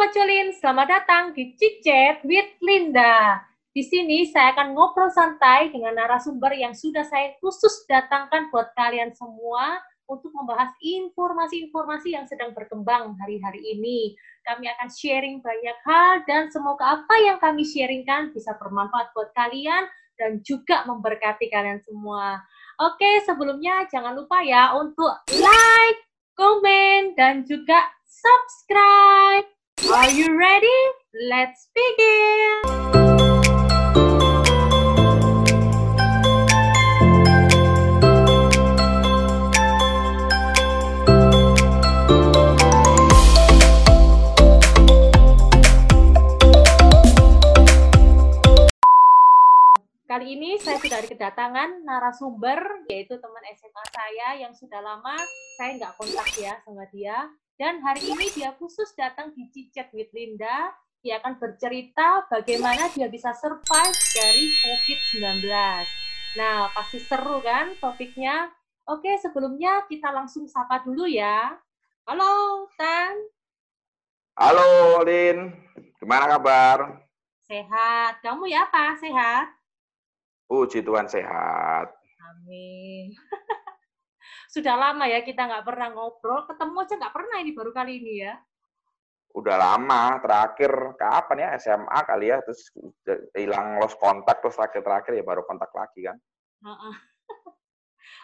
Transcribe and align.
Sobat 0.00 0.16
Colin, 0.16 0.48
selamat 0.56 0.88
datang 0.88 1.24
di 1.36 1.52
Cicet 1.60 2.24
with 2.24 2.56
Linda. 2.64 3.36
Di 3.68 3.84
sini 3.84 4.24
saya 4.32 4.56
akan 4.56 4.72
ngobrol 4.72 5.12
santai 5.12 5.68
dengan 5.68 5.92
narasumber 5.92 6.56
yang 6.56 6.72
sudah 6.72 7.04
saya 7.04 7.36
khusus 7.36 7.84
datangkan 7.84 8.48
buat 8.48 8.72
kalian 8.72 9.12
semua 9.12 9.76
untuk 10.08 10.32
membahas 10.32 10.72
informasi-informasi 10.80 12.16
yang 12.16 12.24
sedang 12.24 12.56
berkembang 12.56 13.12
hari-hari 13.20 13.60
ini. 13.76 14.16
Kami 14.48 14.72
akan 14.72 14.88
sharing 14.88 15.44
banyak 15.44 15.76
hal 15.84 16.24
dan 16.24 16.48
semoga 16.48 16.96
apa 16.96 17.20
yang 17.20 17.36
kami 17.36 17.68
sharingkan 17.68 18.32
bisa 18.32 18.56
bermanfaat 18.56 19.12
buat 19.12 19.36
kalian 19.36 19.84
dan 20.16 20.40
juga 20.40 20.88
memberkati 20.88 21.52
kalian 21.52 21.84
semua. 21.84 22.40
Oke, 22.80 23.20
sebelumnya 23.28 23.84
jangan 23.92 24.16
lupa 24.16 24.40
ya 24.40 24.72
untuk 24.80 25.12
like, 25.28 26.00
komen, 26.40 27.12
dan 27.20 27.44
juga 27.44 27.84
subscribe. 28.08 29.59
Are 29.88 30.12
you 30.12 30.36
ready? 30.36 30.80
Let's 31.32 31.72
begin! 31.72 32.60
Kali 50.04 50.36
ini 50.36 50.60
saya 50.60 50.76
sudah 50.76 51.00
kedatangan 51.08 51.88
narasumber, 51.88 52.84
yaitu 52.92 53.16
teman 53.16 53.44
SMA 53.56 53.84
saya 53.96 54.44
yang 54.44 54.52
sudah 54.52 54.84
lama 54.84 55.16
saya 55.56 55.80
nggak 55.80 55.96
kontak 55.96 56.28
ya 56.36 56.60
sama 56.68 56.84
dia. 56.92 57.32
Dan 57.60 57.84
hari 57.84 58.08
ini 58.08 58.24
dia 58.32 58.56
khusus 58.56 58.88
datang 58.96 59.36
di 59.36 59.44
Cicet 59.52 59.92
with 59.92 60.08
Linda. 60.16 60.72
Dia 61.04 61.20
akan 61.20 61.36
bercerita 61.36 62.24
bagaimana 62.32 62.88
dia 62.88 63.04
bisa 63.12 63.36
survive 63.36 64.00
dari 64.16 64.48
COVID-19. 64.64 65.44
Nah, 66.40 66.72
pasti 66.72 66.96
seru 67.04 67.44
kan 67.44 67.76
topiknya? 67.76 68.48
Oke, 68.88 69.12
sebelumnya 69.20 69.84
kita 69.92 70.08
langsung 70.08 70.48
sapa 70.48 70.80
dulu 70.80 71.04
ya. 71.04 71.52
Halo, 72.08 72.64
Tan. 72.80 73.28
Halo, 74.40 75.04
Lin. 75.04 75.52
Gimana 76.00 76.40
kabar? 76.40 77.04
Sehat. 77.44 78.24
Kamu 78.24 78.48
ya, 78.48 78.72
Pak? 78.72 79.04
Sehat? 79.04 79.52
Puji 80.48 80.80
Tuhan 80.80 81.04
sehat. 81.12 81.92
Amin. 82.24 83.12
Sudah 84.50 84.74
lama 84.74 85.06
ya 85.06 85.22
kita 85.22 85.46
nggak 85.46 85.62
pernah 85.62 85.94
ngobrol, 85.94 86.42
ketemu 86.50 86.76
aja 86.82 86.94
nggak 86.98 87.14
pernah 87.14 87.36
ini 87.38 87.54
baru 87.54 87.70
kali 87.70 87.92
ini 88.02 88.14
ya. 88.26 88.34
Udah 89.30 89.54
lama, 89.54 90.18
terakhir 90.18 90.98
kapan 90.98 91.46
ya 91.46 91.48
SMA 91.62 91.98
kali 92.02 92.34
ya, 92.34 92.42
terus 92.42 92.66
hilang 93.38 93.78
lost 93.78 93.94
kontak, 94.02 94.42
terus 94.42 94.58
terakhir-terakhir 94.58 95.14
ya 95.14 95.22
baru 95.22 95.46
kontak 95.46 95.70
lagi 95.70 96.02
kan. 96.02 96.18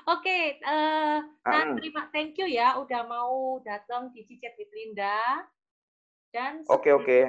Oke, 0.07 0.23
okay, 0.23 0.45
uh, 0.67 1.23
nah, 1.47 1.75
terima 1.79 2.11
thank 2.11 2.35
you 2.39 2.47
ya 2.47 2.79
udah 2.79 3.07
mau 3.07 3.63
datang 3.63 4.11
di 4.11 4.27
Cicet 4.27 4.55
with 4.59 4.71
Linda. 4.71 5.47
Dan 6.31 6.63
oke 6.67 6.85
okay, 6.85 6.93
oke. 6.95 7.07
Okay. 7.07 7.23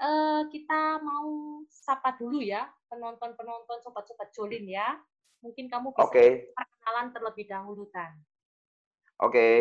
Uh, 0.00 0.42
kita 0.50 1.02
mau 1.02 1.60
sapa 1.66 2.14
dulu 2.18 2.42
ya 2.42 2.66
penonton-penonton 2.90 3.78
sobat-sobat 3.82 4.30
Jolin 4.34 4.66
ya. 4.70 4.98
Mungkin 5.40 5.72
kamu 5.72 5.96
bisa 5.96 6.04
okay. 6.04 6.52
perkenalan 6.52 7.16
terlebih 7.16 7.48
dahulu 7.48 7.88
Tan. 7.88 8.12
Oke. 9.24 9.32
Okay. 9.32 9.54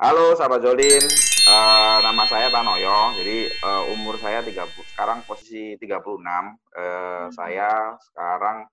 Halo 0.00 0.34
sahabat 0.34 0.64
Jolin, 0.64 1.04
uh, 1.46 1.98
nama 2.00 2.24
saya 2.26 2.48
Tanoyo. 2.48 3.12
Jadi 3.20 3.46
uh, 3.60 3.92
umur 3.92 4.16
saya 4.18 4.40
30, 4.40 4.72
sekarang 4.96 5.20
posisi 5.28 5.76
36. 5.76 5.92
Uh, 5.92 6.24
hmm. 6.24 7.28
Saya 7.36 7.94
sekarang 8.00 8.66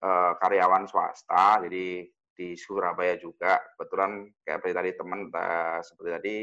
uh, 0.00 0.32
karyawan 0.38 0.86
swasta, 0.86 1.60
jadi 1.66 2.06
di 2.08 2.48
Surabaya 2.54 3.18
juga. 3.18 3.58
Kebetulan 3.74 4.30
kayak 4.46 4.64
tadi 4.64 4.90
teman 4.96 5.28
uh, 5.34 5.82
seperti 5.82 6.10
tadi 6.14 6.36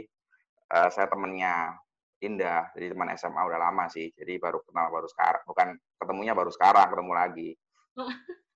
uh, 0.77 0.89
saya 0.91 1.07
temennya 1.07 1.79
Indah, 2.17 2.69
jadi 2.75 2.91
teman 2.91 3.13
SMA 3.13 3.41
udah 3.45 3.61
lama 3.61 3.85
sih, 3.93 4.09
jadi 4.17 4.41
baru 4.41 4.65
kenal 4.65 4.89
baru 4.89 5.05
sekarang, 5.05 5.45
bukan 5.45 5.67
ketemunya 6.01 6.33
baru 6.33 6.49
sekarang, 6.49 6.89
ketemu 6.89 7.13
lagi. 7.13 7.49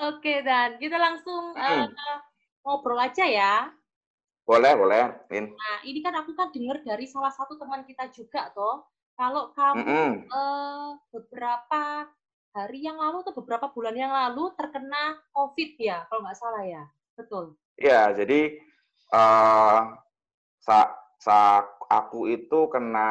Oke, 0.00 0.40
Dan 0.40 0.80
kita 0.80 0.96
langsung 0.96 1.52
hmm. 1.52 1.92
uh, 1.92 2.18
ngobrol 2.64 2.98
aja 3.00 3.24
ya. 3.26 3.54
Boleh, 4.44 4.74
boleh, 4.74 5.04
Lin. 5.30 5.54
Nah, 5.54 5.78
ini 5.86 6.02
kan 6.02 6.16
aku 6.18 6.34
kan 6.34 6.50
dengar 6.50 6.82
dari 6.82 7.06
salah 7.06 7.30
satu 7.30 7.54
teman 7.54 7.86
kita 7.86 8.10
juga, 8.10 8.50
toh, 8.50 8.82
kalau 9.14 9.54
kamu 9.54 9.84
-hmm. 9.84 10.12
uh, 10.26 10.98
beberapa 11.14 12.08
hari 12.50 12.82
yang 12.82 12.98
lalu 12.98 13.22
atau 13.22 13.36
beberapa 13.36 13.70
bulan 13.70 13.94
yang 13.94 14.10
lalu 14.10 14.50
terkena 14.58 15.22
COVID 15.30 15.70
ya, 15.78 16.02
kalau 16.10 16.26
nggak 16.26 16.40
salah 16.40 16.64
ya, 16.66 16.82
betul? 17.14 17.54
Iya, 17.78 18.10
jadi 18.16 18.58
uh, 19.14 19.94
sa 20.58 20.99
aku 21.90 22.30
itu 22.32 22.70
kena 22.72 23.10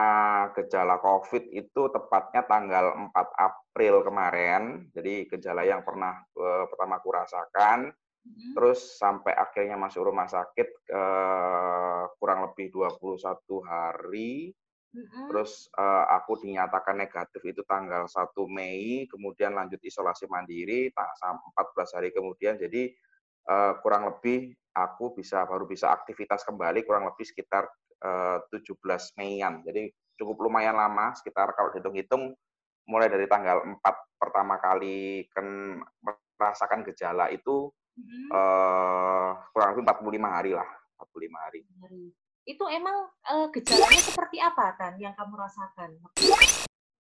gejala 0.58 0.98
COVID 0.98 1.54
itu 1.54 1.82
tepatnya 1.94 2.42
tanggal 2.48 2.96
4 2.96 3.14
April 3.38 4.02
kemarin. 4.02 4.90
Jadi 4.96 5.30
gejala 5.30 5.62
yang 5.62 5.86
pernah 5.86 6.18
uh, 6.40 6.66
pertama 6.72 6.98
aku 6.98 7.10
rasakan, 7.14 7.94
hmm. 8.26 8.58
terus 8.58 8.98
sampai 8.98 9.38
akhirnya 9.38 9.78
masuk 9.78 10.10
rumah 10.10 10.26
sakit 10.26 10.90
uh, 10.90 12.10
kurang 12.18 12.50
lebih 12.50 12.74
21 12.74 13.38
hari. 13.62 14.56
Hmm. 14.90 15.30
Terus 15.30 15.70
uh, 15.78 16.10
aku 16.10 16.42
dinyatakan 16.42 16.98
negatif 16.98 17.46
itu 17.46 17.62
tanggal 17.70 18.10
1 18.10 18.34
Mei, 18.50 19.06
kemudian 19.06 19.54
lanjut 19.54 19.78
isolasi 19.86 20.26
mandiri 20.26 20.90
tak 20.98 21.14
14 21.22 21.94
hari 21.94 22.10
kemudian. 22.10 22.58
Jadi 22.58 22.90
uh, 23.54 23.78
kurang 23.86 24.10
lebih 24.10 24.50
aku 24.74 25.14
bisa 25.14 25.46
baru 25.46 25.70
bisa 25.70 25.94
aktivitas 25.94 26.42
kembali 26.42 26.88
kurang 26.88 27.06
lebih 27.06 27.28
sekitar 27.28 27.70
17 28.00 28.52
eh, 28.52 29.00
Meian. 29.20 29.62
Jadi 29.64 29.92
cukup 30.20 30.48
lumayan 30.48 30.76
lama, 30.76 31.16
sekitar 31.16 31.56
kalau 31.56 31.72
dihitung-hitung 31.72 32.36
mulai 32.90 33.08
dari 33.08 33.30
tanggal 33.30 33.62
4 33.64 33.80
pertama 34.20 34.60
kali 34.60 35.30
kan 35.32 35.80
merasakan 36.04 36.84
gejala 36.88 37.32
itu 37.32 37.72
hmm. 37.96 38.28
uh, 38.32 39.32
kurang 39.56 39.78
lebih 39.78 39.86
45 39.88 40.36
hari 40.36 40.52
lah, 40.56 40.70
45 41.00 41.44
hari. 41.44 41.60
Itu 42.44 42.66
emang 42.68 43.08
uh, 43.30 43.48
gejalanya 43.54 44.02
seperti 44.02 44.42
apa 44.42 44.76
kan 44.76 44.98
yang 44.98 45.14
kamu 45.14 45.38
rasakan? 45.38 46.00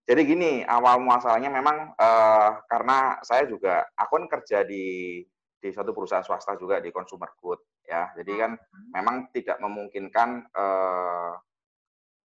Jadi 0.09 0.21
gini, 0.25 0.51
awal 0.65 1.01
muasalnya 1.05 1.53
memang 1.53 1.93
uh, 1.93 2.49
karena 2.65 3.21
saya 3.21 3.45
juga, 3.45 3.85
aku 3.93 4.17
kan 4.17 4.25
kerja 4.25 4.65
di 4.65 5.21
di 5.59 5.69
suatu 5.75 5.91
perusahaan 5.91 6.23
swasta 6.23 6.55
juga 6.55 6.79
di 6.79 6.89
consumer 6.89 7.35
good 7.35 7.59
ya. 7.83 8.15
Jadi 8.15 8.33
kan 8.39 8.51
hmm. 8.55 8.91
memang 8.95 9.15
tidak 9.35 9.59
memungkinkan 9.59 10.47
uh, 10.55 11.35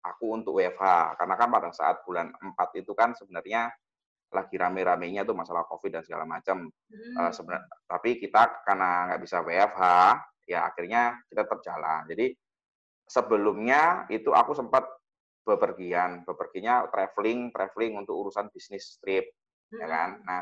aku 0.05 0.27
untuk 0.39 0.63
WFH 0.63 1.19
karena 1.19 1.35
kan 1.35 1.49
pada 1.51 1.69
saat 1.75 2.07
bulan 2.07 2.31
4 2.31 2.81
itu 2.81 2.93
kan 2.95 3.13
sebenarnya 3.19 3.75
lagi 4.35 4.59
rame-ramenya 4.59 5.23
tuh 5.23 5.35
masalah 5.35 5.67
COVID 5.67 6.01
dan 6.01 6.03
segala 6.07 6.25
macam. 6.25 6.71
Hmm. 6.71 7.15
Uh, 7.19 7.31
sebenarnya 7.35 7.67
tapi 7.91 8.23
kita 8.23 8.63
karena 8.63 9.11
nggak 9.11 9.21
bisa 9.27 9.43
WFH 9.43 9.85
ya 10.47 10.71
akhirnya 10.71 11.19
kita 11.27 11.43
tetap 11.43 11.61
jalan. 11.67 12.07
Jadi 12.07 12.27
sebelumnya 13.11 14.07
itu 14.09 14.31
aku 14.31 14.55
sempat 14.55 14.87
bepergian, 15.45 16.25
bepergiannya 16.25 16.89
traveling, 16.89 17.53
traveling 17.53 18.01
untuk 18.01 18.17
urusan 18.17 18.49
bisnis 18.49 18.97
trip 19.03 19.29
ya 19.79 19.87
kan. 19.87 20.11
Nah 20.23 20.41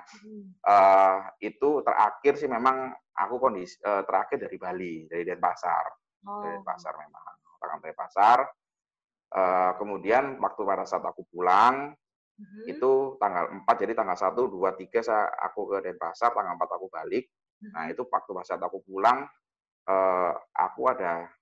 uh, 0.69 1.17
itu 1.41 1.81
terakhir 1.85 2.37
sih 2.37 2.49
memang 2.51 2.93
aku 3.17 3.35
kondisi 3.41 3.81
uh, 3.85 4.05
terakhir 4.05 4.49
dari 4.49 4.57
Bali, 4.57 4.95
dari 5.09 5.25
Denpasar, 5.25 5.85
oh. 6.29 6.41
dari 6.45 6.59
Denpasar 6.61 6.95
memang, 6.97 7.25
orang 7.65 7.79
Denpasar. 7.81 8.39
Uh, 9.33 9.73
kemudian 9.81 10.37
waktu 10.45 10.61
pada 10.61 10.85
saat 10.85 11.01
aku 11.09 11.25
pulang 11.33 11.97
hmm. 12.37 12.69
itu 12.69 13.17
tanggal 13.17 13.49
4 13.65 13.81
jadi 13.81 13.97
tanggal 13.97 14.13
1 14.13 14.29
2 14.37 14.53
3 14.53 15.01
saya 15.01 15.25
aku 15.49 15.73
ke 15.73 15.89
Denpasar 15.89 16.37
tanggal 16.37 16.53
4 16.61 16.77
aku 16.77 16.87
balik 16.93 17.33
nah 17.73 17.89
itu 17.89 18.05
waktu 18.05 18.29
pada 18.29 18.45
saat 18.45 18.61
aku 18.61 18.85
pulang 18.85 19.25
uh, 19.87 20.33
aku 20.53 20.83
ada 20.91 21.33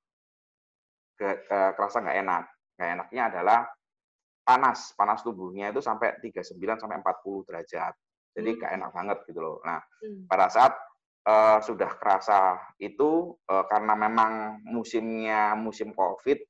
ke, 1.17 1.49
ke, 1.49 1.59
kerasa 1.75 2.05
nggak 2.05 2.19
enak 2.23 2.45
nggak 2.77 2.91
enaknya 2.95 3.23
adalah 3.33 3.61
panas, 4.51 4.91
panas 4.99 5.23
tubuhnya 5.23 5.71
itu 5.71 5.79
sampai 5.79 6.19
39 6.19 6.59
sampai 6.59 6.99
40 6.99 7.47
derajat. 7.47 7.95
Jadi 8.35 8.51
hmm. 8.51 8.59
gak 8.59 8.73
enak 8.75 8.91
banget 8.91 9.19
gitu 9.31 9.39
loh. 9.39 9.57
Nah, 9.63 9.79
hmm. 9.79 10.27
pada 10.27 10.51
saat 10.51 10.75
uh, 11.31 11.63
sudah 11.63 11.95
kerasa 11.95 12.59
itu 12.83 13.39
uh, 13.47 13.65
karena 13.71 13.95
memang 13.95 14.59
musimnya 14.67 15.55
musim 15.55 15.95
Covid 15.95 16.43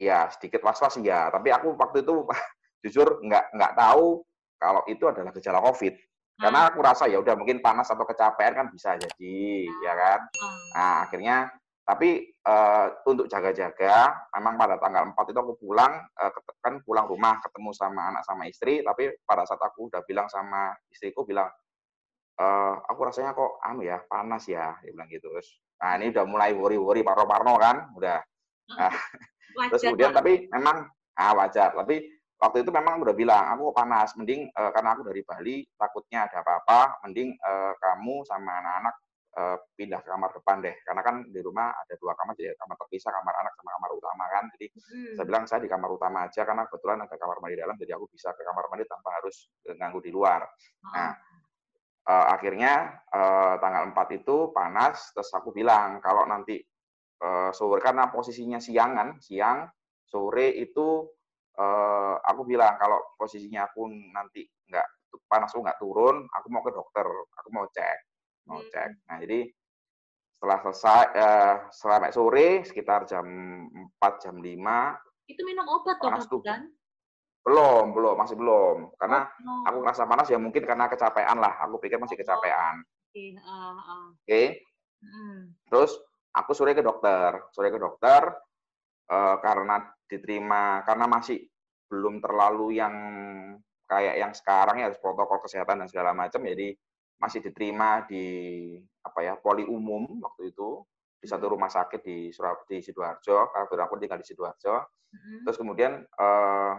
ya 0.00 0.26
sedikit 0.34 0.64
was-was 0.66 0.98
ya, 0.98 1.30
tapi 1.30 1.54
aku 1.54 1.78
waktu 1.78 2.02
itu 2.02 2.26
jujur 2.82 3.20
nggak 3.22 3.52
nggak 3.54 3.72
tahu 3.78 4.24
kalau 4.58 4.82
itu 4.90 5.04
adalah 5.06 5.30
gejala 5.30 5.62
Covid. 5.62 5.94
Karena 6.40 6.60
hmm. 6.66 6.68
aku 6.72 6.78
rasa 6.80 7.04
ya 7.04 7.20
udah 7.20 7.36
mungkin 7.36 7.60
panas 7.60 7.92
atau 7.92 8.08
kecapean 8.08 8.56
kan 8.56 8.66
bisa 8.72 8.96
jadi, 8.96 9.68
ya 9.84 9.92
kan. 9.92 10.20
Hmm. 10.24 10.68
Nah, 10.72 10.96
akhirnya 11.04 11.36
tapi 11.90 12.30
uh, 12.46 12.86
untuk 13.02 13.26
jaga-jaga, 13.26 14.14
memang 14.38 14.54
pada 14.54 14.78
tanggal 14.78 15.10
4 15.10 15.34
itu 15.34 15.38
aku 15.42 15.54
pulang, 15.58 16.06
uh, 16.22 16.30
kan 16.62 16.78
pulang 16.86 17.10
rumah 17.10 17.42
ketemu 17.42 17.74
sama 17.74 18.14
anak 18.14 18.22
sama 18.22 18.46
istri, 18.46 18.78
tapi 18.86 19.10
pada 19.26 19.42
saat 19.42 19.58
aku 19.58 19.90
udah 19.90 20.06
bilang 20.06 20.30
sama 20.30 20.70
istriku 20.86 21.26
bilang, 21.26 21.50
e, 22.36 22.46
aku 22.84 23.00
rasanya 23.00 23.32
kok 23.32 23.58
anu 23.64 23.80
ya 23.80 23.98
panas 24.06 24.44
ya, 24.46 24.76
dia 24.84 24.92
bilang 24.92 25.08
gitu. 25.08 25.32
Terus, 25.34 25.56
nah 25.80 25.96
ini 25.98 26.12
udah 26.12 26.24
mulai 26.28 26.50
worry-worry, 26.52 27.00
parno-parno 27.00 27.56
kan, 27.56 27.90
udah. 27.96 28.20
Nah, 28.76 28.92
terus 29.72 29.82
kemudian 29.82 30.14
tapi 30.14 30.46
memang 30.52 30.84
ah, 31.16 31.32
wajar, 31.32 31.74
tapi 31.74 32.06
waktu 32.38 32.62
itu 32.62 32.70
memang 32.70 33.02
udah 33.02 33.14
bilang 33.16 33.56
aku 33.56 33.72
kok 33.72 33.76
panas, 33.82 34.12
mending 34.14 34.46
uh, 34.54 34.70
karena 34.70 34.94
aku 34.94 35.02
dari 35.08 35.22
Bali 35.26 35.56
takutnya 35.74 36.28
ada 36.28 36.44
apa-apa, 36.44 37.02
mending 37.08 37.34
uh, 37.40 37.72
kamu 37.76 38.22
sama 38.28 38.62
anak-anak 38.62 38.94
uh, 39.36 39.56
pindah 39.78 40.00
ke 40.02 40.08
kamar 40.10 40.30
depan 40.34 40.56
deh 40.64 40.74
karena 40.82 41.02
kan 41.04 41.16
di 41.28 41.40
rumah 41.42 41.70
ada 41.70 41.94
dua 42.00 42.12
kamar 42.18 42.34
jadi 42.34 42.56
kamar 42.58 42.76
terpisah 42.86 43.12
kamar 43.14 43.34
anak 43.44 43.52
sama 43.54 43.70
kamar 43.78 43.90
utama 43.94 44.24
kan 44.26 44.44
jadi 44.56 44.66
hmm. 44.74 45.14
saya 45.14 45.26
bilang 45.26 45.44
saya 45.46 45.60
di 45.62 45.70
kamar 45.70 45.90
utama 45.92 46.18
aja 46.26 46.42
karena 46.42 46.62
kebetulan 46.66 46.98
ada 47.06 47.14
kamar 47.14 47.36
mandi 47.38 47.56
dalam 47.58 47.76
jadi 47.78 47.92
aku 47.94 48.06
bisa 48.10 48.34
ke 48.34 48.42
kamar 48.42 48.64
mandi 48.72 48.84
tanpa 48.88 49.08
harus 49.20 49.36
ganggu 49.78 50.00
di 50.02 50.10
luar 50.10 50.42
oh. 50.42 50.90
nah 50.90 51.12
uh, 52.10 52.26
akhirnya 52.34 53.04
uh, 53.12 53.54
tanggal 53.62 53.92
4 53.94 54.18
itu 54.18 54.36
panas 54.50 55.14
terus 55.14 55.30
aku 55.30 55.54
bilang 55.54 56.02
kalau 56.02 56.26
nanti 56.26 56.58
uh, 57.22 57.50
sore 57.54 57.78
karena 57.78 58.10
posisinya 58.10 58.58
siang 58.58 58.98
kan 58.98 59.08
siang 59.22 59.68
sore 60.02 60.50
itu 60.58 61.06
uh, 61.60 62.14
aku 62.18 62.42
bilang 62.48 62.74
kalau 62.80 63.14
posisinya 63.14 63.70
aku 63.70 63.86
nanti 64.10 64.42
nggak 64.66 64.86
panas 65.26 65.54
aku 65.54 65.62
nggak 65.62 65.78
turun 65.78 66.26
aku 66.26 66.46
mau 66.50 66.62
ke 66.66 66.74
dokter 66.74 67.06
aku 67.38 67.48
mau 67.54 67.66
cek 67.70 68.09
mau 68.48 68.60
hmm. 68.60 68.70
cek. 68.70 68.90
Nah, 69.08 69.18
jadi 69.20 69.40
setelah 70.40 70.58
selesai 70.64 71.04
uh, 71.20 71.54
setelah 71.68 71.98
sore 72.14 72.64
sekitar 72.64 73.04
jam 73.04 73.26
4 74.00 74.22
jam 74.24 74.36
5 74.40 74.48
itu 75.30 75.42
minum 75.46 75.66
obat 75.68 76.00
panas 76.02 76.26
tuh 76.26 76.42
kan? 76.42 76.66
Belum, 77.40 77.94
belum, 77.96 78.18
masih 78.18 78.36
belum. 78.36 78.92
Karena 79.00 79.24
oh, 79.24 79.64
aku 79.64 79.78
ngerasa 79.80 80.04
panas 80.04 80.26
ya 80.28 80.36
mungkin 80.36 80.66
karena 80.66 80.90
kecapean 80.90 81.38
lah. 81.38 81.56
Aku 81.64 81.78
pikir 81.78 81.96
masih 81.96 82.18
oh, 82.18 82.20
kecapean. 82.20 82.82
Oke. 82.82 83.14
Okay. 83.14 83.28
Uh, 83.38 83.78
uh. 83.78 84.04
okay. 84.26 84.46
Hmm. 85.00 85.54
Terus 85.70 85.96
aku 86.34 86.52
sore 86.52 86.76
ke 86.76 86.82
dokter, 86.84 87.46
sore 87.54 87.72
ke 87.72 87.80
dokter 87.80 88.28
uh, 89.08 89.36
karena 89.40 89.80
diterima 90.10 90.82
karena 90.82 91.06
masih 91.06 91.38
belum 91.90 92.18
terlalu 92.22 92.78
yang 92.78 92.94
kayak 93.86 94.14
yang 94.22 94.32
sekarang 94.34 94.78
ya 94.78 94.90
harus 94.90 95.02
protokol 95.02 95.42
kesehatan 95.42 95.82
dan 95.82 95.88
segala 95.90 96.14
macam 96.14 96.42
jadi 96.46 96.74
masih 97.20 97.44
diterima 97.44 98.08
di 98.08 98.24
apa 99.04 99.20
ya 99.20 99.34
poli 99.36 99.68
umum 99.68 100.24
waktu 100.24 100.50
itu 100.56 100.80
di 101.20 101.28
satu 101.28 101.46
hmm. 101.46 101.52
rumah 101.52 101.68
sakit 101.68 102.00
di 102.00 102.32
Surab 102.32 102.64
di 102.64 102.80
sidoarjo 102.80 103.52
karena 103.52 103.84
aku 103.84 104.00
tinggal 104.00 104.16
di 104.16 104.26
sidoarjo 104.26 104.74
hmm. 105.12 105.44
terus 105.44 105.60
kemudian 105.60 106.00
eh, 106.00 106.74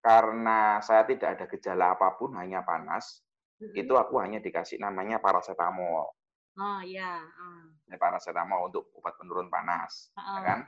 karena 0.00 0.80
saya 0.84 1.08
tidak 1.08 1.40
ada 1.40 1.44
gejala 1.48 1.86
apa 1.96 2.16
pun 2.20 2.36
hanya 2.36 2.60
panas 2.64 3.24
hmm. 3.60 3.76
itu 3.76 3.92
aku 3.96 4.20
hanya 4.20 4.44
dikasih 4.44 4.76
namanya 4.80 5.20
paracetamol 5.20 6.12
oh 6.60 6.80
ya 6.84 7.20
uh. 7.24 7.96
paracetamol 7.96 8.68
untuk 8.68 8.92
obat 8.96 9.16
penurun 9.16 9.48
panas 9.48 10.12
uh. 10.16 10.36
ya 10.36 10.40
kan 10.44 10.60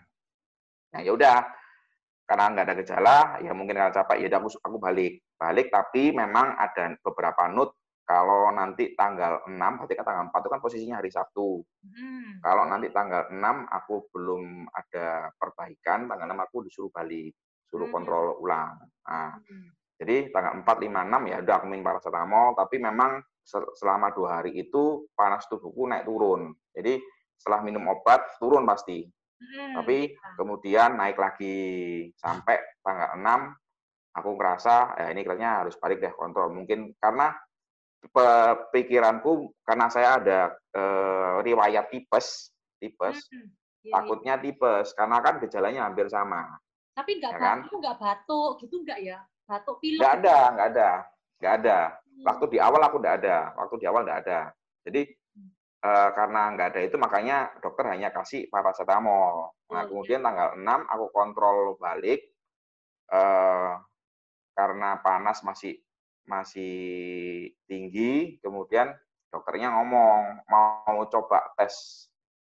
nah 0.93 1.01
ya 1.01 1.13
udah 1.13 1.39
karena 2.29 2.45
nggak 2.57 2.67
ada 2.69 2.77
gejala 2.81 3.19
ya 3.45 3.53
mungkin 3.53 3.77
karena 3.77 3.93
capek 3.93 4.17
ya 4.25 4.29
aku 4.41 4.49
aku 4.65 4.77
balik 4.81 5.21
balik 5.37 5.69
tapi 5.69 6.13
memang 6.17 6.57
ada 6.57 6.97
beberapa 7.03 7.49
note 7.53 7.82
kalau 8.03 8.51
nanti 8.51 8.99
tanggal 8.99 9.47
6, 9.47 9.55
berarti 9.55 9.95
kan 9.95 10.07
tanggal 10.07 10.25
4 10.29 10.43
itu 10.43 10.51
kan 10.51 10.61
posisinya 10.61 10.97
hari 10.99 11.11
Sabtu. 11.15 11.63
Hmm. 11.87 12.43
Kalau 12.43 12.67
nanti 12.67 12.91
tanggal 12.91 13.31
6 13.31 13.39
aku 13.71 13.95
belum 14.11 14.67
ada 14.75 15.31
perbaikan, 15.39 16.11
tanggal 16.11 16.27
6 16.27 16.45
aku 16.47 16.57
disuruh 16.67 16.91
balik, 16.91 17.33
suruh 17.71 17.87
hmm. 17.87 17.95
kontrol 17.95 18.37
ulang. 18.43 18.75
Nah, 19.07 19.39
hmm. 19.39 19.69
Jadi 20.03 20.35
tanggal 20.35 20.67
4, 20.67 20.67
5, 20.67 20.99
6 21.15 21.31
ya 21.31 21.37
udah 21.47 21.55
aku 21.63 21.67
minum 21.71 21.87
paracetamol, 21.87 22.59
tapi 22.59 22.77
memang 22.83 23.23
selama 23.79 24.11
dua 24.15 24.43
hari 24.43 24.55
itu 24.55 25.07
panas 25.15 25.47
tubuhku 25.47 25.87
naik 25.87 26.07
turun. 26.07 26.51
Jadi 26.75 26.99
setelah 27.39 27.63
minum 27.63 27.87
obat 27.87 28.35
turun 28.43 28.67
pasti. 28.67 29.07
Hmm. 29.39 29.79
Tapi 29.79 30.11
kemudian 30.35 30.99
naik 30.99 31.19
lagi 31.19 31.55
sampai 32.19 32.59
tanggal 32.83 33.15
6 33.15 34.19
aku 34.19 34.31
ngerasa 34.37 34.75
ya 35.01 35.07
ini 35.15 35.23
kayaknya 35.23 35.63
harus 35.63 35.75
balik 35.79 36.03
deh 36.03 36.11
kontrol. 36.15 36.51
Mungkin 36.51 36.99
karena 36.99 37.31
pikiranku 38.75 39.55
karena 39.63 39.87
saya 39.87 40.19
ada 40.19 40.41
uh, 40.75 41.39
riwayat 41.47 41.89
tipes, 41.95 42.51
tipes, 42.83 43.31
hmm, 43.31 43.47
iya, 43.87 43.87
iya. 43.87 43.93
takutnya 43.95 44.35
tipes 44.43 44.91
karena 44.99 45.23
kan 45.23 45.39
gejalanya 45.39 45.87
hampir 45.87 46.11
sama. 46.11 46.59
Tapi 46.93 47.23
nggak 47.23 47.33
ya 47.33 47.39
kan? 47.39 47.59
batuk, 47.65 47.79
nggak 47.79 47.97
batuk 48.03 48.53
gitu 48.67 48.75
nggak 48.83 48.99
ya? 49.01 49.19
Batuk 49.47 49.77
pilek? 49.81 50.01
Nggak 50.03 50.15
ada, 50.19 50.39
nggak 50.53 50.69
ada, 50.75 50.91
nggak 51.39 51.55
ada. 51.63 51.79
Hmm. 51.89 52.25
Waktu 52.27 52.45
di 52.51 52.59
awal 52.59 52.81
aku 52.85 52.97
nggak 53.01 53.17
ada, 53.23 53.39
waktu 53.57 53.75
di 53.81 53.87
awal 53.87 54.03
nggak 54.05 54.21
ada. 54.27 54.41
Jadi 54.83 55.03
uh, 55.83 56.11
karena 56.15 56.43
nggak 56.55 56.69
ada 56.75 56.81
itu 56.83 56.97
makanya 56.99 57.37
dokter 57.59 57.85
hanya 57.91 58.09
kasih 58.15 58.47
paracetamol. 58.49 59.55
Nah, 59.73 59.83
oh, 59.83 59.85
kemudian 59.89 60.21
tanggal 60.21 60.59
6 60.59 60.67
aku 60.69 61.07
kontrol 61.15 61.79
balik 61.81 62.29
uh, 63.11 63.79
karena 64.53 65.01
panas 65.01 65.41
masih 65.43 65.81
masih 66.27 66.75
tinggi, 67.67 68.39
kemudian 68.39 68.95
dokternya 69.33 69.75
ngomong 69.75 70.47
mau 70.47 71.01
coba 71.09 71.53
tes 71.59 72.07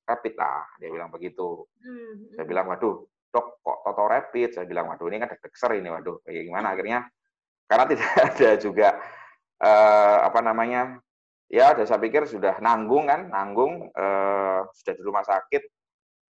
rapid 0.07 0.33
lah, 0.39 0.63
dia 0.79 0.87
bilang 0.87 1.11
begitu. 1.11 1.67
Hmm. 1.83 2.31
Saya 2.37 2.43
hmm. 2.45 2.49
bilang, 2.49 2.65
waduh, 2.71 3.03
dok 3.33 3.59
kok 3.59 3.77
toto 3.83 4.03
rapid? 4.07 4.55
Saya 4.55 4.65
bilang, 4.69 4.87
waduh 4.87 5.11
ini 5.11 5.19
kan 5.19 5.29
deg 5.35 5.53
ini, 5.75 5.89
waduh, 5.91 6.23
kayak 6.23 6.47
gimana 6.47 6.67
akhirnya? 6.71 6.99
Karena 7.67 7.83
tidak 7.91 8.13
ada 8.15 8.49
juga 8.55 8.89
eh, 9.59 10.17
apa 10.23 10.39
namanya, 10.39 10.95
ya 11.51 11.75
saya 11.83 11.99
pikir 11.99 12.23
sudah 12.23 12.63
nanggung 12.63 13.11
kan, 13.11 13.27
nanggung, 13.27 13.91
eh, 13.91 14.59
sudah 14.71 14.93
di 14.95 15.03
rumah 15.03 15.27
sakit, 15.27 15.63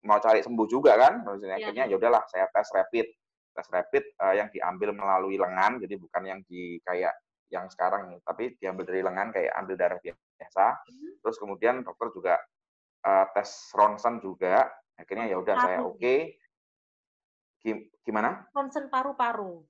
mau 0.05 0.21
cari 0.21 0.45
sembuh 0.45 0.67
juga 0.69 0.93
kan, 0.99 1.25
maksudnya 1.25 1.57
iya. 1.57 1.65
akhirnya 1.65 1.85
ya 1.89 1.95
udahlah 1.97 2.23
saya 2.29 2.45
tes 2.53 2.69
rapid 2.75 3.07
tes 3.53 3.67
rapid 3.69 4.03
uh, 4.19 4.33
yang 4.33 4.49
diambil 4.49 4.91
melalui 4.91 5.37
lengan, 5.37 5.77
jadi 5.77 5.95
bukan 5.95 6.23
yang 6.25 6.39
di 6.49 6.81
kayak 6.81 7.13
yang 7.53 7.69
sekarang, 7.69 8.17
tapi 8.25 8.57
diambil 8.57 8.89
dari 8.89 9.05
lengan 9.05 9.29
kayak 9.29 9.53
ambil 9.61 9.75
darah 9.77 10.01
biasa. 10.01 10.65
Hmm. 10.89 11.13
Terus 11.21 11.37
kemudian 11.37 11.85
dokter 11.85 12.09
juga 12.09 12.35
uh, 13.05 13.25
tes 13.37 13.69
ronsen 13.77 14.17
juga. 14.17 14.65
Akhirnya 14.97 15.29
ya 15.29 15.37
udah 15.37 15.55
saya 15.61 15.79
oke. 15.85 16.01
Okay. 16.01 16.19
Gimana? 18.03 18.49
Ronsen 18.51 18.89
paru-paru. 18.89 19.61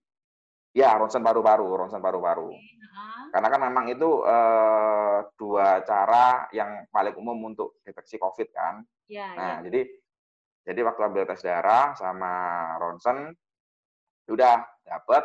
Ya, 0.73 0.97
ronsen 0.97 1.21
paru-paru, 1.21 1.69
ronsen 1.69 2.01
paru-paru. 2.01 2.49
Okay. 2.49 2.81
Karena 3.29 3.47
kan 3.49 3.61
memang 3.61 3.85
itu 3.93 4.25
uh, 4.25 5.21
dua 5.37 5.85
cara 5.85 6.49
yang 6.49 6.89
paling 6.89 7.13
umum 7.13 7.53
untuk 7.53 7.77
deteksi 7.85 8.17
COVID 8.17 8.49
kan. 8.49 8.81
Ya, 9.05 9.29
nah, 9.37 9.53
ya. 9.61 9.69
jadi 9.69 9.81
jadi 10.63 10.79
waktu 10.87 11.01
ambil 11.03 11.27
tes 11.27 11.43
darah 11.43 11.93
sama 11.93 12.33
ronsen, 12.79 13.35
udah 14.31 14.63
dapet 14.87 15.23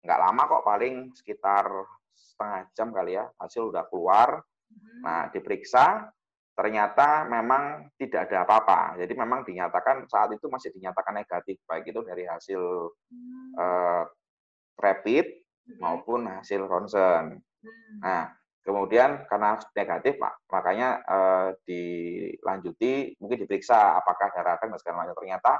nggak 0.00 0.20
lama 0.20 0.42
kok 0.48 0.64
paling 0.64 0.94
sekitar 1.12 1.66
setengah 2.14 2.60
jam 2.72 2.88
kali 2.92 3.16
ya 3.16 3.24
hasil 3.40 3.68
udah 3.68 3.84
keluar. 3.88 4.40
Hmm. 4.70 5.02
nah 5.02 5.26
diperiksa 5.34 6.14
ternyata 6.54 7.26
memang 7.26 7.90
tidak 7.98 8.30
ada 8.30 8.46
apa-apa. 8.46 9.02
Jadi 9.02 9.18
memang 9.18 9.42
dinyatakan 9.42 10.06
saat 10.06 10.30
itu 10.30 10.46
masih 10.46 10.70
dinyatakan 10.70 11.18
negatif 11.18 11.58
baik 11.66 11.90
itu 11.90 12.00
dari 12.06 12.22
hasil 12.22 12.62
uh, 13.58 14.04
rapid 14.78 15.26
hmm. 15.26 15.82
maupun 15.82 16.30
hasil 16.30 16.70
ronsen 16.70 17.42
nah 18.00 18.32
kemudian 18.64 19.24
karena 19.28 19.56
negatif 19.72 20.20
makanya 20.48 21.00
uh, 21.04 21.48
dilanjuti 21.64 23.16
mungkin 23.20 23.38
diperiksa 23.44 24.00
apakah 24.00 24.32
darah 24.32 24.60
dan 24.60 24.76
segala 24.76 25.04
macam. 25.04 25.16
Ternyata 25.16 25.52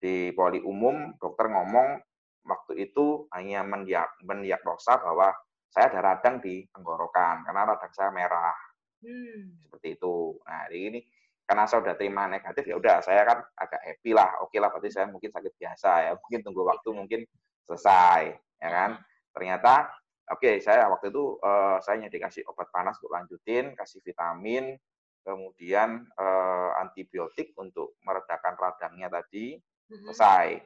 di 0.00 0.32
poli 0.32 0.58
umum 0.64 1.14
dokter 1.20 1.46
ngomong 1.52 2.00
waktu 2.44 2.90
itu 2.90 3.28
hanya 3.36 3.60
mendiag 3.64 4.10
mendiagnosa 4.24 5.00
bahwa 5.00 5.32
saya 5.70 5.86
ada 5.86 6.00
radang 6.02 6.42
di 6.42 6.66
tenggorokan 6.74 7.46
karena 7.46 7.62
radang 7.62 7.92
saya 7.94 8.10
merah. 8.10 8.56
Hmm. 9.00 9.56
Seperti 9.64 9.96
itu. 9.96 10.36
Nah, 10.44 10.66
jadi 10.68 10.78
ini 10.92 11.00
karena 11.46 11.66
saya 11.66 11.82
sudah 11.82 11.96
terima 11.98 12.30
negatif 12.30 12.62
ya 12.62 12.78
udah 12.78 13.02
saya 13.02 13.22
kan 13.26 13.38
agak 13.54 13.82
happy 13.82 14.10
lah. 14.14 14.42
Oke 14.42 14.58
lah 14.58 14.70
berarti 14.70 14.90
saya 14.90 15.06
mungkin 15.10 15.30
sakit 15.30 15.54
biasa 15.56 15.90
ya. 16.10 16.12
Mungkin 16.22 16.40
tunggu 16.46 16.62
waktu 16.66 16.88
mungkin 16.94 17.20
selesai 17.66 18.34
ya 18.60 18.68
kan. 18.70 18.98
Ternyata 19.30 19.88
oke 20.30 20.42
okay, 20.42 20.54
saya 20.62 20.90
waktu 20.90 21.10
itu 21.10 21.38
uh, 21.42 21.78
saya 21.82 22.02
hanya 22.02 22.10
dikasih 22.10 22.46
obat 22.50 22.70
panas 22.74 22.98
untuk 23.02 23.14
lanjutin, 23.14 23.74
kasih 23.78 24.02
vitamin, 24.02 24.74
kemudian 25.22 26.06
uh, 26.18 26.70
antibiotik 26.82 27.54
untuk 27.58 27.98
meredakan 28.02 28.54
radangnya 28.58 29.10
tadi 29.10 29.54
hmm. 29.54 30.06
selesai. 30.06 30.58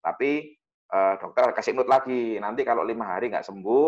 Tapi 0.00 0.59
uh, 0.92 1.14
dokter 1.18 1.54
kasih 1.54 1.74
note 1.74 1.90
lagi 1.90 2.38
nanti 2.42 2.66
kalau 2.66 2.82
lima 2.82 3.16
hari 3.16 3.30
nggak 3.30 3.46
sembuh 3.46 3.86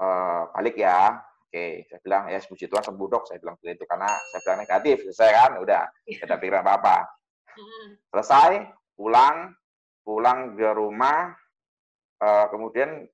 uh, 0.00 0.42
balik 0.52 0.76
ya 0.80 1.20
Oke, 1.46 1.86
saya 1.86 2.02
bilang 2.02 2.26
ya 2.26 2.42
puji 2.42 2.66
Tuhan 2.66 2.82
sembuh 2.82 3.06
dok. 3.06 3.30
Saya 3.30 3.38
bilang 3.38 3.54
begitu 3.62 3.86
karena 3.86 4.10
saya 4.34 4.42
bilang 4.42 4.58
negatif, 4.66 5.06
selesai 5.06 5.30
kan, 5.30 5.52
udah, 5.62 5.86
tidak 6.04 6.26
ada 6.26 6.36
pikiran 6.42 6.62
apa-apa. 6.66 6.96
Selesai, 8.10 8.66
pulang, 8.98 9.54
pulang 10.02 10.58
ke 10.58 10.68
rumah, 10.74 11.30
uh, 12.18 12.46
kemudian 12.50 13.06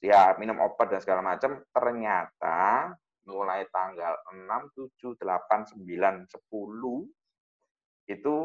ya 0.00 0.32
minum 0.40 0.64
obat 0.64 0.96
dan 0.96 1.04
segala 1.04 1.20
macam. 1.20 1.60
Ternyata 1.70 2.88
mulai 3.28 3.68
tanggal 3.68 4.16
6, 4.32 4.72
7, 4.74 5.20
8, 5.20 5.76
9, 5.76 5.78
10 5.78 8.16
itu 8.16 8.36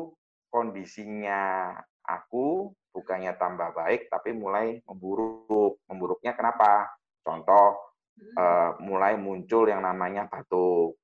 kondisinya 0.52 1.72
aku 2.04 2.76
bukannya 2.94 3.34
tambah 3.38 3.74
baik 3.74 4.10
tapi 4.10 4.34
mulai 4.34 4.82
memburuk. 4.86 5.82
Memburuknya 5.90 6.34
kenapa? 6.34 6.90
Contoh 7.22 7.96
uh, 8.36 8.76
mulai 8.82 9.16
muncul 9.16 9.70
yang 9.70 9.84
namanya 9.84 10.28
batuk. 10.28 10.98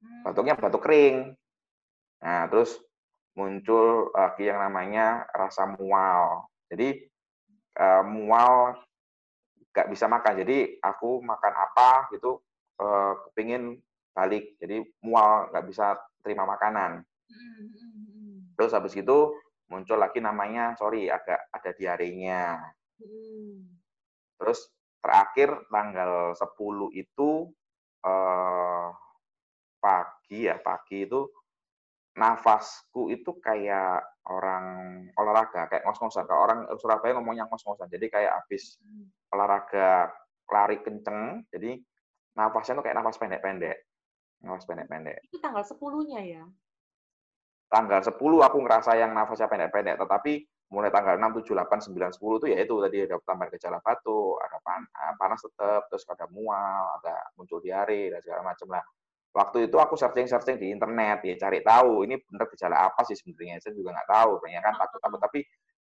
Hmm. 0.00 0.22
Batuknya 0.24 0.54
batuk 0.56 0.82
kering. 0.84 1.34
Nah, 2.22 2.48
terus 2.48 2.80
muncul 3.36 4.10
lagi 4.16 4.48
yang 4.48 4.60
namanya 4.62 5.28
rasa 5.34 5.68
mual. 5.68 6.48
Jadi 6.72 7.04
uh, 7.76 8.02
mual 8.06 8.80
nggak 9.70 9.88
bisa 9.92 10.08
makan. 10.08 10.34
Jadi 10.40 10.80
aku 10.80 11.20
makan 11.20 11.52
apa 11.52 12.08
gitu 12.14 12.40
uh, 12.80 13.12
kepingin 13.28 13.76
balik. 14.16 14.56
Jadi 14.56 14.80
mual 15.04 15.52
nggak 15.52 15.66
bisa 15.68 16.00
terima 16.24 16.48
makanan. 16.48 17.04
Terus 18.56 18.72
habis 18.72 18.96
itu 18.96 19.36
muncul 19.66 19.98
lagi 19.98 20.22
namanya 20.22 20.78
sorry 20.78 21.10
agak 21.10 21.50
ada 21.50 21.70
diarenya. 21.74 22.60
Terus 24.36 24.60
terakhir 25.02 25.70
tanggal 25.70 26.34
10 26.34 26.92
itu 26.94 27.30
uh, 28.06 28.88
pagi 29.78 30.50
ya 30.50 30.58
pagi 30.58 31.06
itu 31.06 31.30
nafasku 32.16 33.12
itu 33.12 33.36
kayak 33.44 34.00
orang 34.32 34.66
olahraga, 35.20 35.68
kayak 35.68 35.84
ngos-ngosan. 35.84 36.24
Kalau 36.24 36.40
orang 36.48 36.60
Surabaya 36.80 37.12
ngomongnya 37.14 37.44
ngos-ngosan. 37.46 37.92
Jadi 37.92 38.08
kayak 38.08 38.42
habis 38.42 38.80
hmm. 38.80 39.36
olahraga 39.36 40.10
lari 40.48 40.80
kenceng, 40.80 41.44
jadi 41.52 41.76
nafasnya 42.34 42.80
tuh 42.80 42.84
kayak 42.88 42.96
nafas 42.96 43.20
pendek-pendek. 43.20 43.78
Nafas 44.42 44.64
pendek-pendek. 44.64 45.28
Itu 45.28 45.38
tanggal 45.38 45.62
10-nya 45.62 46.20
ya? 46.24 46.44
Tanggal 47.76 48.00
10 48.00 48.16
aku 48.16 48.56
ngerasa 48.64 48.96
yang 48.96 49.12
nafasnya 49.12 49.52
pendek-pendek, 49.52 50.00
tetapi 50.00 50.32
mulai 50.72 50.88
tanggal 50.88 51.20
6, 51.20 51.44
7, 51.44 51.52
8, 51.52 51.92
9, 51.92 52.16
10 52.16 52.40
itu 52.40 52.46
ya 52.48 52.58
itu 52.64 52.74
tadi 52.80 52.96
ada 53.04 53.16
tambah 53.20 53.46
gejala 53.52 53.78
batuk, 53.84 54.40
ada 54.40 54.58
eh, 54.64 55.12
panas 55.20 55.44
tetap, 55.44 55.84
terus 55.92 56.08
ada 56.08 56.24
mual, 56.32 56.96
ada 56.98 57.14
muncul 57.36 57.60
diare 57.60 58.10
dan 58.10 58.18
segala 58.24 58.42
macam 58.50 58.72
lah 58.72 58.82
waktu 59.36 59.68
itu 59.68 59.76
aku 59.76 60.00
searching-searching 60.00 60.56
di 60.56 60.72
internet 60.72 61.20
ya 61.20 61.36
cari 61.36 61.60
tahu 61.60 62.08
ini 62.08 62.16
benar 62.24 62.48
gejala 62.48 62.88
apa 62.88 63.04
sih 63.04 63.12
sebenarnya 63.12 63.60
saya 63.60 63.76
juga 63.76 63.92
nggak 63.92 64.08
tahu 64.08 64.30
banyak 64.40 64.60
kan 64.64 64.74
takut 64.80 64.98
takut 65.04 65.20
tapi 65.20 65.40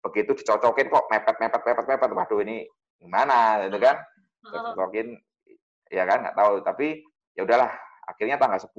begitu 0.03 0.31
dicocokin 0.35 0.87
kok 0.91 1.05
mepet 1.07 1.35
mepet 1.39 1.61
mepet 1.63 1.85
mepet 1.87 2.11
waduh 2.11 2.39
ini 2.43 2.67
gimana 2.99 3.63
gitu 3.63 3.79
kan? 3.79 3.95
Cocokin 4.43 5.15
ya 5.87 6.03
kan 6.03 6.27
nggak 6.27 6.35
tahu 6.35 6.59
tapi 6.59 6.99
ya 7.39 7.47
udahlah 7.47 7.71
akhirnya 8.03 8.35
tanggal 8.35 8.59
10 8.59 8.75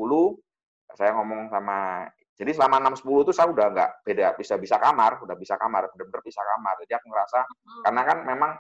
saya 0.93 1.17
ngomong 1.17 1.49
sama 1.49 2.05
jadi 2.39 2.55
selama 2.55 2.95
6 2.95 3.03
10 3.03 3.27
itu 3.27 3.33
saya 3.35 3.51
udah 3.51 3.67
nggak 3.75 3.91
beda 4.07 4.27
bisa 4.39 4.55
bisa 4.63 4.79
kamar 4.79 5.19
udah 5.27 5.35
bisa 5.35 5.59
kamar 5.59 5.91
benar-benar 5.91 6.23
bisa 6.23 6.39
kamar. 6.47 6.79
Jadi 6.87 6.93
aku 6.95 7.07
ngerasa 7.11 7.39
karena 7.83 8.03
kan 8.07 8.19
memang 8.23 8.51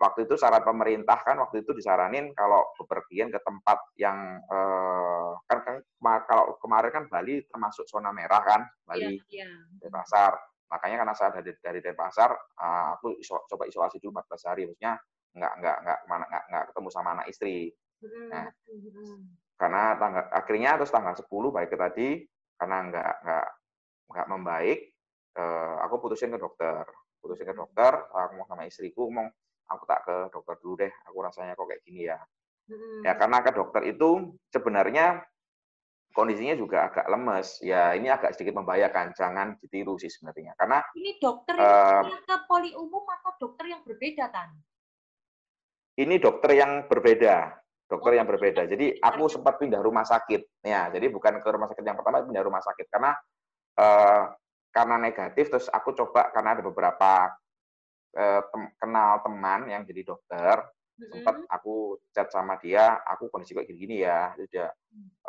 waktu 0.00 0.24
itu 0.24 0.34
saran 0.40 0.64
pemerintah 0.64 1.20
kan 1.20 1.36
waktu 1.36 1.60
itu 1.60 1.76
disaranin 1.76 2.32
kalau 2.32 2.72
bepergian 2.80 3.28
ke 3.28 3.36
tempat 3.44 3.78
yang 4.00 4.40
eh, 4.48 5.30
kan, 5.44 5.58
kan 5.60 5.76
kalau 6.24 6.56
kemarin 6.56 6.88
kan 6.88 7.04
Bali 7.12 7.44
termasuk 7.44 7.84
zona 7.84 8.16
merah 8.16 8.40
kan 8.40 8.64
Bali 8.88 9.20
yeah, 9.28 9.44
yeah. 9.44 9.52
Denpasar. 9.76 10.32
Makanya 10.72 11.04
karena 11.04 11.12
saya 11.12 11.30
dari 11.36 11.52
dari 11.60 11.80
Denpasar 11.84 12.32
uh, 12.32 12.96
aku 12.96 13.16
iso, 13.16 13.44
coba 13.48 13.64
isolasi 13.68 14.00
dulu 14.00 14.20
14 14.20 14.48
hari 14.52 14.62
maksudnya 14.68 15.00
nggak 15.36 15.52
nggak 15.60 15.76
nggak 15.84 15.98
mana 16.08 16.24
nggak, 16.28 16.44
nggak 16.48 16.64
ketemu 16.72 16.88
sama 16.92 17.08
anak 17.12 17.26
istri. 17.28 17.72
Nah 18.32 18.48
karena 19.58 19.82
tanggal 20.00 20.24
akhirnya 20.32 20.70
terus 20.80 20.92
tanggal 20.92 21.12
10 21.12 21.28
baik 21.28 21.70
ke 21.72 21.76
tadi 21.76 22.08
karena 22.58 22.76
nggak 22.90 23.12
nggak 23.24 23.46
nggak 24.12 24.26
membaik 24.28 24.80
uh, 25.38 25.80
aku 25.86 25.94
putusin 26.02 26.34
ke 26.34 26.38
dokter 26.42 26.82
putusin 27.22 27.46
ke 27.46 27.54
dokter 27.54 27.94
aku 28.10 28.32
mau 28.36 28.46
sama 28.50 28.66
istriku 28.66 29.06
ngomong 29.08 29.30
aku 29.68 29.84
tak 29.84 30.00
ke 30.08 30.16
dokter 30.32 30.56
dulu 30.64 30.74
deh, 30.80 30.92
aku 31.04 31.18
rasanya 31.20 31.52
kok 31.52 31.68
kayak 31.68 31.82
gini 31.84 32.08
ya. 32.08 32.18
Hmm. 32.68 33.00
Ya 33.04 33.12
karena 33.16 33.38
ke 33.44 33.50
dokter 33.52 33.82
itu 33.84 34.36
sebenarnya 34.52 35.06
kondisinya 36.16 36.56
juga 36.56 36.88
agak 36.88 37.06
lemes. 37.08 37.60
Ya 37.60 37.92
ini 37.92 38.08
agak 38.08 38.34
sedikit 38.34 38.56
membahayakan, 38.60 39.12
jangan 39.14 39.60
ditiru 39.60 40.00
sih 40.00 40.08
sebenarnya. 40.08 40.56
Karena 40.56 40.80
ini 40.96 41.20
dokter 41.20 41.54
uh, 41.56 42.02
yang 42.04 42.24
ke 42.24 42.36
poli 42.48 42.72
umum 42.72 43.04
atau 43.04 43.32
dokter 43.36 43.68
yang 43.68 43.84
berbeda 43.84 44.32
kan? 44.32 44.50
Ini 45.98 46.14
dokter 46.22 46.54
yang 46.54 46.86
berbeda, 46.86 47.58
dokter 47.88 48.20
yang 48.20 48.28
berbeda. 48.28 48.68
Jadi 48.68 49.00
aku 49.00 49.32
sempat 49.32 49.56
pindah 49.56 49.80
rumah 49.80 50.04
sakit. 50.04 50.62
Ya, 50.62 50.92
jadi 50.92 51.08
bukan 51.08 51.40
ke 51.40 51.48
rumah 51.48 51.72
sakit 51.72 51.82
yang 51.82 51.96
pertama, 51.96 52.20
pindah 52.20 52.44
rumah 52.44 52.60
sakit 52.60 52.86
karena 52.92 53.16
uh, 53.80 54.36
karena 54.68 54.96
negatif. 55.00 55.48
Terus 55.48 55.66
aku 55.72 55.96
coba 55.96 56.28
karena 56.30 56.54
ada 56.54 56.62
beberapa 56.62 57.32
Eh, 58.18 58.40
tem 58.50 58.62
kenal 58.80 59.20
teman 59.20 59.68
yang 59.68 59.84
jadi 59.84 60.10
dokter, 60.10 60.56
sempat 60.96 61.38
aku 61.52 62.00
chat 62.10 62.32
sama 62.32 62.56
dia, 62.58 62.98
aku 63.04 63.28
kondisi 63.28 63.52
kok 63.52 63.68
gini-gini 63.68 64.02
ya, 64.02 64.34
dia 64.50 64.72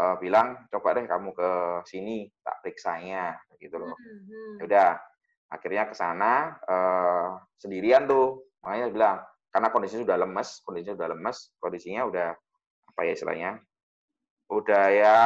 uh, 0.01 0.15
bilang 0.17 0.65
coba 0.71 0.97
deh 0.97 1.05
kamu 1.05 1.29
ke 1.35 1.49
sini 1.85 2.25
tak 2.41 2.63
periksanya, 2.63 3.37
gitu 3.61 3.77
loh. 3.77 3.93
Mm-hmm. 3.93 4.65
udah, 4.65 4.97
akhirnya 5.51 5.91
ke 5.91 5.93
sana 5.93 6.57
uh, 6.65 7.37
sendirian 7.61 8.09
tuh, 8.09 8.47
makanya 8.63 8.87
bilang 8.89 9.17
karena 9.51 9.67
kondisinya 9.69 10.03
sudah 10.09 10.17
lemes, 10.25 10.49
kondisinya 10.65 10.95
sudah 10.97 11.09
lemes, 11.13 11.37
kondisinya 11.61 12.01
udah 12.09 12.29
apa 12.99 13.07
ya 13.07 13.15
istilahnya, 13.15 13.51
udah 14.51 14.85
ya 14.91 15.17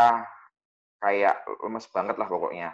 kayak 1.02 1.42
lemes 1.66 1.90
banget 1.90 2.22
lah 2.22 2.30
pokoknya 2.30 2.70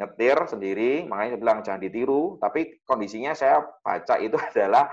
nyetir 0.00 0.38
sendiri, 0.48 1.04
makanya 1.04 1.36
saya 1.36 1.40
bilang 1.44 1.58
jangan 1.60 1.82
ditiru, 1.84 2.40
tapi 2.40 2.80
kondisinya 2.88 3.36
saya 3.36 3.60
baca 3.84 4.16
itu 4.16 4.32
adalah 4.48 4.88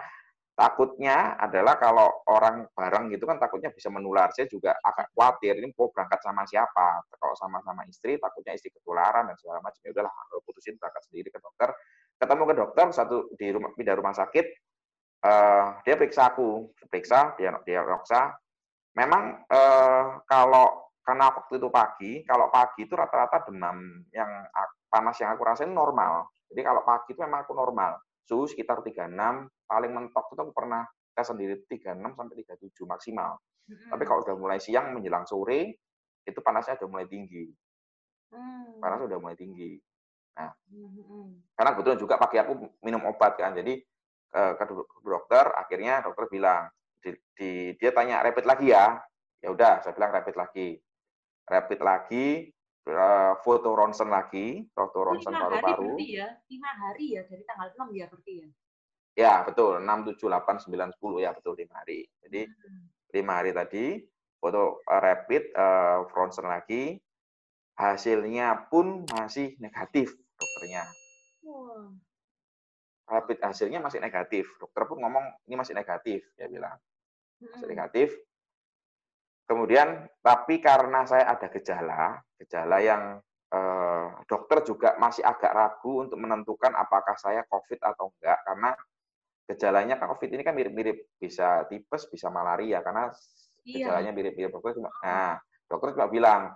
takutnya 0.52 1.40
adalah 1.40 1.80
kalau 1.80 2.12
orang 2.28 2.68
bareng 2.76 3.08
gitu 3.16 3.24
kan 3.24 3.40
takutnya 3.40 3.72
bisa 3.72 3.88
menular. 3.88 4.36
Saya 4.36 4.52
juga 4.52 4.76
agak 4.84 5.16
khawatir 5.16 5.64
ini 5.64 5.72
mau 5.76 5.92
berangkat 5.94 6.20
sama 6.26 6.44
siapa. 6.44 7.06
Kalau 7.08 7.36
sama-sama 7.40 7.88
istri 7.88 8.20
takutnya 8.20 8.56
istri 8.56 8.72
ketularan 8.74 9.32
dan 9.32 9.36
segala 9.40 9.62
macam. 9.62 9.80
Ya 9.80 9.92
udahlah, 9.96 10.12
putusin 10.44 10.76
berangkat 10.76 11.04
sendiri 11.08 11.30
ke 11.30 11.40
dokter. 11.40 11.70
Ketemu 12.20 12.44
ke 12.52 12.56
dokter 12.56 12.86
satu 12.92 13.18
di 13.36 13.48
rumah 13.52 13.72
pindah 13.76 13.96
rumah 13.96 14.16
sakit, 14.16 14.46
uh, 15.28 15.66
dia 15.84 15.96
periksa 16.00 16.32
aku, 16.32 16.72
periksa 16.88 17.36
dia 17.36 17.52
dia 17.68 17.84
periksa. 17.84 18.34
Memang 18.96 19.44
uh, 19.52 20.24
kalau 20.24 20.88
karena 21.06 21.30
waktu 21.30 21.62
itu 21.62 21.70
pagi, 21.70 22.12
kalau 22.26 22.50
pagi 22.50 22.88
itu 22.88 22.98
rata-rata 22.98 23.46
demam 23.46 24.08
yang 24.10 24.28
panas 24.90 25.20
yang 25.22 25.36
aku 25.36 25.44
rasain 25.46 25.70
normal. 25.70 26.32
Jadi 26.50 26.66
kalau 26.66 26.82
pagi 26.82 27.14
itu 27.14 27.22
memang 27.22 27.46
aku 27.46 27.54
normal. 27.54 28.00
Suhu 28.26 28.50
sekitar 28.50 28.82
36, 28.82 29.14
paling 29.70 29.92
mentok 29.94 30.34
itu 30.34 30.42
aku 30.42 30.54
pernah 30.56 30.82
tes 31.14 31.28
sendiri 31.30 31.62
36 31.70 31.94
sampai 32.18 32.36
37 32.42 32.90
maksimal. 32.90 33.38
Hmm. 33.70 33.90
Tapi 33.94 34.04
kalau 34.08 34.26
udah 34.26 34.36
mulai 34.40 34.58
siang 34.58 34.98
menjelang 34.98 35.30
sore, 35.30 35.78
itu 36.26 36.40
panasnya 36.42 36.82
udah 36.82 36.90
mulai 36.90 37.06
tinggi. 37.06 37.54
Hmm. 38.34 38.82
Panas 38.82 39.06
udah 39.06 39.18
mulai 39.22 39.38
tinggi. 39.38 39.78
Nah, 40.42 40.52
hmm. 40.74 41.54
karena 41.54 41.70
kebetulan 41.78 42.00
juga 42.02 42.16
pagi 42.18 42.42
aku 42.42 42.54
minum 42.82 43.06
obat 43.06 43.38
kan, 43.40 43.54
jadi 43.56 43.78
ke 44.36 44.64
dokter, 45.00 45.48
akhirnya 45.56 46.04
dokter 46.04 46.28
bilang, 46.28 46.68
di, 47.06 47.12
di, 47.38 47.52
dia 47.78 47.94
tanya 47.94 48.26
rapid 48.26 48.50
lagi 48.50 48.74
ya, 48.74 48.98
ya 49.46 49.54
udah, 49.54 49.86
saya 49.86 49.94
bilang 49.94 50.10
rapid 50.10 50.34
lagi 50.34 50.82
rapid 51.46 51.80
lagi, 51.82 52.50
eh, 52.90 53.34
foto 53.46 53.70
ronsen 53.78 54.10
lagi, 54.10 54.66
foto 54.74 55.06
ronsen 55.06 55.34
paru-paru. 55.34 55.98
ya, 56.02 56.34
lima 56.50 56.72
hari 56.74 57.18
ya 57.18 57.22
dari 57.30 57.44
tanggal 57.46 57.70
6 57.78 57.94
ya 57.94 58.06
berarti 58.10 58.34
ya? 58.34 58.50
Ya 59.16 59.34
betul, 59.48 59.80
6, 59.80 59.88
7, 60.12 60.28
8, 60.28 60.68
9, 60.68 60.92
10 61.00 61.24
ya 61.24 61.32
betul 61.32 61.56
lima 61.56 61.74
hari. 61.80 62.04
Jadi 62.20 62.52
hmm. 62.52 62.84
lima 63.16 63.34
hari 63.40 63.52
tadi 63.56 63.86
foto 64.42 64.84
eh, 64.84 65.02
rapid, 65.02 65.44
uh, 65.56 66.04
ronsen 66.12 66.46
lagi, 66.52 67.00
hasilnya 67.80 68.68
pun 68.68 69.08
masih 69.16 69.56
negatif 69.64 70.12
dokternya. 70.36 70.84
Wow. 71.48 71.96
Rapid 73.06 73.38
hasilnya 73.40 73.80
masih 73.80 74.02
negatif. 74.02 74.50
Dokter 74.58 74.84
pun 74.90 75.00
ngomong 75.00 75.24
ini 75.48 75.56
masih 75.56 75.78
negatif, 75.78 76.26
dia 76.36 76.50
bilang. 76.50 76.76
Hmm. 77.36 77.68
negatif, 77.68 78.16
Kemudian, 79.46 80.10
tapi 80.26 80.58
karena 80.58 81.06
saya 81.06 81.30
ada 81.30 81.46
gejala, 81.54 82.18
gejala 82.42 82.78
yang 82.82 83.22
eh, 83.46 84.08
dokter 84.26 84.66
juga 84.66 84.98
masih 84.98 85.22
agak 85.22 85.54
ragu 85.54 86.02
untuk 86.02 86.18
menentukan 86.18 86.74
apakah 86.74 87.14
saya 87.14 87.46
COVID 87.46 87.78
atau 87.78 88.10
enggak, 88.18 88.42
karena 88.42 88.70
gejalanya 89.46 89.96
kan 90.02 90.10
COVID 90.18 90.30
ini 90.34 90.42
kan 90.42 90.58
mirip-mirip, 90.58 91.14
bisa 91.22 91.62
tipes, 91.70 92.10
bisa 92.10 92.34
malaria, 92.34 92.82
karena 92.82 93.14
Iya. 93.66 93.90
gejalanya 93.90 94.12
mirip-mirip. 94.14 94.54
Cuma 94.54 94.90
nah 95.02 95.38
dokter 95.66 95.98
cuma 95.98 96.10
bilang 96.10 96.54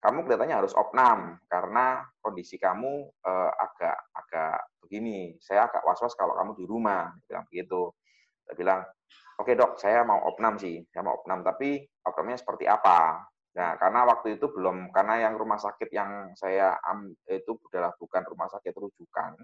kamu 0.00 0.24
kelihatannya 0.24 0.56
harus 0.64 0.72
opnam 0.76 1.36
karena 1.44 2.04
kondisi 2.24 2.56
kamu 2.56 3.08
uh, 3.20 3.52
agak 3.52 3.96
agak 4.16 4.56
begini. 4.80 5.36
Saya 5.44 5.68
agak 5.68 5.84
was-was 5.84 6.16
kalau 6.16 6.36
kamu 6.36 6.56
di 6.56 6.64
rumah. 6.64 7.12
Bilang 7.28 7.44
begitu. 7.52 7.92
Saya 8.48 8.54
bilang 8.56 8.80
oke 9.40 9.48
okay, 9.48 9.56
dok 9.56 9.80
saya 9.80 10.04
mau 10.04 10.20
opnam 10.28 10.60
sih 10.60 10.84
saya 10.92 11.02
mau 11.02 11.16
opnam 11.16 11.40
tapi 11.40 11.80
opnamnya 12.04 12.36
seperti 12.36 12.68
apa 12.68 13.24
Nah, 13.50 13.74
karena 13.82 14.06
waktu 14.06 14.38
itu 14.38 14.46
belum, 14.46 14.94
karena 14.94 15.26
yang 15.26 15.34
rumah 15.34 15.58
sakit 15.58 15.90
yang 15.90 16.30
saya 16.38 16.78
am, 16.86 17.10
itu 17.26 17.58
adalah 17.74 17.90
bukan 17.98 18.22
rumah 18.30 18.46
sakit 18.46 18.70
rujukan. 18.70 19.34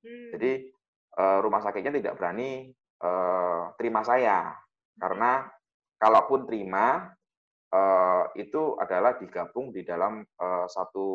Hmm. 0.00 0.30
Jadi 0.32 0.72
uh, 1.20 1.38
rumah 1.44 1.60
sakitnya 1.60 1.92
tidak 2.00 2.16
berani 2.16 2.72
uh, 3.04 3.76
terima 3.76 4.00
saya, 4.00 4.56
karena 4.96 5.44
kalaupun 6.00 6.48
terima 6.48 7.12
uh, 7.68 8.32
itu 8.32 8.80
adalah 8.80 9.20
digabung 9.20 9.76
di 9.76 9.84
dalam 9.84 10.24
satu 10.72 11.08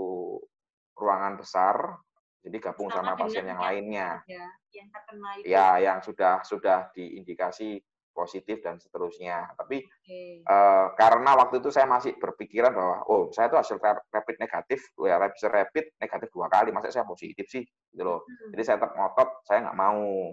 ruangan 0.94 1.42
besar, 1.42 1.98
jadi 2.46 2.62
gabung 2.62 2.94
sama, 2.94 3.18
sama 3.18 3.26
pasien 3.26 3.50
yang 3.50 3.58
lainnya. 3.58 4.22
Ya, 4.30 4.46
yang 4.70 4.88
terkena 4.94 5.30
itu. 5.42 5.46
Ya, 5.50 5.68
yang 5.82 6.00
sudah 6.06 6.46
sudah 6.46 6.94
diindikasi 6.94 7.82
positif 8.16 8.64
dan 8.64 8.80
seterusnya. 8.80 9.52
Tapi 9.60 9.84
okay. 9.84 10.40
uh, 10.48 10.56
eh, 10.56 10.86
karena 10.96 11.36
waktu 11.36 11.60
itu 11.60 11.68
saya 11.68 11.84
masih 11.84 12.16
berpikiran 12.16 12.72
bahwa 12.72 13.04
oh 13.12 13.28
saya 13.36 13.52
itu 13.52 13.60
hasil 13.60 13.78
rapid 13.84 14.40
negatif, 14.40 14.80
ya 15.04 15.20
hasil 15.20 15.52
rapid 15.52 16.00
negatif 16.00 16.32
dua 16.32 16.48
kali, 16.48 16.72
masa 16.72 16.96
saya 16.96 17.04
positif 17.04 17.44
sih, 17.52 17.68
gitu 17.92 18.04
loh. 18.08 18.24
Hmm. 18.24 18.56
Jadi 18.56 18.64
saya 18.64 18.80
tetap 18.80 18.96
ngotot, 18.96 19.44
saya 19.44 19.68
nggak 19.68 19.78
mau. 19.78 20.32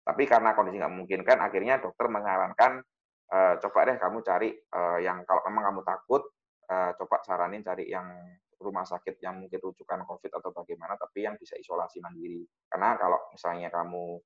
Tapi 0.00 0.22
karena 0.24 0.56
kondisi 0.56 0.80
nggak 0.80 0.92
memungkinkan, 0.96 1.38
akhirnya 1.44 1.76
dokter 1.78 2.08
menyarankan 2.08 2.80
uh, 3.28 3.54
coba 3.60 3.78
deh 3.92 3.96
kamu 4.00 4.18
cari 4.24 4.48
uh, 4.72 4.98
yang 4.98 5.22
kalau 5.28 5.44
memang 5.46 5.70
kamu 5.70 5.80
takut, 5.84 6.22
uh, 6.72 6.96
coba 6.96 7.20
saranin 7.20 7.60
cari 7.60 7.92
yang 7.92 8.08
rumah 8.60 8.84
sakit 8.84 9.20
yang 9.24 9.40
mungkin 9.40 9.60
rujukan 9.60 10.04
COVID 10.04 10.32
atau 10.40 10.50
bagaimana, 10.52 10.96
tapi 10.96 11.24
yang 11.24 11.36
bisa 11.36 11.56
isolasi 11.56 12.00
mandiri. 12.00 12.44
Karena 12.68 12.96
kalau 12.96 13.16
misalnya 13.32 13.68
kamu 13.72 14.20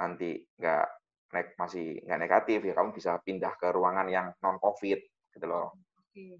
nanti 0.00 0.40
nggak 0.56 0.99
nek 1.30 1.54
masih 1.54 2.02
nggak 2.02 2.20
negatif 2.20 2.58
ya 2.66 2.74
kamu 2.74 2.90
bisa 2.90 3.18
pindah 3.22 3.54
ke 3.54 3.70
ruangan 3.70 4.06
yang 4.10 4.26
non 4.42 4.58
covid 4.58 4.98
gitu 5.30 5.46
loh. 5.46 5.74
Oke. 6.10 6.36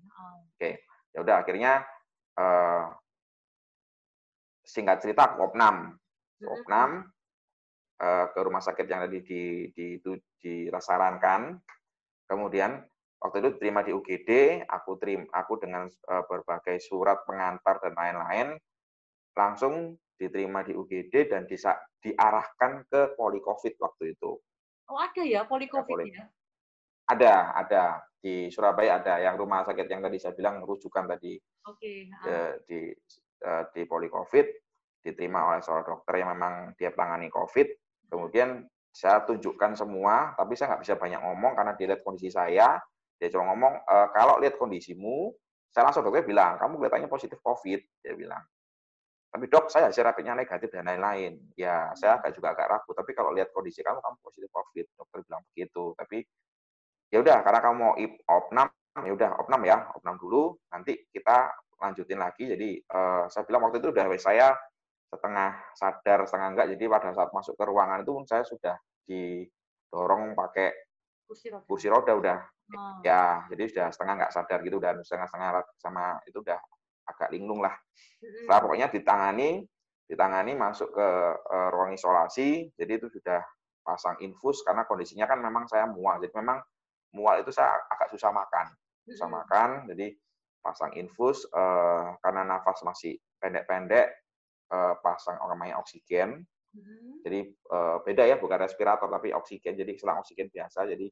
Okay. 0.58 0.74
Ya 1.10 1.18
udah 1.22 1.36
akhirnya 1.42 1.82
uh, 2.38 2.90
singkat 4.66 5.02
cerita 5.02 5.30
aku 5.30 5.50
opnam. 5.50 5.98
Opnam 6.40 7.04
uh, 8.00 8.26
ke 8.32 8.38
rumah 8.40 8.62
sakit 8.62 8.86
yang 8.86 9.06
tadi 9.06 9.18
di 9.22 9.42
di 9.74 9.84
itu 9.98 10.16
dirasarankan. 10.40 11.58
Kemudian 12.26 12.78
waktu 13.18 13.36
itu 13.42 13.50
terima 13.58 13.82
di 13.82 13.90
UGD, 13.90 14.62
aku 14.66 14.96
terima 15.02 15.26
aku 15.34 15.58
dengan 15.58 15.86
uh, 15.86 16.24
berbagai 16.26 16.78
surat 16.82 17.22
pengantar 17.26 17.82
dan 17.82 17.94
lain-lain 17.94 18.48
langsung 19.34 19.94
diterima 20.18 20.60
di 20.60 20.76
UGD 20.76 21.32
dan 21.32 21.48
bisa 21.48 21.78
diarahkan 22.00 22.84
ke 22.86 23.16
poli 23.16 23.40
COVID 23.40 23.74
waktu 23.80 24.16
itu. 24.16 24.36
Oh 24.90 24.98
ada 24.98 25.22
ya 25.22 25.46
poli 25.46 25.70
COVID 25.70 25.98
ya? 26.02 26.26
Ada, 27.10 27.34
ada 27.54 27.82
di 28.20 28.50
Surabaya 28.52 29.00
ada 29.00 29.22
yang 29.22 29.38
rumah 29.38 29.64
sakit 29.64 29.86
yang 29.86 30.02
tadi 30.02 30.18
saya 30.18 30.34
bilang 30.34 30.62
rujukan 30.62 31.06
tadi. 31.06 31.38
Oke. 31.66 32.10
Okay. 32.10 32.26
Uh. 32.26 32.52
Di 32.66 32.78
uh, 33.46 33.64
di 33.72 33.82
poli 33.86 34.10
COVID 34.10 34.46
diterima 35.00 35.48
oleh 35.48 35.64
seorang 35.64 35.86
dokter 35.86 36.20
yang 36.20 36.36
memang 36.36 36.76
dia 36.76 36.92
tangani 36.92 37.32
COVID. 37.32 37.68
Kemudian 38.12 38.68
saya 38.90 39.22
tunjukkan 39.24 39.78
semua, 39.78 40.34
tapi 40.34 40.58
saya 40.58 40.74
nggak 40.74 40.82
bisa 40.84 40.94
banyak 40.98 41.20
ngomong 41.22 41.52
karena 41.56 41.72
dia 41.78 41.86
lihat 41.94 42.02
kondisi 42.04 42.28
saya. 42.28 42.76
Dia 43.16 43.28
cuma 43.32 43.54
ngomong, 43.54 43.74
e, 43.86 43.96
kalau 44.16 44.42
lihat 44.42 44.58
kondisimu, 44.58 45.30
saya 45.70 45.88
langsung 45.88 46.02
dokter 46.04 46.26
bilang, 46.26 46.58
kamu 46.58 46.82
kelihatannya 46.82 47.08
positif 47.08 47.38
COVID. 47.40 47.80
Dia 48.02 48.14
bilang, 48.18 48.42
tapi 49.30 49.46
dok, 49.46 49.70
saya 49.70 49.94
hasil 49.94 50.02
rapidnya 50.02 50.34
negatif 50.34 50.74
dan 50.74 50.90
lain-lain. 50.90 51.38
Ya, 51.54 51.94
saya 51.94 52.18
agak 52.18 52.34
juga 52.34 52.50
agak 52.50 52.66
ragu. 52.66 52.90
Tapi 52.90 53.14
kalau 53.14 53.30
lihat 53.30 53.54
kondisi 53.54 53.78
kamu, 53.78 54.02
kamu 54.02 54.16
positif 54.26 54.50
COVID. 54.50 54.86
Dokter 54.98 55.18
bilang 55.22 55.42
begitu. 55.54 55.94
Tapi 55.94 56.18
ya 57.14 57.22
udah, 57.22 57.38
karena 57.46 57.60
kamu 57.62 57.76
mau 57.78 57.92
opnam, 58.26 58.66
ya 59.06 59.12
udah 59.14 59.30
opnam 59.38 59.62
ya, 59.62 59.86
opnam 59.94 60.18
dulu. 60.18 60.58
Nanti 60.74 61.06
kita 61.14 61.46
lanjutin 61.78 62.18
lagi. 62.18 62.50
Jadi 62.50 62.82
uh, 62.90 63.30
saya 63.30 63.46
bilang 63.46 63.70
waktu 63.70 63.78
itu 63.78 63.94
udah 63.94 64.04
saya 64.18 64.50
setengah 65.06 65.50
sadar, 65.78 66.18
setengah 66.26 66.48
enggak. 66.50 66.66
Jadi 66.74 66.84
pada 66.90 67.14
saat 67.14 67.30
masuk 67.30 67.54
ke 67.54 67.64
ruangan 67.70 68.02
itu 68.02 68.12
saya 68.26 68.42
sudah 68.42 68.74
didorong 69.06 70.34
pakai 70.34 70.74
kursi 71.22 71.54
roda, 71.54 71.66
kursi 71.70 71.86
roda 71.86 72.12
udah. 72.18 72.38
Oh. 72.70 72.98
Ya, 73.06 73.46
jadi 73.46 73.62
sudah 73.70 73.86
setengah 73.94 74.14
enggak 74.18 74.34
sadar 74.34 74.58
gitu 74.66 74.82
dan 74.82 74.98
setengah-setengah 75.06 75.50
sama 75.78 76.18
itu 76.26 76.42
udah 76.42 76.58
agak 77.06 77.32
linglung 77.32 77.60
lah. 77.64 77.74
Setelah 78.20 78.60
pokoknya 78.60 78.88
ditangani, 78.92 79.64
ditangani 80.10 80.52
masuk 80.58 80.90
ke 80.90 81.08
uh, 81.38 81.68
ruang 81.70 81.94
isolasi, 81.94 82.68
jadi 82.74 82.98
itu 82.98 83.08
sudah 83.08 83.40
pasang 83.80 84.18
infus 84.20 84.60
karena 84.66 84.84
kondisinya 84.84 85.24
kan 85.24 85.40
memang 85.40 85.64
saya 85.70 85.88
mual, 85.88 86.20
jadi 86.20 86.34
memang 86.36 86.60
mual 87.16 87.40
itu 87.40 87.50
saya 87.50 87.80
agak 87.88 88.12
susah 88.12 88.30
makan, 88.30 88.66
susah 89.08 89.28
makan, 89.30 89.88
jadi 89.88 90.14
pasang 90.60 90.92
infus 90.98 91.48
uh, 91.56 92.14
karena 92.20 92.44
nafas 92.44 92.84
masih 92.84 93.16
pendek-pendek, 93.40 94.12
uh, 94.70 94.94
pasang 95.00 95.40
namanya 95.48 95.80
oksigen, 95.80 96.44
jadi 97.26 97.50
uh, 97.72 97.98
beda 98.06 98.30
ya 98.30 98.36
bukan 98.38 98.62
respirator 98.62 99.10
tapi 99.10 99.34
oksigen, 99.34 99.74
jadi 99.74 99.90
selang 99.98 100.22
oksigen 100.22 100.52
biasa, 100.52 100.86
jadi 100.86 101.06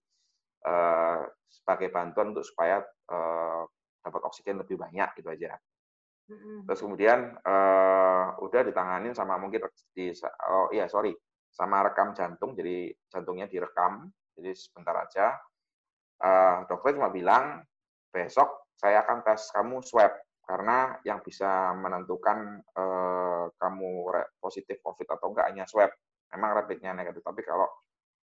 uh, 0.69 1.27
sebagai 1.51 1.89
bantuan 1.91 2.31
untuk 2.37 2.47
supaya 2.47 2.79
uh, 3.11 3.63
dapat 4.05 4.23
oksigen 4.23 4.61
lebih 4.63 4.79
banyak 4.79 5.11
itu 5.19 5.29
aja. 5.29 5.59
Terus 6.29 6.81
kemudian 6.85 7.41
uh, 7.41 8.37
udah 8.45 8.61
ditanganin 8.61 9.17
sama 9.17 9.41
mungkin 9.41 9.65
di 9.97 10.13
oh 10.45 10.69
iya 10.69 10.85
sorry 10.85 11.17
sama 11.49 11.81
rekam 11.81 12.13
jantung 12.13 12.53
jadi 12.53 12.93
jantungnya 13.09 13.49
direkam 13.49 14.13
jadi 14.37 14.53
sebentar 14.53 14.93
aja. 15.01 15.33
Uh, 16.19 16.67
dokter 16.69 16.99
cuma 16.99 17.09
bilang 17.09 17.65
besok 18.13 18.69
saya 18.77 19.07
akan 19.07 19.25
tes 19.25 19.49
kamu 19.55 19.81
swab 19.81 20.13
karena 20.45 21.01
yang 21.05 21.25
bisa 21.25 21.73
menentukan 21.77 22.61
uh, 22.77 23.49
kamu 23.57 24.13
positif 24.37 24.81
covid 24.85 25.09
atau 25.09 25.33
enggak 25.33 25.49
hanya 25.49 25.65
swab. 25.65 25.89
Memang 26.29 26.61
rapidnya 26.61 26.93
negatif 26.93 27.25
tapi 27.25 27.41
kalau 27.41 27.65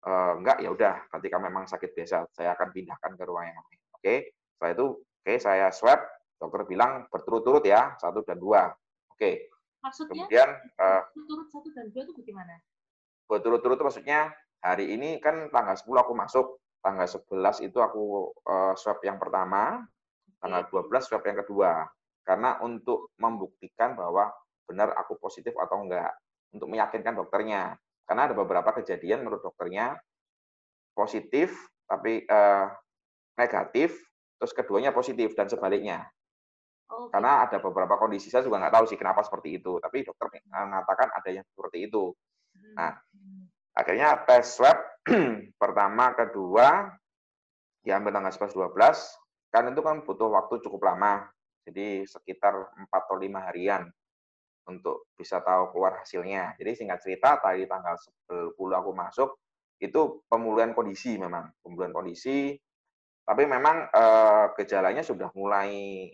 uh, 0.05 0.37
enggak 0.37 0.61
ya 0.61 0.69
udah 0.69 1.01
nanti 1.09 1.33
kamu 1.33 1.49
memang 1.49 1.65
sakit 1.65 1.97
biasa 1.97 2.29
saya 2.29 2.53
akan 2.53 2.69
pindahkan 2.69 3.17
ke 3.17 3.23
ruang 3.25 3.49
yang 3.49 3.57
lain. 3.57 3.79
Oke 3.97 4.15
setelah 4.53 4.71
itu 4.77 4.85
oke 5.01 5.33
saya 5.41 5.67
swab 5.73 5.97
dokter 6.37 6.63
bilang 6.69 7.09
berturut-turut 7.09 7.65
ya 7.65 7.97
satu 7.97 8.21
dan 8.23 8.37
dua. 8.37 8.69
Oke. 9.11 9.49
Maksudnya 9.81 10.09
kemudian 10.13 10.49
uh, 10.77 11.01
berturut 11.13 11.47
satu 11.49 11.69
dan 11.73 11.85
dua 11.89 12.01
itu 12.05 12.13
bagaimana? 12.13 12.55
Berturut-turut 13.27 13.79
maksudnya 13.81 14.31
hari 14.63 14.93
ini 14.93 15.19
kan 15.19 15.51
tanggal 15.51 15.75
10 15.75 15.83
aku 15.83 16.13
masuk 16.15 16.45
tanggal 16.79 17.05
11 17.05 17.67
itu 17.67 17.77
aku 17.83 18.31
uh, 18.47 18.73
swab 18.79 19.03
yang 19.03 19.19
pertama 19.19 19.83
tanggal 20.39 20.63
12 20.71 20.87
swab 21.03 21.23
yang 21.27 21.37
kedua. 21.43 21.85
Karena 22.23 22.59
untuk 22.63 23.11
membuktikan 23.19 23.95
bahwa 23.95 24.31
benar 24.67 24.91
aku 24.99 25.15
positif 25.19 25.55
atau 25.55 25.83
enggak 25.83 26.11
untuk 26.51 26.67
meyakinkan 26.71 27.15
dokternya. 27.15 27.75
Karena 28.07 28.31
ada 28.31 28.35
beberapa 28.35 28.71
kejadian 28.79 29.23
menurut 29.27 29.43
dokternya 29.43 29.95
positif 30.95 31.53
tapi 31.87 32.25
uh, 32.27 32.67
negatif 33.37 33.95
terus 34.37 34.51
keduanya 34.51 34.91
positif 34.91 35.33
dan 35.37 35.47
sebaliknya 35.47 36.09
Oh, 36.87 37.11
Karena 37.11 37.43
ada 37.43 37.59
beberapa 37.59 37.99
kondisi 37.99 38.31
saya 38.31 38.47
juga 38.47 38.63
nggak 38.63 38.75
tahu 38.79 38.85
sih 38.87 38.95
kenapa 38.95 39.19
seperti 39.19 39.59
itu, 39.59 39.75
tapi 39.83 40.07
dokter 40.07 40.31
mengatakan 40.47 41.11
ada 41.11 41.29
yang 41.29 41.43
seperti 41.51 41.91
itu. 41.91 42.15
Nah, 42.79 42.95
hmm. 42.95 43.43
akhirnya 43.75 44.23
tes 44.23 44.55
swab 44.55 44.79
pertama, 45.61 46.15
kedua 46.15 46.87
diambil 47.83 48.15
tanggal 48.15 48.31
11 48.31 48.55
12 48.55 49.51
kan 49.51 49.63
itu 49.71 49.81
kan 49.83 49.95
butuh 50.07 50.31
waktu 50.31 50.63
cukup 50.63 50.87
lama. 50.87 51.27
Jadi 51.67 52.07
sekitar 52.07 52.55
4 52.55 52.87
atau 52.87 53.19
5 53.19 53.47
harian 53.51 53.83
untuk 54.71 55.11
bisa 55.19 55.43
tahu 55.43 55.75
keluar 55.75 55.99
hasilnya. 55.99 56.55
Jadi 56.55 56.71
singkat 56.71 57.03
cerita 57.03 57.35
tadi 57.43 57.67
tanggal 57.67 57.99
10 57.99 58.55
aku 58.55 58.91
masuk 58.95 59.35
itu 59.83 60.23
pemulihan 60.31 60.71
kondisi 60.71 61.19
memang, 61.19 61.51
pemulihan 61.59 61.91
kondisi 61.91 62.55
tapi 63.27 63.43
memang 63.43 63.91
eh, 63.91 64.45
gejalanya 64.55 65.03
sudah 65.03 65.27
mulai 65.35 66.07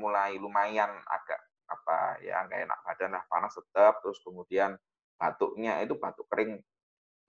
mulai 0.00 0.40
lumayan 0.40 0.88
agak 1.04 1.40
apa 1.68 2.18
ya 2.24 2.42
nggak 2.48 2.66
enak 2.66 2.78
badan 2.82 3.14
lah 3.14 3.24
panas 3.28 3.54
tetap 3.54 4.00
terus 4.02 4.18
kemudian 4.24 4.74
batuknya 5.20 5.84
itu 5.84 5.94
batuk 6.00 6.26
kering 6.32 6.58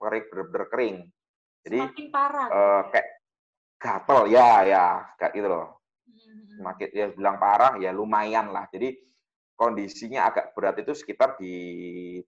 kering 0.02 0.24
bener-bener 0.32 0.64
kering. 0.66 0.96
Jadi 1.62 1.78
semakin 1.78 2.06
parah 2.10 2.46
uh, 2.50 2.82
kayak 2.90 3.08
gatel 3.78 4.20
ya 4.26 4.48
ya 4.66 4.84
kayak 5.14 5.32
gitu 5.38 5.48
loh. 5.48 5.68
Hmm. 6.02 6.44
semakin 6.58 6.88
ya 6.90 7.06
bilang 7.14 7.36
parah 7.38 7.78
ya 7.78 7.94
lumayan 7.94 8.50
lah. 8.50 8.66
Jadi 8.74 8.98
kondisinya 9.54 10.26
agak 10.26 10.58
berat 10.58 10.82
itu 10.82 10.90
sekitar 10.90 11.38
di 11.38 11.54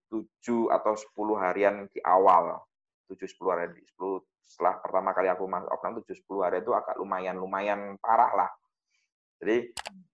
7 0.07 0.70
atau 0.70 0.94
10 0.94 1.42
harian 1.42 1.90
di 1.90 1.98
awal. 2.07 2.62
7 3.11 3.18
10 3.26 3.50
harian 3.50 3.74
10 3.74 4.22
setelah 4.44 4.78
pertama 4.78 5.11
kali 5.11 5.26
aku 5.33 5.50
masuk 5.50 5.72
opnam 5.72 5.98
7 5.98 6.14
10 6.14 6.44
hari 6.46 6.57
itu 6.62 6.70
agak 6.70 6.94
lumayan 6.94 7.37
lumayan 7.42 7.80
parah 7.98 8.30
lah. 8.38 8.50
Jadi 9.40 9.57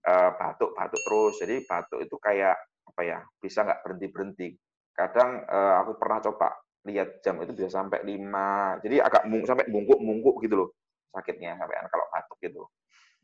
uh, 0.08 0.30
batuk 0.36 0.70
batuk 0.76 1.00
terus. 1.04 1.34
Jadi 1.40 1.56
batuk 1.64 2.00
itu 2.04 2.16
kayak 2.20 2.56
apa 2.88 3.00
ya? 3.04 3.18
Bisa 3.40 3.66
nggak 3.66 3.80
berhenti 3.84 4.06
berhenti. 4.08 4.48
Kadang 4.92 5.44
uh, 5.48 5.80
aku 5.80 5.96
pernah 5.96 6.18
coba 6.20 6.48
lihat 6.88 7.20
jam 7.20 7.36
itu 7.44 7.52
bisa 7.52 7.68
sampai 7.68 8.00
5. 8.04 8.84
Jadi 8.84 8.96
agak 9.00 9.28
mung, 9.28 9.44
sampai 9.44 9.68
bungkuk-bungkuk 9.68 10.40
gitu 10.44 10.56
loh 10.64 10.70
sakitnya 11.10 11.58
sampai 11.58 11.76
kalau 11.90 12.06
batuk 12.08 12.38
gitu. 12.40 12.62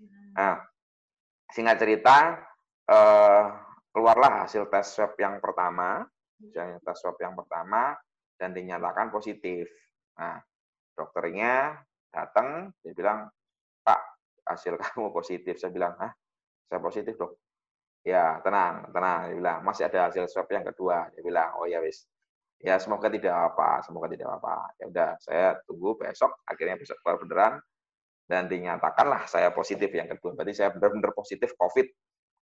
Hmm. 0.03 0.31
Nah, 0.35 0.55
singkat 1.55 1.79
cerita 1.79 2.17
uh, 2.91 3.45
keluarlah 3.95 4.45
hasil 4.45 4.69
tes 4.69 4.87
swab 4.91 5.15
yang 5.17 5.39
pertama, 5.39 6.05
hmm. 6.43 6.83
tes 6.83 6.97
swab 6.99 7.17
yang 7.23 7.39
pertama 7.39 7.95
dan 8.37 8.53
dinyatakan 8.53 9.09
positif. 9.09 9.71
Nah, 10.19 10.43
dokternya 10.93 11.81
datang, 12.11 12.75
dia 12.83 12.93
bilang, 12.93 13.31
hasil 14.47 14.79
kamu 14.83 15.11
positif. 15.11 15.59
Saya 15.59 15.75
bilang, 15.75 15.99
ah, 15.99 16.15
saya 16.71 16.79
positif 16.81 17.19
dok. 17.19 17.37
Ya, 18.07 18.39
tenang, 18.41 18.89
tenang. 18.95 19.21
Dia 19.31 19.37
bilang, 19.37 19.59
masih 19.67 19.91
ada 19.91 20.07
hasil 20.07 20.31
swab 20.31 20.47
yang 20.55 20.63
kedua. 20.63 21.11
Dia 21.11 21.23
bilang, 21.27 21.59
oh 21.59 21.67
ya 21.67 21.83
wis. 21.83 22.07
Ya, 22.63 22.81
semoga 22.81 23.13
tidak 23.13 23.35
apa, 23.35 23.85
semoga 23.85 24.09
tidak 24.09 24.31
apa. 24.41 24.73
Ya 24.81 24.85
udah, 24.89 25.11
saya 25.21 25.47
tunggu 25.69 25.99
besok. 25.99 26.33
Akhirnya 26.49 26.79
besok 26.81 26.97
keluar 27.05 27.21
beneran 27.21 27.55
dan 28.27 28.51
dinyatakanlah 28.51 29.29
saya 29.29 29.53
positif 29.53 29.91
yang 29.93 30.09
kedua. 30.09 30.35
Berarti 30.35 30.55
saya 30.55 30.71
benar-benar 30.73 31.13
positif 31.13 31.53
COVID 31.59 31.87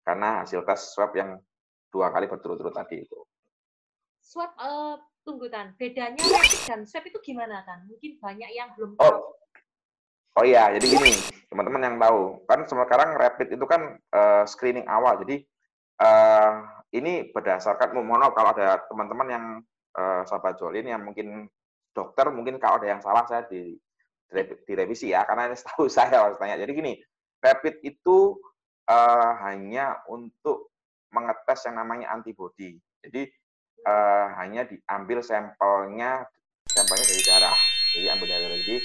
karena 0.04 0.44
hasil 0.44 0.64
tes 0.68 0.92
swab 0.92 1.16
yang 1.16 1.40
dua 1.92 2.12
kali 2.12 2.28
berturut-turut 2.28 2.76
tadi 2.76 3.04
itu. 3.04 3.20
Swab 4.24 4.56
uh, 4.56 4.96
tunggu 5.24 5.52
tan 5.52 5.76
bedanya 5.80 6.20
rapid 6.20 6.62
dan 6.68 6.80
swab 6.88 7.04
itu 7.08 7.20
gimana 7.24 7.64
kan 7.68 7.84
mungkin 7.88 8.20
banyak 8.20 8.50
yang 8.52 8.72
belum 8.76 8.96
oh. 8.96 9.04
tahu 9.04 9.20
oh. 9.20 9.43
Oh 10.34 10.42
iya, 10.42 10.74
jadi 10.74 10.98
gini, 10.98 11.14
teman-teman 11.46 11.86
yang 11.86 11.96
tahu, 12.02 12.42
kan 12.50 12.66
sekarang 12.66 13.14
rapid 13.14 13.54
itu 13.54 13.66
kan 13.70 14.02
uh, 14.10 14.42
screening 14.50 14.90
awal. 14.90 15.22
Jadi 15.22 15.46
uh, 16.02 16.66
ini 16.90 17.30
berdasarkan, 17.30 17.94
mohon 18.02 18.26
kalau 18.34 18.50
ada 18.50 18.82
teman-teman 18.90 19.28
yang 19.30 19.46
uh, 19.94 20.26
sahabat 20.26 20.58
Jolin 20.58 20.90
yang 20.90 21.06
mungkin 21.06 21.46
dokter, 21.94 22.34
mungkin 22.34 22.58
kalau 22.58 22.82
ada 22.82 22.98
yang 22.98 23.02
salah 23.06 23.30
saya 23.30 23.46
di 23.46 23.78
direvisi 24.66 25.14
ya, 25.14 25.22
karena 25.30 25.54
ini 25.54 25.58
setahu 25.62 25.86
saya 25.86 26.18
harus 26.18 26.42
tanya. 26.42 26.58
Jadi 26.58 26.72
gini, 26.74 26.94
rapid 27.38 27.86
itu 27.86 28.34
uh, 28.90 29.32
hanya 29.46 30.02
untuk 30.10 30.74
mengetes 31.14 31.70
yang 31.70 31.78
namanya 31.78 32.10
antibody. 32.10 32.82
Jadi 33.06 33.30
uh, 33.86 34.34
hanya 34.42 34.66
diambil 34.66 35.22
sampelnya 35.22 36.26
sampelnya 36.66 37.06
dari 37.06 37.22
darah. 37.22 37.58
Jadi 37.94 38.08
ambil 38.10 38.28
darah. 38.34 38.58
Jadi 38.66 38.78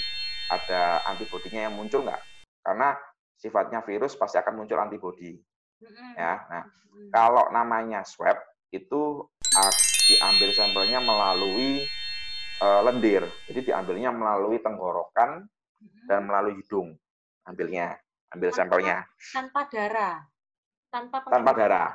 ada 0.49 1.05
antibodinya 1.09 1.69
yang 1.69 1.75
muncul 1.77 2.05
nggak? 2.05 2.23
Karena 2.65 2.97
sifatnya 3.39 3.81
virus 3.87 4.19
pasti 4.19 4.41
akan 4.41 4.65
muncul 4.65 4.81
antibodi. 4.81 5.39
Ya, 6.19 6.43
nah 6.51 6.65
kalau 7.15 7.47
namanya 7.55 8.03
swab 8.03 8.35
itu 8.75 9.23
diambil 10.11 10.51
sampelnya 10.51 10.99
melalui 10.99 11.87
uh, 12.59 12.81
lendir. 12.83 13.25
Jadi 13.47 13.71
diambilnya 13.71 14.11
melalui 14.11 14.59
tenggorokan 14.59 15.47
dan 16.11 16.21
melalui 16.27 16.59
hidung. 16.59 16.99
Ambilnya, 17.47 17.97
ambil 18.35 18.51
tanpa, 18.53 18.59
sampelnya. 18.59 18.97
Tanpa 19.33 19.61
darah. 19.73 20.17
Tanpa 20.89 21.17
tanpa 21.29 21.53
darah. 21.53 21.91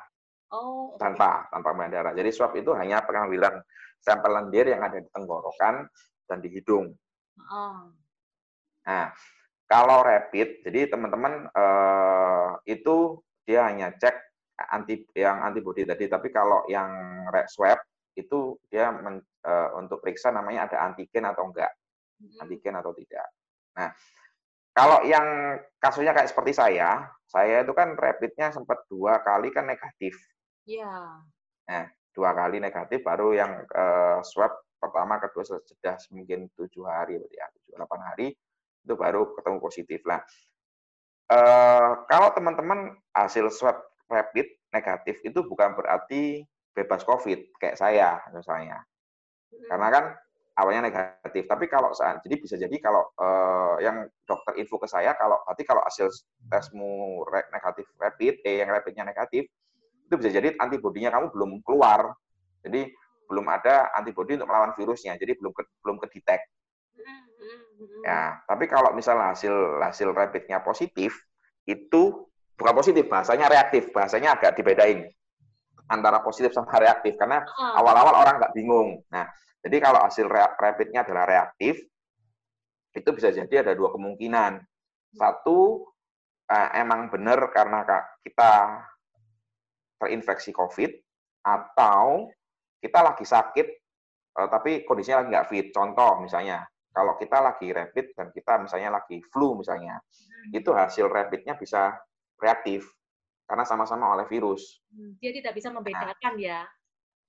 Oh, 0.53 0.93
tanpa 1.01 1.49
tanpa 1.49 1.69
darah. 1.89 2.13
Jadi 2.13 2.29
swab 2.29 2.53
itu 2.57 2.73
hanya 2.77 3.01
pengambilan 3.01 3.61
sampel 3.97 4.31
lendir 4.31 4.69
yang 4.69 4.81
ada 4.85 5.01
di 5.01 5.09
tenggorokan 5.09 5.89
dan 6.29 6.37
di 6.41 6.49
hidung. 6.53 6.93
Oh. 7.49 7.89
Nah, 8.83 9.11
kalau 9.67 10.03
rapid, 10.03 10.61
jadi 10.63 10.91
teman-teman 10.91 11.47
eh, 11.49 12.49
itu 12.69 13.19
dia 13.43 13.67
hanya 13.67 13.95
cek 13.95 14.15
anti 14.69 15.07
yang 15.17 15.43
antibody 15.43 15.83
tadi, 15.83 16.05
tapi 16.07 16.29
kalau 16.29 16.63
yang 16.69 16.91
swab 17.49 17.79
itu 18.13 18.59
dia 18.69 18.93
men, 18.93 19.23
eh, 19.43 19.69
untuk 19.79 20.03
periksa 20.03 20.29
namanya 20.29 20.69
ada 20.69 20.77
antigen 20.85 21.25
atau 21.25 21.49
enggak, 21.49 21.71
hmm. 22.21 22.43
antigen 22.43 22.75
atau 22.77 22.93
tidak. 22.93 23.27
Nah, 23.73 23.89
kalau 24.73 25.05
yang 25.05 25.57
kasusnya 25.81 26.13
kayak 26.13 26.29
seperti 26.29 26.53
saya, 26.53 27.09
saya 27.29 27.65
itu 27.65 27.73
kan 27.73 27.97
rapidnya 27.97 28.53
sempat 28.53 28.85
dua 28.89 29.21
kali 29.21 29.49
kan 29.49 29.65
negatif. 29.65 30.17
Iya. 30.65 31.23
Nah, 31.69 31.85
dua 32.13 32.31
kali 32.37 32.61
negatif 32.61 33.01
baru 33.01 33.33
yang 33.33 33.65
uh, 33.73 34.21
swab 34.21 34.53
pertama 34.77 35.17
kedua 35.17 35.47
sudah 35.47 35.95
mungkin 36.11 36.51
tujuh 36.53 36.83
hari 36.85 37.15
berarti 37.15 37.37
ya 37.39 37.47
tujuh 37.55 37.71
delapan 37.79 38.01
hari 38.03 38.27
itu 38.83 38.93
baru 38.99 39.31
ketemu 39.39 39.57
positif 39.63 40.01
lah. 40.03 40.19
Uh, 41.31 42.03
kalau 42.11 42.35
teman-teman 42.35 42.99
hasil 43.15 43.47
swab 43.49 43.79
rapid 44.11 44.45
negatif 44.75 45.23
itu 45.23 45.39
bukan 45.47 45.73
berarti 45.73 46.43
bebas 46.75 47.01
COVID 47.07 47.57
kayak 47.57 47.79
saya 47.79 48.19
misalnya. 48.35 48.83
Hmm. 49.49 49.65
Karena 49.71 49.87
kan 49.89 50.05
awalnya 50.59 50.89
negatif. 50.89 51.49
Tapi 51.49 51.65
kalau 51.69 51.93
saat 51.95 52.21
jadi 52.21 52.35
bisa 52.37 52.55
jadi 52.59 52.75
kalau 52.77 53.09
uh, 53.17 53.77
yang 53.81 54.05
dokter 54.27 54.57
info 54.61 54.77
ke 54.77 54.85
saya 54.89 55.17
kalau 55.17 55.41
berarti 55.45 55.63
kalau 55.65 55.81
hasil 55.85 56.09
tesmu 56.49 57.23
negatif 57.49 57.85
rapid, 57.97 58.43
eh 58.45 58.61
yang 58.61 58.69
rapidnya 58.69 59.07
negatif, 59.07 59.49
itu 60.05 60.15
bisa 60.19 60.29
jadi 60.29 60.53
antibodinya 60.61 61.09
kamu 61.13 61.33
belum 61.33 61.51
keluar. 61.65 62.13
Jadi 62.61 62.91
belum 63.27 63.45
ada 63.49 63.89
antibodi 63.97 64.37
untuk 64.37 64.51
melawan 64.51 64.75
virusnya, 64.77 65.17
jadi 65.17 65.33
belum 65.39 65.51
ke, 65.55 65.63
belum 65.81 65.97
kedetek. 66.05 66.43
Ya, 68.03 68.41
tapi 68.45 68.65
kalau 68.67 68.91
misalnya 68.91 69.31
hasil 69.31 69.79
hasil 69.79 70.09
rapidnya 70.11 70.59
positif, 70.59 71.15
itu 71.63 72.27
bukan 72.55 72.73
positif, 72.75 73.07
bahasanya 73.07 73.47
reaktif, 73.49 73.89
bahasanya 73.95 74.35
agak 74.37 74.59
dibedain 74.59 75.07
antara 75.87 76.23
positif 76.23 76.55
sama 76.55 76.71
reaktif 76.79 77.19
karena 77.19 77.43
awal-awal 77.59 78.15
orang 78.23 78.39
nggak 78.39 78.55
bingung. 78.55 79.03
Nah, 79.11 79.27
jadi 79.63 79.77
kalau 79.83 79.99
hasil 80.03 80.27
rapidnya 80.31 81.03
adalah 81.03 81.27
reaktif, 81.27 81.79
itu 82.93 83.09
bisa 83.11 83.33
jadi 83.33 83.65
ada 83.65 83.73
dua 83.73 83.91
kemungkinan. 83.91 84.63
Satu, 85.13 85.85
eh, 86.49 86.69
emang 86.79 87.11
benar 87.11 87.51
karena 87.51 87.83
kita 88.23 88.83
terinfeksi 90.01 90.51
COVID 90.51 90.91
atau 91.43 92.27
kita 92.83 92.99
lagi 92.99 93.23
sakit 93.23 93.67
uh, 94.37 94.47
tapi 94.49 94.83
kondisinya 94.83 95.23
lagi 95.23 95.29
nggak 95.33 95.47
fit. 95.49 95.67
Contoh 95.71 96.19
misalnya, 96.21 96.65
kalau 96.93 97.17
kita 97.17 97.41
lagi 97.41 97.73
rapid 97.73 98.13
dan 98.13 98.29
kita 98.29 98.61
misalnya 98.61 99.01
lagi 99.01 99.17
flu 99.33 99.57
misalnya, 99.57 99.97
hmm. 99.97 100.53
itu 100.53 100.69
hasil 100.69 101.09
rapidnya 101.09 101.57
bisa 101.57 101.97
reaktif 102.37 102.85
karena 103.49 103.65
sama-sama 103.65 104.13
oleh 104.13 104.29
virus. 104.29 104.79
Hmm, 104.93 105.17
dia 105.17 105.33
tidak 105.33 105.57
bisa 105.57 105.73
membedakan 105.73 106.33
nah, 106.37 106.39
ya? 106.39 106.61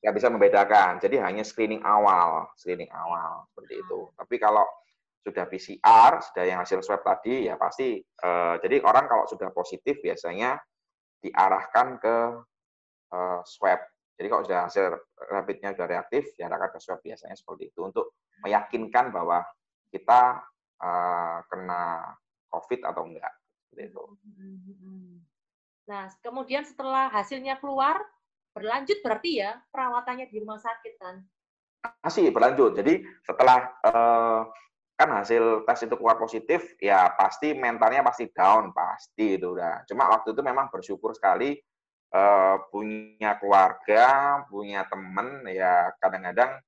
Nggak 0.04 0.14
bisa 0.20 0.28
membedakan. 0.28 0.92
Jadi 1.00 1.16
hanya 1.16 1.42
screening 1.42 1.80
awal, 1.80 2.52
screening 2.60 2.92
awal 2.92 3.48
seperti 3.50 3.80
itu. 3.80 4.00
Hmm. 4.04 4.12
Tapi 4.20 4.36
kalau 4.36 4.68
sudah 5.24 5.48
PCR, 5.48 6.12
sudah 6.20 6.44
yang 6.44 6.60
hasil 6.60 6.84
swab 6.84 7.00
tadi, 7.00 7.48
ya 7.48 7.56
pasti. 7.56 7.96
Uh, 8.20 8.60
jadi 8.60 8.84
orang 8.84 9.08
kalau 9.08 9.24
sudah 9.24 9.48
positif 9.56 9.96
biasanya 10.04 10.60
diarahkan 11.24 11.96
ke 11.96 12.16
uh, 13.16 13.40
swab. 13.48 13.80
Jadi 14.14 14.26
kalau 14.30 14.42
sudah 14.46 14.60
hasil 14.70 14.84
rapidnya 15.26 15.74
sudah 15.74 15.88
reaktif, 15.90 16.30
diarahkan 16.38 16.70
ke 16.70 16.78
swab 16.78 17.02
biasanya 17.02 17.34
seperti 17.34 17.74
itu 17.74 17.80
untuk 17.82 18.14
meyakinkan 18.46 19.10
bahwa 19.10 19.42
kita 19.90 20.38
uh, 20.78 21.38
kena 21.50 22.14
COVID 22.50 22.80
atau 22.86 23.02
enggak. 23.10 23.32
Seperti 23.66 23.82
itu. 23.90 24.02
Nah, 25.90 26.06
kemudian 26.22 26.62
setelah 26.62 27.10
hasilnya 27.10 27.58
keluar, 27.58 27.98
berlanjut 28.54 29.02
berarti 29.02 29.42
ya 29.42 29.58
perawatannya 29.74 30.30
di 30.30 30.38
rumah 30.38 30.62
sakit 30.62 30.94
kan? 31.02 31.18
Masih 32.06 32.30
berlanjut. 32.30 32.78
Jadi 32.78 33.02
setelah 33.26 33.66
uh, 33.82 34.46
kan 34.94 35.10
hasil 35.10 35.66
tes 35.66 35.90
itu 35.90 35.94
keluar 35.98 36.16
positif, 36.22 36.78
ya 36.78 37.10
pasti 37.18 37.50
mentalnya 37.50 38.06
pasti 38.06 38.30
down, 38.30 38.70
pasti 38.70 39.34
itu 39.34 39.58
udah. 39.58 39.82
Cuma 39.90 40.06
waktu 40.06 40.38
itu 40.38 40.42
memang 40.46 40.70
bersyukur 40.70 41.10
sekali 41.18 41.58
uh, 42.14 42.56
punya 42.70 43.36
keluarga, 43.42 44.04
punya 44.46 44.86
temen, 44.86 45.42
ya 45.50 45.90
kadang-kadang 45.98 46.62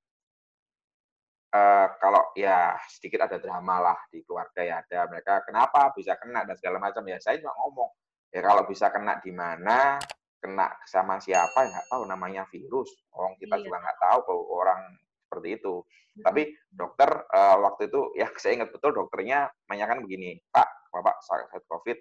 uh, 1.54 1.87
kalau 2.02 2.22
ya 2.35 2.74
sedikit 2.90 3.24
ada 3.30 3.38
drama 3.38 3.78
lah 3.78 3.98
di 4.11 4.26
keluarga 4.26 4.61
ya 4.61 4.82
ada 4.82 5.06
mereka 5.06 5.46
kenapa 5.46 5.94
bisa 5.94 6.18
kena? 6.18 6.42
dan 6.42 6.56
segala 6.59 6.82
macam. 6.82 7.06
Ya 7.06 7.22
saya 7.22 7.38
cuma 7.38 7.54
ngomong. 7.62 7.90
Ya 8.35 8.42
kalau 8.42 8.66
bisa 8.66 8.90
kena 8.90 9.22
di 9.22 9.30
mana 9.30 10.02
kena 10.37 10.68
sama 10.85 11.16
siapa 11.22 11.64
ya 11.64 11.68
nggak 11.72 11.88
tahu 11.88 12.02
namanya 12.04 12.42
virus. 12.50 12.90
Orang 13.14 13.38
kita 13.38 13.56
iya. 13.56 13.64
juga 13.64 13.76
nggak 13.80 13.98
tahu 14.02 14.18
kalau 14.26 14.42
orang 14.61 14.80
seperti 15.26 15.48
itu. 15.62 15.74
Tapi 16.16 16.42
dokter 16.72 17.11
uh, 17.28 17.56
waktu 17.61 17.92
itu 17.92 18.00
ya 18.18 18.28
saya 18.42 18.61
ingat 18.61 18.70
betul 18.74 18.92
dokternya 18.92 19.48
menanyakan 19.68 20.04
begini 20.04 20.40
pak 20.48 20.68
bapak 20.90 21.20
sakit 21.24 21.62
covid 21.68 21.98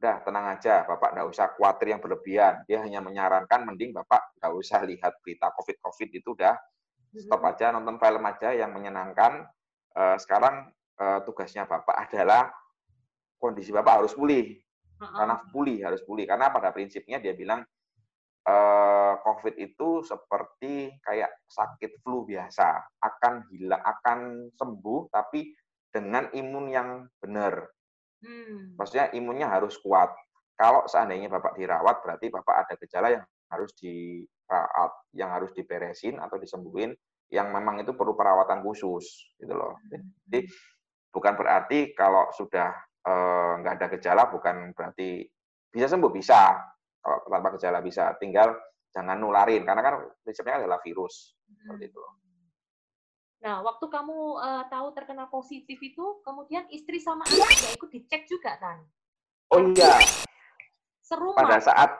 Udah, 0.00 0.16
tenang 0.24 0.56
aja, 0.56 0.88
Bapak 0.88 1.12
nggak 1.12 1.28
usah 1.28 1.52
khawatir 1.52 1.92
yang 1.92 2.00
berlebihan. 2.00 2.64
Dia 2.64 2.80
hanya 2.80 3.04
menyarankan, 3.04 3.68
mending 3.68 3.92
Bapak 3.92 4.32
nggak 4.40 4.52
usah 4.56 4.80
lihat 4.88 5.20
berita 5.20 5.52
COVID-COVID 5.52 6.08
itu 6.16 6.32
udah 6.32 6.56
stop 7.20 7.44
aja, 7.44 7.68
nonton 7.68 8.00
film 8.00 8.24
aja 8.24 8.56
yang 8.56 8.72
menyenangkan. 8.72 9.44
Uh, 9.92 10.16
sekarang 10.16 10.72
uh, 10.96 11.20
tugasnya 11.28 11.68
Bapak 11.68 12.08
adalah 12.08 12.48
kondisi 13.36 13.76
Bapak 13.76 14.00
harus 14.00 14.16
pulih. 14.16 14.56
Karena 15.00 15.36
pulih, 15.52 15.84
harus 15.84 16.00
pulih. 16.00 16.24
Karena 16.24 16.48
pada 16.48 16.72
prinsipnya 16.72 17.20
dia 17.20 17.36
bilang 17.36 17.60
uh, 18.48 19.14
COVID 19.20 19.56
itu 19.60 20.00
seperti 20.00 20.96
kayak 21.04 21.44
sakit 21.44 22.00
flu 22.00 22.24
biasa, 22.24 22.88
akan 23.04 23.52
hilang, 23.52 23.84
akan 23.84 24.48
sembuh, 24.56 25.12
tapi 25.12 25.52
dengan 25.92 26.28
imun 26.32 26.66
yang 26.72 26.88
benar. 27.20 27.68
Hmm. 28.20 28.76
Maksudnya 28.76 29.12
imunnya 29.16 29.48
harus 29.48 29.76
kuat. 29.80 30.12
Kalau 30.60 30.84
seandainya 30.84 31.32
Bapak 31.32 31.56
dirawat, 31.56 32.04
berarti 32.04 32.28
Bapak 32.28 32.68
ada 32.68 32.74
gejala 32.76 33.08
yang 33.16 33.24
harus 33.48 33.72
dirawat, 33.80 34.92
yang 35.16 35.30
harus 35.32 35.50
diberesin 35.56 36.20
atau 36.20 36.36
disembuhin, 36.36 36.92
yang 37.32 37.48
memang 37.48 37.80
itu 37.80 37.96
perlu 37.96 38.12
perawatan 38.12 38.60
khusus, 38.60 39.32
gitu 39.40 39.54
loh. 39.56 39.80
Jadi 40.28 40.44
bukan 41.08 41.32
berarti 41.34 41.96
kalau 41.96 42.28
sudah 42.36 42.76
eh, 43.08 43.52
nggak 43.64 43.74
ada 43.80 43.86
gejala, 43.96 44.22
bukan 44.28 44.76
berarti 44.76 45.24
bisa 45.72 45.88
sembuh, 45.88 46.12
bisa. 46.12 46.60
Kalau 47.00 47.24
tanpa 47.24 47.56
gejala 47.56 47.80
bisa, 47.80 48.12
tinggal 48.20 48.52
jangan 48.92 49.16
nularin, 49.16 49.64
karena 49.64 49.80
kan 49.80 49.94
prinsipnya 50.20 50.60
adalah 50.60 50.76
virus, 50.84 51.32
seperti 51.48 51.88
itu. 51.88 52.02
Nah, 53.40 53.64
waktu 53.64 53.88
kamu 53.88 54.36
uh, 54.36 54.64
tahu 54.68 54.92
terkena 54.92 55.24
positif 55.32 55.80
itu, 55.80 56.20
kemudian 56.20 56.68
istri 56.68 57.00
sama 57.00 57.24
anak 57.24 57.48
juga 57.56 57.72
ikut 57.72 57.90
dicek 57.90 58.22
juga 58.28 58.52
kan? 58.60 58.84
Oh 59.50 59.64
iya, 59.72 59.96
Seru 61.00 61.32
pada 61.32 61.58
saat 61.58 61.90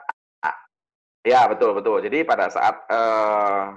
ya 1.25 1.45
betul 1.49 1.73
betul. 1.77 1.97
Jadi 2.01 2.21
pada 2.23 2.45
saat 2.47 2.85
uh, 2.93 3.73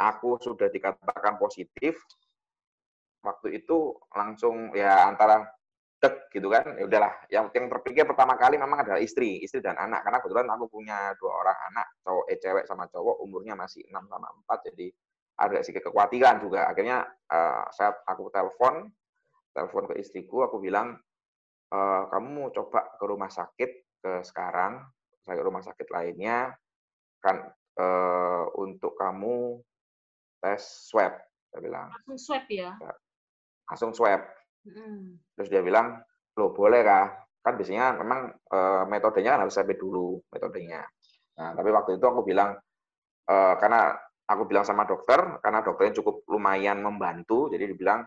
aku 0.00 0.40
sudah 0.40 0.72
dikatakan 0.72 1.36
positif, 1.36 2.00
waktu 3.20 3.60
itu 3.60 3.92
langsung 4.16 4.72
ya 4.72 5.04
antara 5.04 5.44
dek 6.00 6.32
gitu 6.32 6.48
kan, 6.48 6.64
ya 6.80 6.88
udahlah. 6.88 7.12
Yang 7.28 7.44
yang 7.60 7.66
terpikir 7.68 8.04
pertama 8.08 8.40
kali 8.40 8.56
memang 8.56 8.88
adalah 8.88 9.04
istri, 9.04 9.36
istri 9.44 9.60
dan 9.60 9.76
anak 9.76 10.00
karena 10.00 10.18
kebetulan 10.24 10.48
aku 10.48 10.64
punya 10.72 11.12
dua 11.20 11.44
orang 11.44 11.58
anak, 11.72 11.86
cowok 12.00 12.24
eh 12.32 12.38
cewek 12.40 12.64
sama 12.64 12.88
cowok 12.88 13.20
umurnya 13.20 13.52
masih 13.52 13.84
6 13.88 14.00
sama 14.08 14.28
4 14.48 14.68
jadi 14.72 14.88
ada 15.34 15.62
sedikit 15.66 15.90
kekhawatiran 15.90 16.42
juga. 16.42 16.70
Akhirnya 16.70 17.06
uh, 17.30 17.64
saat 17.74 17.98
aku 18.06 18.30
telepon, 18.30 18.86
telepon 19.54 19.84
ke 19.90 19.94
istriku, 20.02 20.42
aku 20.42 20.58
bilang, 20.58 20.98
e, 21.70 21.78
kamu 22.10 22.50
coba 22.50 22.90
ke 22.98 23.04
rumah 23.06 23.30
sakit 23.30 23.70
ke 24.02 24.12
sekarang 24.26 24.82
saya 25.24 25.40
rumah 25.40 25.64
sakit 25.64 25.88
lainnya 25.88 26.52
kan 27.24 27.40
uh, 27.80 28.44
untuk 28.60 28.92
kamu 29.00 29.56
tes 30.44 30.60
swab 30.60 31.16
saya 31.48 31.60
bilang. 31.64 31.88
Langsung 31.88 32.20
swab 32.20 32.44
ya, 32.52 32.76
ya. 32.76 32.92
Langsung 33.64 33.92
swab. 33.96 34.22
Hmm. 34.64 35.20
terus 35.36 35.52
dia 35.52 35.60
bilang 35.60 36.00
lo 36.40 36.52
boleh 36.56 36.80
kah? 36.80 37.12
Kan 37.44 37.60
biasanya 37.60 38.00
memang 38.00 38.32
uh, 38.48 38.88
metodenya 38.88 39.36
kan 39.36 39.40
harus 39.44 39.56
swab 39.56 39.72
dulu 39.72 40.20
metodenya. 40.28 40.84
Nah 41.40 41.56
tapi 41.56 41.72
waktu 41.72 41.96
itu 41.96 42.04
aku 42.04 42.20
bilang 42.20 42.52
uh, 43.28 43.54
karena 43.56 43.96
aku 44.24 44.42
bilang 44.48 44.64
sama 44.64 44.88
dokter 44.88 45.20
karena 45.44 45.60
dokternya 45.60 46.00
cukup 46.00 46.24
lumayan 46.28 46.80
membantu 46.80 47.52
jadi 47.52 47.68
dibilang 47.68 48.04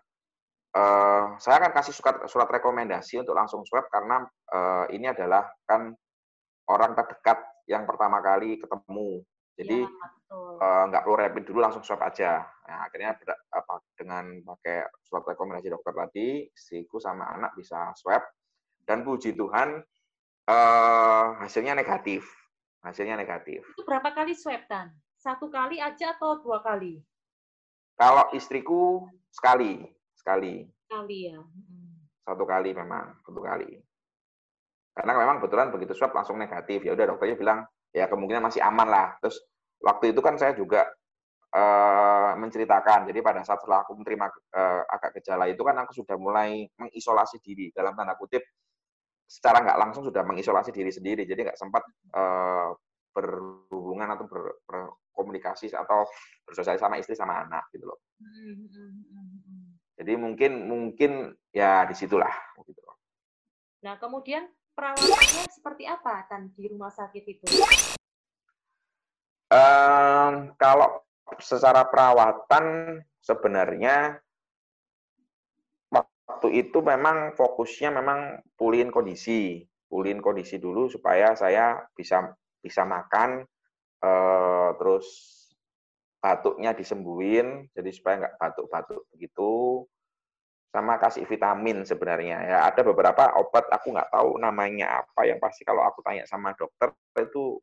uh, 0.77 1.37
saya 1.37 1.55
akan 1.61 1.71
kasih 1.73 1.93
surat, 1.93 2.17
surat 2.29 2.49
rekomendasi 2.49 3.21
untuk 3.21 3.37
langsung 3.37 3.65
swab 3.65 3.87
karena 3.89 4.25
uh, 4.53 4.85
ini 4.93 5.09
adalah 5.09 5.47
kan 5.65 5.93
orang 6.67 6.91
terdekat 6.97 7.39
yang 7.67 7.83
pertama 7.87 8.19
kali 8.19 8.59
ketemu. 8.59 9.23
Jadi 9.57 9.81
ya, 9.81 10.85
nggak 10.85 11.01
uh, 11.01 11.05
perlu 11.07 11.17
rapid 11.17 11.43
dulu 11.49 11.59
langsung 11.65 11.81
swab 11.81 12.05
aja. 12.05 12.45
Nah, 12.45 12.85
akhirnya 12.85 13.17
apa, 13.49 13.81
dengan 13.97 14.37
pakai 14.45 14.85
surat 15.01 15.25
rekomendasi 15.25 15.73
dokter 15.73 15.93
tadi, 15.97 16.45
istriku 16.45 17.01
sama 17.01 17.33
anak 17.33 17.57
bisa 17.57 17.89
swab 17.97 18.21
dan 18.85 19.01
puji 19.01 19.33
Tuhan 19.33 19.81
uh, 20.45 21.27
hasilnya 21.41 21.73
negatif. 21.73 22.27
Hasilnya 22.85 23.17
negatif. 23.17 23.65
Itu 23.73 23.83
berapa 23.83 24.13
kali 24.13 24.37
swab 24.37 24.63
dan? 24.69 24.93
Satu 25.17 25.49
kali 25.49 25.81
aja 25.81 26.13
atau 26.13 26.37
dua 26.39 26.61
kali? 26.61 27.01
Kalau 27.97 28.29
istriku 28.37 29.09
sekali 29.33 29.81
sekali. 30.13 30.67
Sekali 30.85 31.17
ya. 31.31 31.39
Satu 32.27 32.43
kali 32.43 32.75
memang, 32.75 33.15
satu 33.23 33.39
kali. 33.39 33.79
Karena 34.91 35.13
memang 35.15 35.39
kebetulan 35.39 35.69
begitu 35.71 35.93
swab 35.95 36.11
langsung 36.11 36.35
negatif. 36.35 36.83
Ya 36.83 36.97
udah 36.97 37.15
dokternya 37.15 37.37
bilang 37.39 37.59
ya 37.95 38.11
kemungkinan 38.11 38.43
masih 38.43 38.59
aman 38.65 38.89
lah. 38.89 39.15
Terus 39.23 39.39
waktu 39.79 40.11
itu 40.11 40.19
kan 40.19 40.35
saya 40.35 40.57
juga 40.57 40.83
uh, 41.53 42.35
menceritakan. 42.35 43.07
Jadi 43.07 43.19
pada 43.23 43.39
saat 43.47 43.63
setelah 43.63 43.87
aku 43.87 43.95
menerima 43.95 44.25
uh, 44.57 44.83
agak 44.91 45.21
gejala 45.21 45.47
itu 45.47 45.61
kan 45.63 45.77
aku 45.85 45.95
sudah 45.95 46.17
mulai 46.19 46.67
mengisolasi 46.75 47.39
diri 47.39 47.71
dalam 47.71 47.95
tanda 47.95 48.17
kutip 48.19 48.43
secara 49.27 49.59
nggak 49.59 49.79
langsung 49.79 50.03
sudah 50.03 50.25
mengisolasi 50.25 50.73
diri 50.73 50.91
sendiri. 50.91 51.23
Jadi 51.23 51.47
nggak 51.47 51.59
sempat 51.61 51.85
uh, 52.17 52.73
berhubungan 53.17 54.13
atau 54.13 54.29
ber, 54.29 54.61
berkomunikasi 54.69 55.73
atau 55.73 56.05
bersosialisasi 56.45 56.85
sama 56.85 57.01
istri 57.01 57.17
sama 57.17 57.41
anak 57.41 57.65
gitu 57.73 57.89
loh. 57.89 57.97
Jadi 59.97 60.13
mungkin 60.13 60.69
mungkin 60.69 61.33
ya 61.49 61.89
di 61.89 61.97
situlah. 61.97 62.29
Gitu. 62.61 62.77
Nah 63.81 63.97
kemudian 63.97 64.45
perawatannya 64.77 65.49
seperti 65.49 65.89
apa 65.89 66.29
kan 66.29 66.53
di 66.53 66.69
rumah 66.69 66.93
sakit 66.93 67.23
itu? 67.25 67.45
Um, 69.49 70.53
kalau 70.61 71.01
secara 71.41 71.89
perawatan 71.89 72.99
sebenarnya 73.17 74.21
waktu 75.89 76.47
itu 76.61 76.77
memang 76.85 77.33
fokusnya 77.33 77.89
memang 77.89 78.45
pulihin 78.53 78.93
kondisi, 78.93 79.65
pulihin 79.89 80.21
kondisi 80.21 80.61
dulu 80.61 80.91
supaya 80.91 81.33
saya 81.33 81.81
bisa 81.97 82.37
bisa 82.67 82.83
makan, 82.83 83.47
uh, 84.03 84.69
terus 84.75 85.07
batuknya 86.19 86.75
disembuhin, 86.75 87.71
jadi 87.71 87.89
supaya 87.95 88.27
nggak 88.27 88.35
batuk-batuk 88.35 89.07
begitu. 89.15 89.83
Sama 90.67 90.99
kasih 90.99 91.23
vitamin 91.23 91.87
sebenarnya. 91.87 92.37
Ya 92.43 92.59
ada 92.67 92.83
beberapa 92.83 93.31
obat 93.39 93.71
aku 93.71 93.95
nggak 93.95 94.11
tahu 94.11 94.35
namanya 94.35 94.99
apa 94.99 95.23
yang 95.23 95.39
pasti 95.39 95.63
kalau 95.63 95.87
aku 95.87 96.03
tanya 96.03 96.27
sama 96.27 96.51
dokter 96.59 96.91
itu 97.15 97.57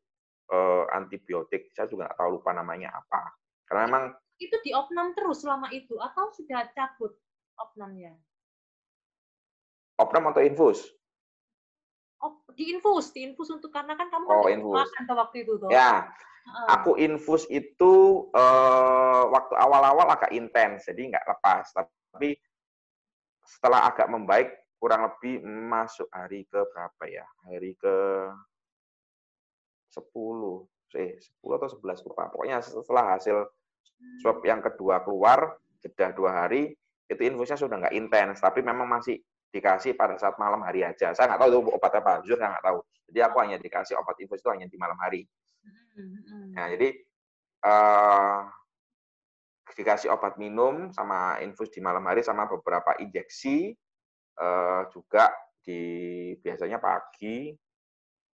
eh, 0.49 0.83
antibiotik. 0.89 1.69
Saya 1.77 1.85
juga 1.85 2.09
nggak 2.09 2.17
tahu 2.17 2.41
lupa 2.41 2.51
namanya 2.57 2.97
apa. 2.97 3.37
Karena 3.69 3.81
memang 3.87 4.03
itu 4.41 4.57
di 4.65 4.73
opnam 4.75 5.13
terus 5.15 5.45
selama 5.45 5.69
itu 5.71 5.95
atau 6.01 6.33
sudah 6.33 6.65
cabut 6.73 7.13
opnamnya? 7.55 8.17
Opnam 9.95 10.33
atau 10.33 10.43
infus? 10.43 10.91
Oh, 12.25 12.41
di 12.57 12.73
infus, 12.73 13.13
di 13.13 13.21
infus 13.21 13.53
untuk 13.53 13.69
karena 13.69 13.93
kan 13.93 14.09
kamu 14.09 14.25
oh, 14.25 14.49
infus. 14.49 14.89
makan 14.89 15.03
waktu 15.13 15.45
itu 15.45 15.61
tuh. 15.61 15.69
Ya, 15.69 16.09
Aku 16.69 16.93
infus 17.01 17.49
itu 17.49 17.93
uh, 18.29 19.23
waktu 19.33 19.53
awal-awal 19.57 20.13
agak 20.13 20.29
intens, 20.29 20.85
jadi 20.85 21.09
nggak 21.09 21.25
lepas. 21.25 21.73
Tapi 21.73 22.37
setelah 23.41 23.89
agak 23.89 24.05
membaik, 24.13 24.53
kurang 24.77 25.09
lebih 25.09 25.41
masuk 25.41 26.05
hari 26.13 26.45
ke 26.45 26.61
berapa 26.69 27.03
ya? 27.09 27.25
Hari 27.49 27.73
ke 27.81 27.95
10, 29.97 30.05
eh 31.01 31.17
10 31.17 31.57
atau 31.57 31.69
11 31.81 32.05
lupa. 32.05 32.29
Pokoknya 32.29 32.61
setelah 32.61 33.17
hasil 33.17 33.49
swab 34.21 34.45
yang 34.45 34.61
kedua 34.61 35.01
keluar, 35.01 35.57
jeda 35.81 36.13
dua 36.13 36.45
hari, 36.45 36.77
itu 37.09 37.21
infusnya 37.25 37.57
sudah 37.57 37.81
nggak 37.81 37.95
intens, 37.97 38.37
tapi 38.37 38.61
memang 38.61 38.85
masih 38.85 39.17
dikasih 39.55 39.95
pada 39.95 40.19
saat 40.19 40.35
malam 40.35 40.59
hari 40.67 40.83
aja. 40.83 41.15
Saya 41.15 41.31
nggak 41.31 41.39
tahu 41.39 41.49
itu 41.55 41.59
obat 41.71 41.93
apa, 41.95 42.11
jujur 42.27 42.35
saya 42.35 42.59
nggak 42.59 42.65
tahu. 42.67 42.79
Jadi 43.07 43.19
aku 43.23 43.37
hanya 43.39 43.57
dikasih 43.63 43.95
obat 43.95 44.19
infus 44.19 44.43
itu 44.43 44.49
hanya 44.51 44.67
di 44.67 44.75
malam 44.75 44.99
hari. 44.99 45.23
Nah, 46.51 46.67
jadi 46.75 46.91
uh, 47.63 48.51
dikasih 49.71 50.11
obat 50.11 50.35
minum 50.35 50.91
sama 50.91 51.39
infus 51.39 51.71
di 51.71 51.79
malam 51.79 52.03
hari 52.03 52.19
sama 52.19 52.51
beberapa 52.51 52.99
injeksi 52.99 53.71
uh, 54.43 54.91
juga 54.91 55.31
di 55.63 55.81
biasanya 56.43 56.77
pagi, 56.83 57.55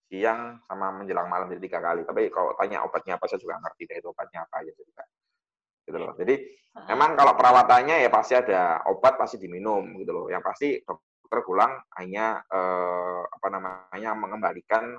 siang 0.08 0.64
sama 0.64 0.88
menjelang 0.96 1.28
malam 1.28 1.52
jadi 1.52 1.60
tiga 1.60 1.84
kali. 1.84 2.08
Tapi 2.08 2.32
kalau 2.32 2.56
tanya 2.56 2.80
obatnya 2.80 3.20
apa 3.20 3.28
saya 3.28 3.44
juga 3.44 3.60
ngerti 3.60 3.82
deh 3.92 3.96
itu 4.00 4.08
obatnya 4.08 4.48
apa 4.48 4.64
aja 4.64 4.72
juga. 4.72 5.04
Gitu 5.84 5.98
loh. 6.00 6.12
Jadi 6.16 6.34
memang 6.88 7.12
kalau 7.12 7.36
perawatannya 7.36 8.00
ya 8.00 8.08
pasti 8.08 8.34
ada 8.38 8.80
obat 8.88 9.20
pasti 9.20 9.36
diminum 9.36 10.00
gitu 10.00 10.10
loh. 10.16 10.26
Yang 10.32 10.42
pasti 10.48 10.68
dokter 11.30 11.70
hanya 12.02 12.42
eh, 12.50 13.22
apa 13.30 13.48
namanya 13.48 14.10
mengembalikan 14.18 14.98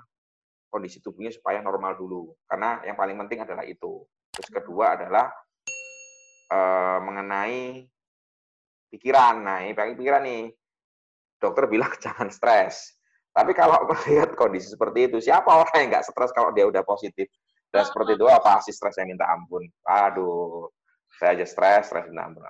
kondisi 0.71 1.03
tubuhnya 1.03 1.35
supaya 1.35 1.59
normal 1.59 1.99
dulu. 1.99 2.31
Karena 2.47 2.79
yang 2.87 2.95
paling 2.95 3.19
penting 3.19 3.43
adalah 3.43 3.67
itu. 3.67 4.07
Terus 4.31 4.47
kedua 4.47 4.95
adalah 4.95 5.27
uh, 6.47 6.99
mengenai 7.03 7.83
pikiran. 8.87 9.43
Nah, 9.43 9.67
ini 9.67 9.75
pikiran 9.75 10.23
nih. 10.23 10.43
Dokter 11.35 11.67
bilang 11.67 11.91
jangan 12.03 12.31
stres. 12.31 12.95
Tapi 13.31 13.51
kalau 13.51 13.87
melihat 13.87 14.35
kondisi 14.35 14.71
seperti 14.71 15.11
itu, 15.11 15.17
siapa 15.19 15.51
orang 15.51 15.75
yang 15.75 15.89
nggak 15.99 16.07
stres 16.07 16.31
kalau 16.31 16.55
dia 16.55 16.67
udah 16.67 16.83
positif? 16.83 17.27
Dan 17.71 17.87
seperti 17.87 18.19
itu, 18.19 18.27
apa 18.27 18.59
sih 18.59 18.75
stresnya 18.75 19.07
minta 19.07 19.31
ampun? 19.31 19.63
Aduh, 19.87 20.67
saya 21.15 21.39
aja 21.39 21.47
stres, 21.47 21.87
stres 21.87 22.11
minta 22.11 22.27
ampun. 22.27 22.43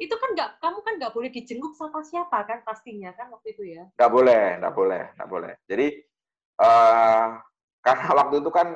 Itu 0.00 0.14
kan 0.16 0.30
nggak 0.32 0.50
kamu 0.58 0.78
kan 0.80 0.94
nggak 0.98 1.12
boleh 1.12 1.30
dijenguk 1.32 1.72
sama 1.76 2.00
siapa 2.00 2.44
kan 2.48 2.64
pastinya 2.64 3.12
kan 3.12 3.28
waktu 3.28 3.52
itu 3.52 3.62
ya? 3.76 3.84
Nggak 3.96 4.12
boleh 4.12 4.44
nggak 4.60 4.74
boleh 4.74 5.02
nggak 5.18 5.30
boleh. 5.30 5.52
Jadi 5.68 5.86
uh, 6.60 7.26
karena 7.84 8.08
waktu 8.20 8.34
itu 8.40 8.50
kan 8.50 8.68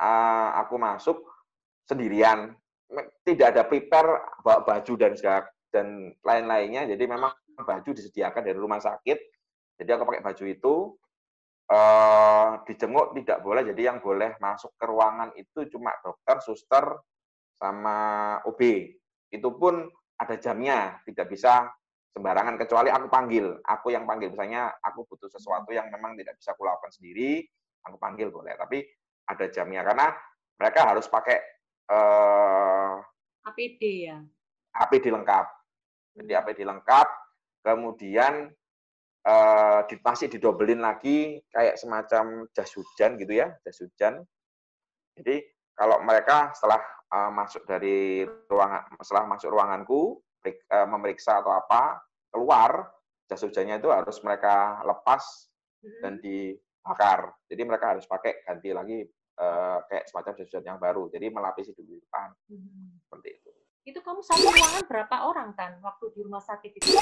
uh, 0.00 0.48
aku 0.64 0.74
masuk 0.80 1.18
sendirian 1.84 2.56
tidak 3.24 3.56
ada 3.56 3.62
prepare 3.64 4.20
baju 4.44 4.92
dan 4.96 5.12
segala 5.16 5.48
dan 5.72 6.12
lain-lainnya. 6.20 6.84
Jadi 6.88 7.04
memang 7.08 7.32
baju 7.56 7.90
disediakan 7.92 8.44
dari 8.44 8.58
rumah 8.58 8.80
sakit. 8.80 9.18
Jadi 9.80 9.90
aku 9.92 10.04
pakai 10.04 10.24
baju 10.24 10.44
itu 10.44 10.74
uh, 11.72 12.60
dijenguk 12.68 13.16
tidak 13.16 13.38
boleh. 13.40 13.62
Jadi 13.64 13.82
yang 13.88 13.98
boleh 14.04 14.36
masuk 14.40 14.76
ke 14.76 14.84
ruangan 14.84 15.32
itu 15.36 15.68
cuma 15.72 15.96
dokter 16.04 16.36
suster 16.44 16.84
sama 17.56 18.38
OB 18.44 18.60
itu 19.32 19.48
pun 19.56 19.88
ada 20.22 20.38
jamnya 20.38 21.02
tidak 21.02 21.26
bisa 21.34 21.66
sembarangan 22.14 22.54
kecuali 22.60 22.88
aku 22.92 23.06
panggil. 23.10 23.58
Aku 23.66 23.90
yang 23.90 24.06
panggil 24.06 24.30
misalnya 24.30 24.70
aku 24.78 25.02
butuh 25.10 25.26
sesuatu 25.26 25.74
yang 25.74 25.90
memang 25.90 26.14
tidak 26.14 26.38
bisa 26.38 26.54
aku 26.54 26.62
lakukan 26.62 26.94
sendiri 26.94 27.42
aku 27.82 27.98
panggil 27.98 28.30
boleh 28.30 28.54
tapi 28.54 28.86
ada 29.26 29.50
jamnya. 29.50 29.82
Karena 29.82 30.06
mereka 30.54 30.80
harus 30.86 31.10
pakai 31.10 31.38
uh, 31.90 33.02
eh, 33.02 33.48
APD 33.50 33.82
ya? 34.06 34.18
APD 34.78 35.10
lengkap. 35.10 35.46
Jadi. 36.22 36.32
APD 36.36 36.60
lengkap 36.62 37.08
kemudian 37.62 38.50
uh, 39.26 39.80
masih 39.86 40.26
didobelin 40.26 40.82
lagi 40.82 41.38
kayak 41.54 41.78
semacam 41.78 42.46
jas 42.54 42.70
hujan 42.74 43.18
gitu 43.18 43.34
ya 43.34 43.50
jas 43.66 43.82
hujan. 43.82 44.22
Jadi 45.18 45.42
kalau 45.72 46.00
mereka 46.04 46.52
setelah 46.52 46.80
uh, 47.12 47.30
masuk 47.32 47.64
dari 47.64 48.24
ruangan 48.48 48.82
setelah 49.00 49.24
masuk 49.28 49.48
ruanganku 49.52 50.20
uh, 50.44 50.86
memeriksa 50.88 51.40
atau 51.40 51.52
apa 51.52 52.00
keluar 52.32 52.88
jas 53.28 53.44
hujannya 53.44 53.80
itu 53.80 53.88
harus 53.92 54.18
mereka 54.24 54.80
lepas 54.84 55.52
dan 56.00 56.18
hmm. 56.18 56.22
dibakar. 56.22 57.32
Jadi 57.48 57.62
mereka 57.64 57.96
harus 57.96 58.04
pakai 58.06 58.44
ganti 58.44 58.70
lagi 58.70 58.98
uh, 59.40 59.78
kayak 59.88 60.04
semacam 60.08 60.32
jas 60.36 60.48
hujan 60.48 60.64
yang 60.64 60.80
baru. 60.80 61.08
Jadi 61.12 61.26
melapisi 61.28 61.70
dulu 61.72 61.88
di 61.88 61.96
depan. 62.00 62.28
Hmm. 62.48 63.00
Seperti 63.02 63.28
itu. 63.32 63.50
Itu 63.82 63.98
kamu 63.98 64.22
satu 64.22 64.46
ruangan 64.46 64.84
berapa 64.86 65.16
orang 65.26 65.48
kan 65.58 65.72
waktu 65.82 66.14
di 66.14 66.20
rumah 66.22 66.42
sakit 66.42 66.70
itu? 66.78 66.94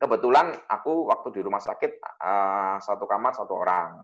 Kebetulan 0.00 0.56
aku 0.66 1.12
waktu 1.12 1.28
di 1.36 1.40
rumah 1.44 1.60
sakit 1.60 2.00
uh, 2.00 2.76
satu 2.80 3.04
kamar 3.06 3.36
satu 3.36 3.54
orang. 3.54 4.00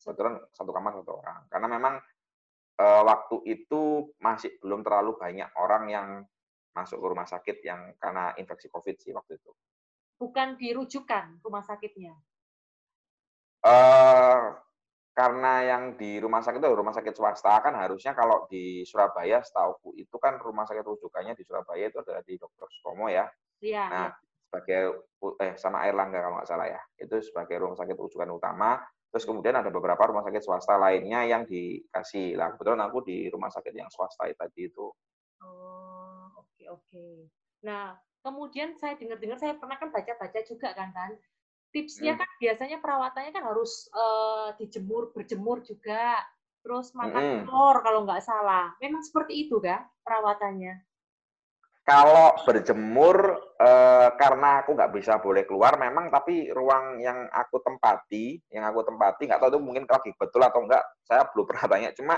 Kebetulan 0.00 0.36
satu 0.50 0.72
kamar 0.74 0.92
satu 1.00 1.12
orang. 1.20 1.40
Karena 1.48 1.68
memang 1.70 1.94
uh, 2.80 3.02
waktu 3.06 3.36
itu 3.46 4.14
masih 4.18 4.56
belum 4.58 4.82
terlalu 4.82 5.18
banyak 5.18 5.48
orang 5.58 5.84
yang 5.90 6.08
masuk 6.74 6.98
ke 6.98 7.06
rumah 7.06 7.28
sakit 7.28 7.56
yang 7.62 7.94
karena 8.02 8.34
infeksi 8.34 8.66
COVID 8.66 8.96
sih 8.98 9.14
waktu 9.14 9.38
itu. 9.38 9.50
Bukan 10.18 10.58
dirujukan 10.58 11.38
rumah 11.42 11.62
sakitnya? 11.62 12.14
Uh, 13.64 14.58
karena 15.14 15.62
yang 15.62 15.82
di 15.94 16.18
rumah 16.18 16.42
sakit 16.42 16.58
itu 16.58 16.74
rumah 16.74 16.90
sakit 16.90 17.14
swasta 17.14 17.62
kan 17.62 17.78
harusnya 17.78 18.18
kalau 18.18 18.50
di 18.50 18.82
Surabaya 18.82 19.38
setauku 19.46 19.94
itu 19.94 20.18
kan 20.18 20.42
rumah 20.42 20.66
sakit 20.66 20.82
rujukannya 20.82 21.38
di 21.38 21.46
Surabaya 21.46 21.86
itu 21.86 22.02
adalah 22.02 22.20
di 22.26 22.34
Dr. 22.34 22.66
Sutomo 22.66 23.06
ya. 23.06 23.30
Iya. 23.62 23.84
Nah, 23.86 24.06
ya. 24.10 24.18
sebagai 24.50 24.80
eh 25.38 25.54
sama 25.54 25.86
Air 25.86 25.94
Langga 25.94 26.18
kalau 26.18 26.42
nggak 26.42 26.50
salah 26.50 26.66
ya. 26.66 26.82
Itu 26.98 27.22
sebagai 27.22 27.62
rumah 27.62 27.78
sakit 27.78 27.94
rujukan 27.94 28.26
utama. 28.34 28.82
Terus 29.14 29.30
kemudian 29.30 29.54
ada 29.54 29.70
beberapa 29.70 30.10
rumah 30.10 30.26
sakit 30.26 30.42
swasta 30.42 30.74
lainnya 30.74 31.22
yang 31.22 31.46
dikasih. 31.46 32.34
Lah 32.34 32.50
kebetulan 32.50 32.82
aku 32.82 33.06
di 33.06 33.30
rumah 33.30 33.46
sakit 33.46 33.70
yang 33.70 33.86
swasta 33.86 34.26
tadi 34.34 34.66
itu. 34.66 34.90
Oh, 35.38 36.34
oke 36.34 36.50
okay, 36.50 36.66
oke. 36.66 36.82
Okay. 36.90 37.30
Nah, 37.62 37.94
kemudian 38.26 38.74
saya 38.74 38.98
dengar-dengar 38.98 39.38
saya 39.38 39.54
pernah 39.54 39.78
kan 39.78 39.94
baca-baca 39.94 40.40
juga 40.42 40.74
kan 40.74 40.90
kan. 40.90 41.14
Tipsnya 41.70 42.18
hmm. 42.18 42.26
kan 42.26 42.30
biasanya 42.42 42.76
perawatannya 42.82 43.30
kan 43.30 43.44
harus 43.54 43.86
uh, 43.94 44.50
dijemur, 44.58 45.14
berjemur 45.14 45.62
juga. 45.62 46.18
Terus 46.66 46.90
makan 46.98 47.22
hmm. 47.22 47.38
telur 47.46 47.76
kalau 47.86 48.02
nggak 48.02 48.18
salah. 48.18 48.74
Memang 48.82 49.06
seperti 49.06 49.46
itu 49.46 49.62
kan 49.62 49.86
perawatannya? 50.02 50.74
Kalau 51.84 52.32
berjemur 52.48 53.16
eh, 53.60 54.08
karena 54.16 54.64
aku 54.64 54.72
nggak 54.72 54.92
bisa 54.96 55.20
boleh 55.20 55.44
keluar, 55.44 55.76
memang 55.76 56.08
tapi 56.08 56.48
ruang 56.48 56.96
yang 56.96 57.28
aku 57.28 57.60
tempati, 57.60 58.40
yang 58.48 58.64
aku 58.64 58.88
tempati 58.88 59.28
nggak 59.28 59.36
tahu 59.36 59.52
itu 59.52 59.60
mungkin 59.60 59.84
lagi 59.84 60.16
betul 60.16 60.40
atau 60.40 60.64
enggak, 60.64 60.80
saya 61.04 61.28
belum 61.28 61.44
pernah 61.52 61.64
tanya. 61.68 61.90
Cuma 61.92 62.16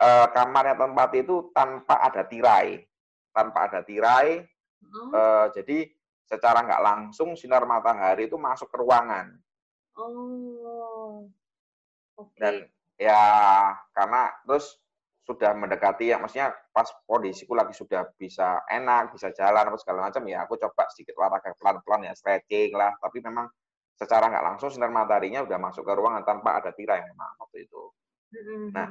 uh, 0.00 0.26
kamar 0.32 0.72
yang 0.72 0.80
tempat 0.80 1.10
itu 1.20 1.52
tanpa 1.52 2.00
ada 2.00 2.24
tirai, 2.24 2.80
tanpa 3.28 3.68
ada 3.68 3.84
tirai. 3.84 4.40
Hmm. 4.80 5.10
Uh, 5.12 5.46
jadi 5.52 5.84
secara 6.24 6.64
nggak 6.64 6.84
langsung 6.84 7.36
sinar 7.36 7.68
matahari 7.68 8.24
itu 8.24 8.40
masuk 8.40 8.72
ke 8.72 8.76
ruangan. 8.80 9.36
Oh. 10.00 11.28
Okay. 12.16 12.40
Dan 12.40 12.54
ya 12.96 13.20
karena 13.92 14.32
terus 14.48 14.80
sudah 15.28 15.52
mendekati 15.52 16.08
ya 16.08 16.16
maksudnya 16.16 16.56
pas 16.72 16.88
kondisiku 17.04 17.52
lagi 17.52 17.76
sudah 17.76 18.08
bisa 18.16 18.64
enak, 18.64 19.12
bisa 19.12 19.28
jalan 19.36 19.68
apa 19.68 19.76
segala 19.76 20.08
macam 20.08 20.24
ya 20.24 20.48
aku 20.48 20.56
coba 20.56 20.88
sedikit 20.88 21.20
olahraga 21.20 21.52
pelan-pelan 21.60 22.08
ya 22.08 22.16
stretching 22.16 22.72
lah, 22.72 22.96
tapi 22.96 23.20
memang 23.20 23.44
secara 23.92 24.32
nggak 24.32 24.46
langsung 24.48 24.72
sinar 24.72 24.88
mataharinya 24.88 25.44
udah 25.44 25.60
masuk 25.60 25.84
ke 25.84 25.92
ruangan 25.92 26.24
tanpa 26.24 26.64
ada 26.64 26.72
tirai 26.72 27.04
memang 27.04 27.36
waktu 27.44 27.68
itu. 27.68 27.82
Hmm. 28.32 28.72
Nah, 28.72 28.88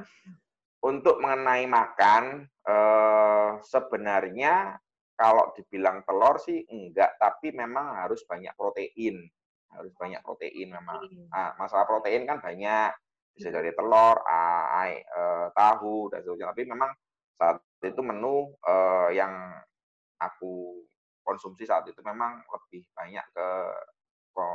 untuk 0.86 1.18
mengenai 1.18 1.66
makan, 1.66 2.46
eh, 2.46 3.50
sebenarnya 3.66 4.78
kalau 5.18 5.50
dibilang 5.58 6.06
telur 6.06 6.38
sih 6.38 6.62
enggak, 6.70 7.18
tapi 7.18 7.50
memang 7.50 7.98
harus 7.98 8.22
banyak 8.22 8.54
protein. 8.54 9.26
Harus 9.74 9.90
banyak 9.98 10.22
protein 10.22 10.70
memang. 10.70 11.02
Nah, 11.34 11.58
masalah 11.58 11.82
protein 11.82 12.22
kan 12.22 12.38
banyak, 12.38 12.94
bisa 13.38 13.54
dari 13.54 13.70
telur, 13.70 14.18
ai, 14.26 14.98
eh, 14.98 15.46
tahu, 15.54 16.10
dan 16.10 16.20
sebagainya. 16.26 16.50
Tapi 16.50 16.62
memang 16.66 16.90
saat 17.38 17.62
itu 17.86 18.02
menu 18.02 18.50
eh, 18.66 19.08
yang 19.14 19.32
aku 20.18 20.82
konsumsi 21.22 21.62
saat 21.62 21.86
itu 21.86 22.02
memang 22.02 22.42
lebih 22.42 22.82
banyak 22.90 23.26
ke, 23.30 23.48
ke 24.34 24.46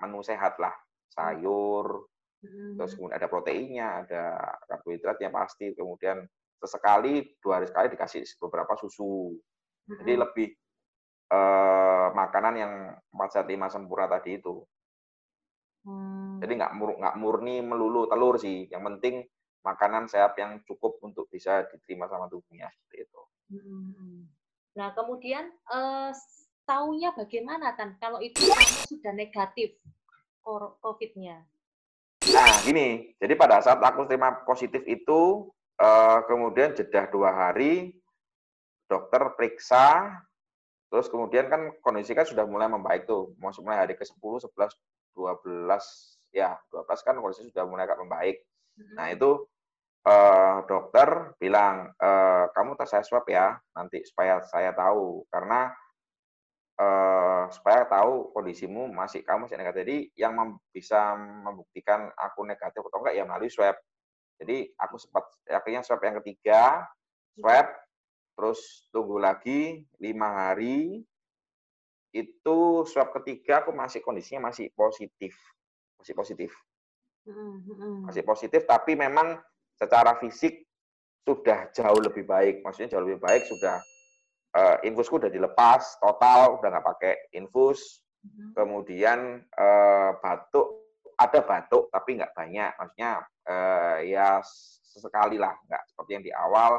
menu 0.00 0.24
sehat 0.24 0.56
lah, 0.56 0.72
sayur, 1.12 2.08
Terus 2.38 2.94
hmm. 2.94 2.96
kemudian 2.98 3.18
ada 3.18 3.28
proteinnya, 3.28 3.86
ada 4.06 4.24
karbohidrat 4.70 5.18
yang 5.18 5.34
pasti, 5.34 5.74
kemudian 5.74 6.22
sesekali 6.58 7.38
dua 7.42 7.58
hari 7.58 7.66
sekali 7.66 7.86
dikasih 7.90 8.22
beberapa 8.38 8.78
susu. 8.78 9.34
Jadi 9.90 10.12
hmm. 10.14 10.22
lebih 10.22 10.48
eh, 11.34 12.08
makanan 12.14 12.54
yang 12.54 12.72
empat 13.10 13.28
sehat 13.34 13.46
lima 13.50 13.66
sempurna 13.66 14.06
tadi 14.06 14.38
itu. 14.38 14.62
Jadi 16.40 16.52
nggak 16.58 16.72
mur, 16.78 16.90
nggak 16.98 17.16
murni 17.18 17.60
melulu 17.60 18.06
telur 18.06 18.38
sih. 18.38 18.66
Yang 18.70 18.82
penting 18.94 19.14
makanan 19.66 20.06
sehat 20.06 20.38
yang 20.38 20.62
cukup 20.64 20.96
untuk 21.02 21.26
bisa 21.28 21.66
diterima 21.68 22.06
sama 22.06 22.30
tubuhnya 22.30 22.70
seperti 22.70 22.96
itu. 23.04 23.20
Hmm. 23.52 24.30
Nah 24.78 24.94
kemudian 24.94 25.50
eh, 25.50 26.10
taunya 26.68 27.10
bagaimana 27.16 27.74
kan 27.74 27.96
kalau 27.96 28.20
itu 28.20 28.44
sudah 28.88 29.12
negatif 29.16 29.76
COVID-nya? 30.80 31.44
Nah, 32.28 32.52
gini, 32.64 33.12
jadi 33.20 33.36
pada 33.36 33.60
saat 33.60 33.80
aku 33.80 34.08
terima 34.08 34.32
positif 34.48 34.80
itu, 34.88 35.48
uh, 35.80 36.20
kemudian 36.24 36.72
jeda 36.72 37.08
dua 37.08 37.32
hari, 37.32 37.96
dokter 38.88 39.32
periksa, 39.36 40.16
terus 40.88 41.08
kemudian 41.12 41.52
kan 41.52 41.72
kondisi 41.84 42.16
kan 42.16 42.24
sudah 42.24 42.48
mulai 42.48 42.68
membaik 42.68 43.04
tuh, 43.04 43.36
mau 43.36 43.52
mulai 43.60 43.84
hari 43.84 43.94
ke-10, 43.96 44.48
11, 44.48 44.72
12, 45.16 46.17
ya 46.32 46.56
12 46.70 47.06
kan 47.06 47.14
kondisi 47.18 47.50
sudah 47.50 47.64
mulai 47.64 47.84
agak 47.88 48.00
membaik. 48.00 48.36
Mm-hmm. 48.78 48.94
Nah 48.94 49.06
itu 49.10 49.30
uh, 50.08 50.58
dokter 50.64 51.34
bilang, 51.36 51.92
uh, 51.98 52.48
kamu 52.56 52.78
tes 52.78 52.88
saya 52.88 53.04
swab 53.04 53.26
ya, 53.28 53.56
nanti 53.76 54.04
supaya 54.06 54.40
saya 54.46 54.72
tahu, 54.72 55.26
karena 55.28 55.72
uh, 56.78 57.44
supaya 57.52 57.84
tahu 57.90 58.32
kondisimu 58.32 58.88
masih 58.88 59.20
kamu 59.26 59.46
masih 59.46 59.58
negatif. 59.58 59.80
Jadi 59.84 59.98
yang 60.16 60.32
mem 60.38 60.50
bisa 60.72 61.14
membuktikan 61.18 62.08
aku 62.14 62.46
negatif 62.46 62.80
atau 62.86 62.98
enggak 63.02 63.14
ya 63.18 63.24
melalui 63.26 63.50
swab. 63.52 63.76
Jadi 64.38 64.70
aku 64.78 64.96
sempat 65.02 65.26
akhirnya 65.50 65.82
swab 65.82 65.98
yang 66.06 66.22
ketiga, 66.22 66.86
swab, 67.34 67.66
terus 68.38 68.86
tunggu 68.94 69.18
lagi 69.18 69.82
lima 69.98 70.48
hari. 70.48 71.02
Itu 72.14 72.88
swab 72.88 73.12
ketiga 73.20 73.66
aku 73.66 73.74
masih 73.74 74.00
kondisinya 74.00 74.48
masih 74.48 74.72
positif, 74.72 75.36
masih 75.98 76.14
positif, 76.14 76.50
masih 78.06 78.24
positif. 78.24 78.62
Tapi 78.64 78.94
memang 78.94 79.36
secara 79.74 80.16
fisik 80.22 80.64
sudah 81.26 81.68
jauh 81.76 82.00
lebih 82.00 82.24
baik. 82.24 82.64
Maksudnya 82.64 82.96
jauh 82.96 83.04
lebih 83.04 83.20
baik 83.20 83.44
sudah 83.44 83.76
uh, 84.56 84.76
infusku 84.86 85.20
udah 85.20 85.28
dilepas 85.28 86.00
total, 86.00 86.56
udah 86.56 86.68
nggak 86.72 86.86
pakai 86.96 87.14
infus. 87.36 88.00
Mm-hmm. 88.24 88.50
Kemudian 88.56 89.18
uh, 89.54 90.10
batuk 90.18 90.88
ada 91.18 91.42
batuk 91.42 91.90
tapi 91.90 92.14
nggak 92.14 92.30
banyak, 92.30 92.70
maksudnya 92.78 93.26
uh, 93.50 93.98
ya 94.06 94.38
sesekali 94.86 95.34
lah, 95.34 95.54
nggak 95.66 95.82
seperti 95.90 96.10
yang 96.14 96.24
di 96.24 96.32
awal. 96.32 96.78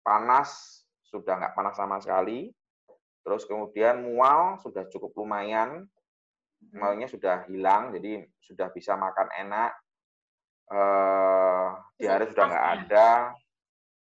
Panas 0.00 0.82
sudah 1.02 1.36
nggak 1.36 1.54
panas 1.58 1.74
sama 1.74 1.98
sekali. 1.98 2.54
Terus 3.20 3.44
kemudian 3.44 4.00
mual 4.00 4.56
sudah 4.64 4.88
cukup 4.88 5.12
lumayan, 5.18 5.84
mualnya 6.72 7.08
sudah 7.08 7.48
hilang, 7.48 7.92
jadi 7.96 8.24
sudah 8.44 8.68
bisa 8.70 8.94
makan 8.94 9.28
enak. 9.32 9.72
Uh, 10.70 11.74
diare 11.98 12.30
sudah 12.30 12.46
nggak 12.46 12.68
ada. 12.78 13.08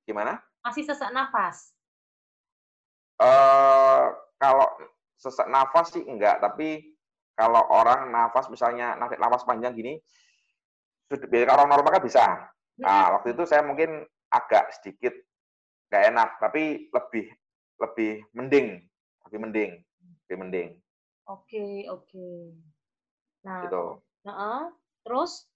Gimana? 0.06 0.38
Masih 0.62 0.86
sesak 0.86 1.10
nafas? 1.10 1.74
Uh, 3.18 4.14
kalau 4.38 4.68
sesak 5.18 5.48
nafas 5.50 5.90
sih 5.90 6.04
enggak, 6.04 6.38
tapi 6.38 6.94
kalau 7.34 7.64
orang 7.72 8.12
nafas 8.14 8.46
misalnya 8.52 8.94
nafas 8.98 9.42
panjang 9.42 9.74
gini, 9.74 9.98
kalau 11.48 11.66
normal 11.66 11.90
kan 11.98 12.04
bisa. 12.04 12.24
Nah, 12.78 13.18
waktu 13.18 13.34
itu 13.34 13.42
saya 13.46 13.66
mungkin 13.66 14.06
agak 14.30 14.70
sedikit 14.78 15.14
nggak 15.90 16.04
enak, 16.14 16.28
tapi 16.38 16.90
lebih 16.90 17.26
lebih 17.82 18.22
mending 18.34 18.82
lebih 19.34 19.38
mending, 19.50 19.72
lebih 20.24 20.36
mending. 20.38 20.68
Oke, 21.24 21.88
oke. 21.88 22.28
Nah, 23.44 23.64
gitu. 23.64 23.84
Nah, 24.28 24.68
terus 25.04 25.48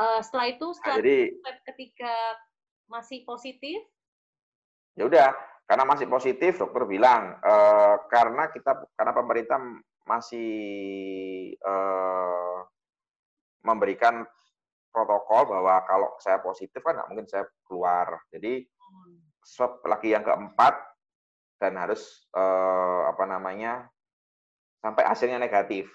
uh, 0.00 0.20
setelah 0.24 0.46
itu 0.48 0.66
nah, 0.68 0.74
setelah 0.76 0.96
nah, 0.96 1.00
jadi, 1.04 1.18
ketika 1.72 2.14
masih 2.88 3.18
positif? 3.28 3.78
Ya 4.94 5.04
udah, 5.08 5.34
karena 5.66 5.84
masih 5.88 6.06
positif, 6.06 6.60
dokter 6.60 6.86
bilang 6.86 7.34
e, 7.42 7.54
karena 8.12 8.46
kita 8.52 8.78
karena 8.94 9.10
pemerintah 9.10 9.58
masih 10.06 10.52
e, 11.58 11.74
memberikan 13.64 14.22
protokol 14.94 15.50
bahwa 15.50 15.82
kalau 15.88 16.08
saya 16.22 16.38
positif 16.38 16.78
kan 16.78 16.94
nggak 16.94 17.08
mungkin 17.10 17.26
saya 17.26 17.50
keluar. 17.66 18.22
Jadi 18.30 18.62
hmm. 18.62 19.42
swab 19.42 19.82
lagi 19.82 20.14
yang 20.14 20.22
keempat 20.22 20.78
dan 21.58 21.74
harus 21.74 22.28
uh, 22.36 23.08
apa 23.08 23.24
namanya 23.24 23.88
sampai 24.84 25.08
hasilnya 25.08 25.40
negatif. 25.40 25.88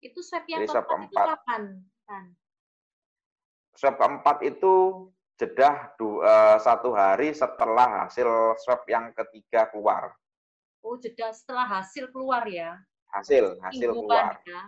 Itu 0.00 0.24
swab 0.24 0.48
yang 0.48 0.64
Jadi, 0.64 0.72
swab 0.72 0.88
keempat 0.88 1.12
itu 1.12 1.32
kapan? 1.36 1.62
Kan? 2.08 2.24
Swab 3.76 3.94
keempat 4.00 4.36
itu 4.48 4.74
jeda 5.36 5.92
dua, 6.00 6.16
uh, 6.24 6.56
satu 6.56 6.96
hari 6.96 7.36
setelah 7.36 8.08
hasil 8.08 8.56
swab 8.64 8.88
yang 8.88 9.12
ketiga 9.12 9.68
keluar. 9.68 10.16
Oh, 10.80 10.96
jeda 10.96 11.28
setelah 11.36 11.68
hasil 11.68 12.08
keluar 12.08 12.48
ya? 12.48 12.80
Hasil, 13.12 13.60
hasil 13.60 13.90
keluar. 13.92 14.40
Ya. 14.48 14.62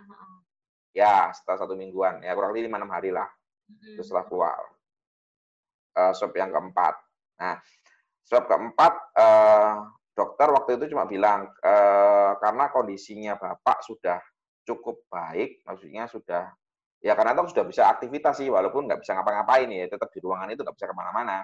ya, 0.93 1.17
setelah 1.33 1.57
satu 1.65 1.73
mingguan. 1.73 2.21
Ya, 2.21 2.37
kurang 2.37 2.53
lebih 2.53 2.69
lima 2.69 2.77
enam 2.77 2.93
hari 2.93 3.09
lah. 3.09 3.27
Hmm. 3.65 3.97
Itu 3.97 4.05
setelah 4.05 4.29
keluar. 4.29 4.61
Uh, 5.97 6.13
swab 6.13 6.37
yang 6.37 6.53
keempat. 6.53 6.95
Nah, 7.41 7.57
swab 8.23 8.45
keempat 8.45 8.93
uh, 9.17 9.89
dokter 10.15 10.47
waktu 10.47 10.79
itu 10.79 10.95
cuma 10.95 11.03
bilang 11.05 11.51
e, 11.59 11.73
karena 12.39 12.71
kondisinya 12.71 13.35
bapak 13.35 13.83
sudah 13.83 14.17
cukup 14.63 15.05
baik, 15.11 15.61
maksudnya 15.67 16.07
sudah 16.07 16.49
ya 17.03 17.13
karena 17.13 17.37
itu 17.37 17.53
sudah 17.53 17.65
bisa 17.67 17.83
aktivitas 17.91 18.41
sih 18.41 18.49
walaupun 18.49 18.89
nggak 18.89 19.03
bisa 19.03 19.13
ngapa-ngapain 19.13 19.69
ya 19.69 19.85
tetap 19.91 20.09
di 20.09 20.23
ruangan 20.23 20.49
itu 20.55 20.63
nggak 20.63 20.75
bisa 20.79 20.87
ke 20.89 20.95
mana-mana. 20.95 21.43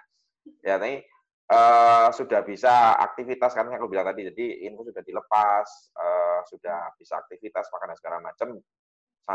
Ya 0.64 0.80
tapi 0.80 1.04
e, 1.52 1.60
sudah 2.16 2.42
bisa 2.48 2.96
aktivitas 2.98 3.52
karena 3.52 3.76
aku 3.76 3.92
bilang 3.92 4.08
tadi 4.08 4.32
jadi 4.32 4.72
info 4.72 4.88
sudah 4.88 5.04
dilepas 5.04 5.68
e, 5.92 6.08
sudah 6.48 6.96
bisa 6.96 7.20
aktivitas 7.20 7.68
makan 7.76 7.92
dan 7.92 7.98
segala 8.00 8.18
macam 8.24 8.48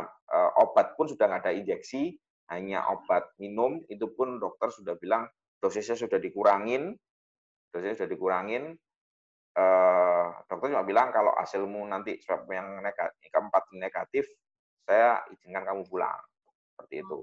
e, 0.01 0.37
obat 0.65 0.97
pun 0.97 1.07
sudah 1.13 1.29
nggak 1.29 1.45
ada 1.45 1.53
injeksi 1.53 2.17
hanya 2.49 2.89
obat 2.89 3.37
minum 3.37 3.85
itu 3.93 4.09
pun 4.17 4.41
dokter 4.41 4.73
sudah 4.73 4.97
bilang 4.97 5.29
dosisnya 5.61 5.99
sudah 5.99 6.17
dikurangin 6.17 6.97
dosisnya 7.71 8.03
sudah 8.03 8.11
dikurangin 8.11 8.79
eh, 9.57 10.25
dokter 10.47 10.69
cuma 10.77 10.85
bilang 10.85 11.09
kalau 11.11 11.33
hasilmu 11.41 11.89
nanti 11.89 12.21
swab 12.21 12.45
yang 12.53 12.85
negatif, 12.85 13.29
keempat 13.33 13.65
negatif, 13.73 14.25
saya 14.85 15.25
izinkan 15.33 15.65
kamu 15.65 15.83
pulang. 15.89 16.21
Seperti 16.77 17.01
itu. 17.01 17.19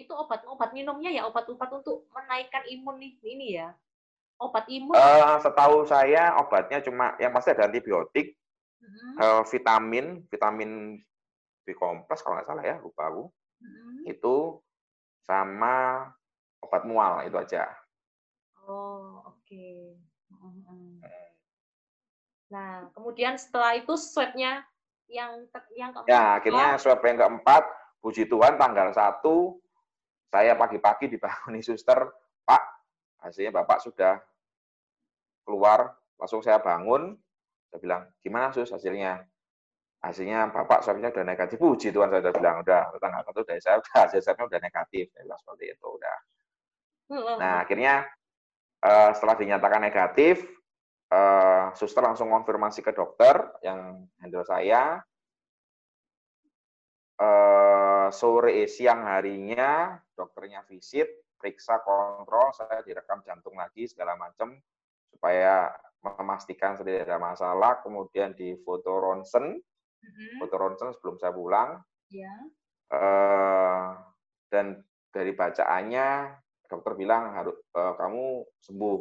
Itu 0.00 0.16
obat-obat 0.16 0.72
minumnya 0.72 1.12
ya 1.12 1.28
obat-obat 1.28 1.68
untuk 1.76 2.08
menaikkan 2.16 2.64
imun 2.64 2.96
ini 3.04 3.60
ya? 3.60 3.76
Obat 4.40 4.64
imun? 4.72 4.96
Uh, 4.96 5.36
setahu 5.44 5.84
saya 5.84 6.32
obatnya 6.40 6.80
cuma 6.80 7.12
yang 7.20 7.28
pasti 7.36 7.52
ada 7.52 7.68
antibiotik, 7.68 8.40
uh-huh. 8.80 9.12
uh, 9.20 9.42
vitamin, 9.44 10.24
vitamin 10.32 10.96
B 11.68 11.76
kompleks 11.76 12.24
kalau 12.24 12.40
nggak 12.40 12.48
salah 12.48 12.64
ya, 12.64 12.80
lupa 12.80 13.12
aku. 13.12 13.28
Uh-huh. 13.28 14.08
Itu 14.08 14.36
sama 15.28 16.08
obat 16.64 16.88
mual 16.88 17.28
itu 17.28 17.36
aja. 17.36 17.68
Oh, 18.64 19.20
oke. 19.28 19.44
Okay. 19.44 20.00
Uh-huh. 20.32 21.04
Nah, 22.50 22.90
kemudian 22.92 23.38
setelah 23.38 23.78
itu 23.78 23.94
swabnya 23.94 24.66
yang 25.06 25.46
yang 25.74 25.90
keempat. 25.94 26.10
Ya, 26.10 26.38
akhirnya 26.38 26.68
swab 26.78 27.02
yang 27.06 27.18
keempat, 27.18 27.62
puji 28.02 28.26
Tuhan 28.26 28.58
tanggal 28.58 28.90
1 28.94 29.22
saya 30.30 30.54
pagi-pagi 30.54 31.10
dibanguni 31.10 31.58
suster, 31.58 32.06
Pak, 32.46 32.62
hasilnya 33.26 33.50
Bapak 33.50 33.82
sudah 33.82 34.22
keluar, 35.42 35.90
langsung 36.14 36.38
saya 36.38 36.62
bangun, 36.62 37.18
saya 37.66 37.78
bilang, 37.82 38.02
gimana 38.22 38.54
sus 38.54 38.70
hasilnya? 38.70 39.26
Hasilnya 40.00 40.48
Bapak 40.54 40.86
swabnya 40.86 41.10
udah 41.10 41.26
negatif, 41.26 41.58
puji 41.58 41.90
Tuhan 41.90 42.08
saya 42.08 42.22
udah 42.24 42.34
bilang, 42.38 42.56
udah 42.62 42.94
tanggal 43.02 43.20
satu 43.26 43.42
dari 43.42 43.60
saya 43.60 43.82
udah 43.82 43.94
hasil 44.06 44.22
swabnya 44.22 44.46
udah 44.54 44.60
negatif, 44.62 45.04
saya 45.10 45.22
bilang 45.26 45.40
seperti 45.42 45.64
itu, 45.74 45.86
udah. 45.90 46.16
Nah, 47.42 47.54
akhirnya 47.66 47.94
eh, 48.86 49.10
setelah 49.18 49.34
dinyatakan 49.34 49.82
negatif, 49.82 50.46
uh, 51.10 51.74
suster 51.74 52.02
langsung 52.02 52.30
konfirmasi 52.30 52.80
ke 52.80 52.94
dokter 52.94 53.34
yang 53.66 54.06
handle 54.22 54.46
saya. 54.46 55.02
Uh, 57.20 58.08
sore 58.08 58.64
siang 58.64 59.04
harinya 59.04 59.92
dokternya 60.16 60.64
visit, 60.64 61.04
periksa 61.36 61.84
kontrol, 61.84 62.48
saya 62.56 62.80
direkam 62.80 63.20
jantung 63.20 63.60
lagi 63.60 63.84
segala 63.84 64.16
macam 64.16 64.56
supaya 65.12 65.68
memastikan 66.00 66.80
tidak 66.80 67.04
ada 67.04 67.20
masalah. 67.20 67.84
Kemudian 67.84 68.32
di 68.32 68.56
foto 68.64 68.96
ronsen, 68.96 69.52
mm-hmm. 69.52 70.40
foto 70.40 70.54
ronsen 70.56 70.88
sebelum 70.96 71.20
saya 71.20 71.32
pulang. 71.36 71.76
Yeah. 72.08 72.24
Iya. 72.24 72.34
Uh, 72.90 73.86
dan 74.50 74.66
dari 75.14 75.30
bacaannya 75.36 76.34
dokter 76.66 76.92
bilang 76.98 77.34
harus 77.34 77.54
uh, 77.76 77.94
kamu 77.98 78.46
sembuh 78.62 78.96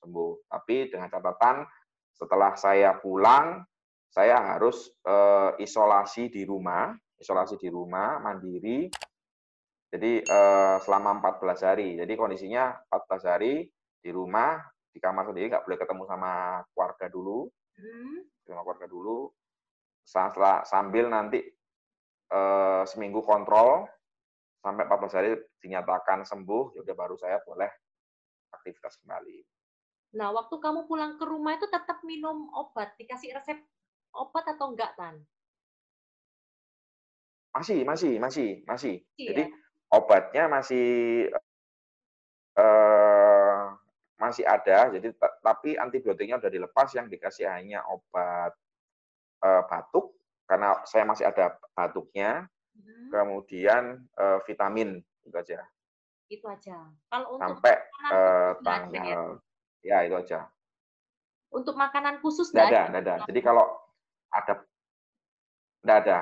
sembuh. 0.00 0.48
Tapi 0.48 0.88
dengan 0.88 1.12
catatan 1.12 1.62
setelah 2.16 2.52
saya 2.56 2.96
pulang, 3.00 3.64
saya 4.10 4.56
harus 4.56 4.90
uh, 5.06 5.54
isolasi 5.56 6.28
di 6.28 6.42
rumah, 6.42 6.90
isolasi 7.16 7.56
di 7.56 7.70
rumah 7.70 8.18
mandiri. 8.18 8.90
Jadi 9.90 10.22
uh, 10.22 10.78
selama 10.82 11.18
14 11.22 11.66
hari. 11.66 11.88
Jadi 11.98 12.12
kondisinya 12.14 12.74
14 12.90 13.30
hari 13.30 13.66
di 14.00 14.10
rumah, 14.10 14.58
di 14.90 14.98
kamar 14.98 15.30
sendiri 15.30 15.50
nggak 15.50 15.64
boleh 15.66 15.78
ketemu 15.78 16.02
sama 16.06 16.32
keluarga 16.74 17.06
dulu, 17.10 17.46
hmm. 17.78 18.18
sama 18.46 18.62
keluarga 18.66 18.86
dulu. 18.90 19.30
Setelah, 20.02 20.66
sambil 20.66 21.06
nanti 21.06 21.38
uh, 22.34 22.82
seminggu 22.86 23.22
kontrol 23.22 23.86
sampai 24.60 24.84
14 24.86 25.16
hari 25.16 25.30
dinyatakan 25.62 26.26
sembuh, 26.26 26.76
ya 26.76 26.94
baru 26.94 27.14
saya 27.16 27.38
boleh 27.42 27.70
aktivitas 28.52 28.98
kembali. 29.02 29.59
Nah, 30.10 30.34
waktu 30.34 30.58
kamu 30.58 30.90
pulang 30.90 31.14
ke 31.14 31.24
rumah 31.26 31.54
itu 31.54 31.70
tetap 31.70 32.02
minum 32.02 32.50
obat, 32.50 32.98
dikasih 32.98 33.30
resep 33.30 33.62
obat 34.10 34.42
atau 34.50 34.74
enggak, 34.74 34.90
Tan? 34.98 35.22
Masih, 37.54 37.86
masih, 37.86 38.18
masih, 38.18 38.50
masih. 38.66 38.94
Iya. 39.14 39.28
Jadi 39.30 39.44
obatnya 39.90 40.50
masih 40.50 40.88
uh, 42.58 43.74
masih 44.18 44.44
ada, 44.46 44.90
jadi 44.94 45.14
tapi 45.42 45.74
antibiotiknya 45.78 46.38
sudah 46.38 46.52
dilepas 46.52 46.90
yang 46.94 47.06
dikasih 47.10 47.46
hanya 47.50 47.82
obat 47.86 48.54
uh, 49.42 49.62
batuk 49.66 50.14
karena 50.46 50.78
saya 50.86 51.06
masih 51.06 51.26
ada 51.26 51.54
batuknya, 51.74 52.50
hmm. 52.74 53.14
kemudian 53.14 54.02
uh, 54.18 54.42
vitamin 54.42 54.98
itu 55.22 55.36
aja. 55.38 55.62
Itu 56.26 56.46
aja. 56.46 56.90
Kalau 57.10 57.38
untuk 57.38 57.62
sampai 57.62 57.74
uh, 58.10 58.52
tanggal 58.62 59.42
Ya, 59.80 60.04
itu 60.04 60.16
aja. 60.16 60.48
Untuk 61.50 61.74
makanan 61.74 62.22
khusus 62.22 62.52
nggak 62.52 62.68
ada? 62.70 62.82
Nggak 62.92 63.02
ada. 63.02 63.14
Jadi 63.26 63.40
kalau 63.42 63.64
ada, 64.30 64.54
nggak 65.84 66.00
ada. 66.06 66.20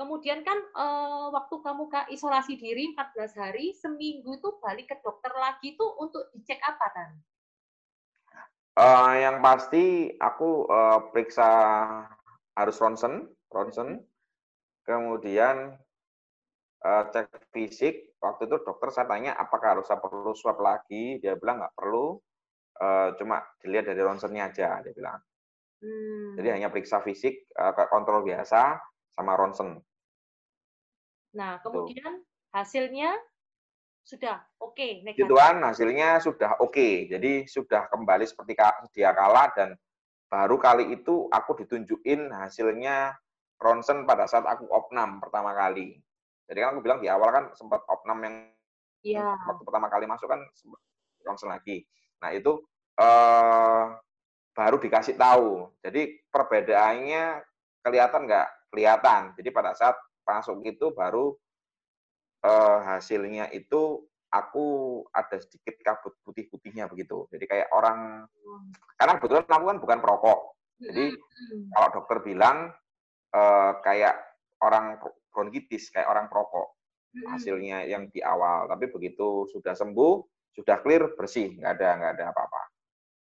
kemudian 0.00 0.40
kan 0.40 0.56
e, 0.56 0.86
waktu 1.28 1.60
kamu 1.60 1.92
ke 1.92 2.08
isolasi 2.16 2.56
diri 2.56 2.96
14 2.96 3.36
hari, 3.36 3.76
seminggu 3.76 4.32
itu 4.32 4.48
balik 4.64 4.88
ke 4.88 4.96
dokter 5.04 5.28
lagi 5.36 5.76
tuh 5.76 5.92
untuk 6.00 6.24
dicek 6.32 6.56
apa, 6.64 6.86
Tan? 6.96 7.10
Uh, 8.80 9.12
yang 9.20 9.44
pasti 9.44 10.08
aku 10.16 10.64
uh, 10.72 11.12
periksa 11.12 11.52
harus 12.56 12.80
ronsen, 12.80 13.28
ronsen, 13.52 14.00
kemudian 14.88 15.76
uh, 16.84 17.04
cek 17.12 17.52
fisik, 17.52 18.16
waktu 18.20 18.48
itu 18.48 18.56
dokter 18.64 18.88
saya 18.92 19.06
tanya 19.08 19.36
apakah 19.36 19.78
harus 19.78 19.86
saya 19.88 20.00
perlu 20.00 20.32
swab 20.32 20.60
lagi, 20.60 21.20
dia 21.20 21.36
bilang 21.36 21.60
nggak 21.60 21.76
perlu, 21.76 22.16
uh, 22.80 23.12
cuma 23.20 23.44
dilihat 23.60 23.92
dari 23.92 24.00
ronsennya 24.00 24.52
aja, 24.52 24.80
dia 24.80 24.92
bilang. 24.96 25.20
Hmm. 25.80 26.36
Jadi 26.36 26.48
hanya 26.60 26.68
periksa 26.68 27.00
fisik, 27.00 27.48
uh, 27.56 27.72
kontrol 27.88 28.24
biasa, 28.24 28.80
sama 29.12 29.36
ronsen. 29.36 29.80
Nah, 31.36 31.60
gitu. 31.60 31.64
kemudian 31.70 32.20
Tuh. 32.20 32.56
hasilnya 32.56 33.10
sudah 34.04 34.42
oke, 34.58 34.74
okay, 34.74 34.90
negatif. 35.04 35.28
Gituan 35.28 35.56
hasilnya 35.62 36.18
sudah 36.18 36.50
oke. 36.58 36.72
Okay. 36.74 36.94
Jadi 37.06 37.46
sudah 37.46 37.86
kembali 37.92 38.24
seperti 38.26 38.58
dia 38.96 39.14
kala 39.14 39.52
dan 39.54 39.76
baru 40.30 40.56
kali 40.58 40.94
itu 40.94 41.30
aku 41.30 41.62
ditunjukin 41.62 42.30
hasilnya 42.34 43.14
ronsen 43.60 44.08
pada 44.08 44.24
saat 44.26 44.46
aku 44.48 44.66
opnam 44.72 45.20
pertama 45.22 45.52
kali. 45.52 46.00
Jadi 46.50 46.58
kan 46.58 46.74
aku 46.74 46.82
bilang 46.82 46.98
di 46.98 47.06
awal 47.06 47.30
kan 47.30 47.44
sempat 47.54 47.86
opnam 47.86 48.18
yang 48.26 48.34
ya. 49.06 49.38
waktu 49.46 49.62
pertama 49.62 49.86
kali 49.86 50.10
masuk 50.10 50.26
kan 50.26 50.42
ronsen 51.22 51.46
lagi. 51.46 51.86
Nah 52.18 52.34
itu 52.34 52.58
eh, 52.98 53.84
baru 54.50 54.76
dikasih 54.82 55.14
tahu. 55.14 55.70
Jadi 55.78 56.26
perbedaannya 56.26 57.40
kelihatan 57.86 58.26
nggak? 58.26 58.48
Kelihatan. 58.74 59.22
Jadi 59.38 59.48
pada 59.54 59.72
saat 59.78 59.94
masuk 60.26 60.62
itu 60.62 60.94
baru 60.94 61.34
uh, 62.46 62.78
hasilnya 62.86 63.50
itu 63.50 64.06
aku 64.30 64.66
ada 65.10 65.42
sedikit 65.42 65.74
kabut 65.82 66.14
putih-putihnya 66.22 66.86
begitu. 66.86 67.26
Jadi 67.34 67.44
kayak 67.50 67.68
orang, 67.74 68.30
karena 68.94 69.18
kebetulan 69.18 69.50
aku 69.50 69.66
kan 69.66 69.78
bukan 69.82 69.98
perokok. 69.98 70.40
Jadi 70.80 71.04
kalau 71.74 71.88
dokter 71.98 72.18
bilang 72.22 72.70
uh, 73.34 73.72
kayak 73.82 74.16
orang 74.60 75.00
bronkitis, 75.32 75.92
kayak 75.92 76.08
orang 76.08 76.26
perokok 76.28 76.76
hasilnya 77.26 77.86
yang 77.90 78.06
di 78.12 78.22
awal. 78.22 78.70
Tapi 78.70 78.92
begitu 78.92 79.48
sudah 79.50 79.74
sembuh, 79.74 80.14
sudah 80.54 80.78
clear, 80.82 81.16
bersih, 81.18 81.58
nggak 81.58 81.72
ada 81.80 81.88
nggak 81.98 82.12
ada 82.18 82.24
apa-apa. 82.30 82.62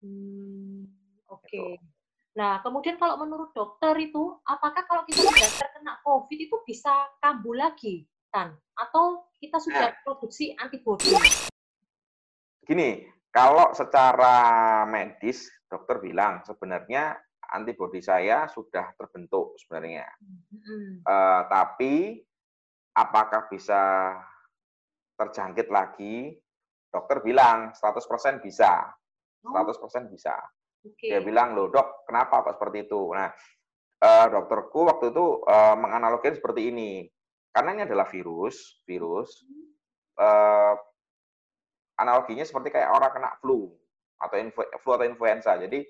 Hmm, 0.05 0.87
Oke. 1.33 1.47
Okay. 1.49 1.66
Gitu. 1.77 1.95
Nah, 2.37 2.61
kemudian 2.61 3.01
kalau 3.01 3.16
menurut 3.16 3.57
dokter 3.57 3.97
itu, 3.97 4.37
apakah 4.45 4.85
kalau 4.85 5.09
kita 5.09 5.24
sudah 5.24 5.51
terkena 5.57 5.97
COVID 6.05 6.37
itu 6.37 6.57
bisa 6.68 6.93
kambuh 7.24 7.57
lagi, 7.57 8.05
Tan? 8.29 8.53
Atau 8.77 9.33
kita 9.41 9.57
sudah 9.57 9.89
nah. 9.89 9.97
produksi 10.05 10.53
antibodi? 10.61 11.16
Gini, 12.61 13.09
kalau 13.33 13.72
secara 13.72 14.85
medis, 14.85 15.49
dokter 15.64 15.97
bilang 15.97 16.45
sebenarnya 16.45 17.16
antibodi 17.53 18.03
saya 18.03 18.47
sudah 18.51 18.94
terbentuk 18.99 19.55
sebenarnya. 19.61 20.07
Mm-hmm. 20.20 21.07
Uh, 21.07 21.42
tapi 21.47 21.94
apakah 22.97 23.47
bisa 23.51 24.12
terjangkit 25.16 25.68
lagi? 25.68 26.34
Dokter 26.90 27.20
bilang 27.20 27.76
100% 27.76 28.40
bisa. 28.40 28.88
100% 29.44 30.11
bisa. 30.11 30.34
Okay. 30.82 31.14
Dia 31.14 31.20
bilang, 31.22 31.55
loh 31.55 31.70
dok, 31.70 32.07
kenapa 32.07 32.47
kok 32.47 32.57
seperti 32.59 32.86
itu? 32.86 33.11
Nah, 33.11 33.30
uh, 34.03 34.26
dokterku 34.30 34.86
waktu 34.86 35.11
itu 35.11 35.42
uh, 35.47 35.76
menganalogikan 35.78 36.34
seperti 36.38 36.70
ini. 36.70 37.07
Karena 37.51 37.72
ini 37.72 37.82
adalah 37.88 38.07
virus, 38.07 38.84
virus, 38.84 39.42
uh, 40.20 40.74
analoginya 41.97 42.44
seperti 42.44 42.68
kayak 42.68 42.92
orang 42.92 43.11
kena 43.12 43.30
flu 43.40 43.72
atau 44.20 44.36
influ, 44.36 44.62
flu 44.84 44.90
atau 44.97 45.07
influenza. 45.09 45.57
Jadi 45.57 45.80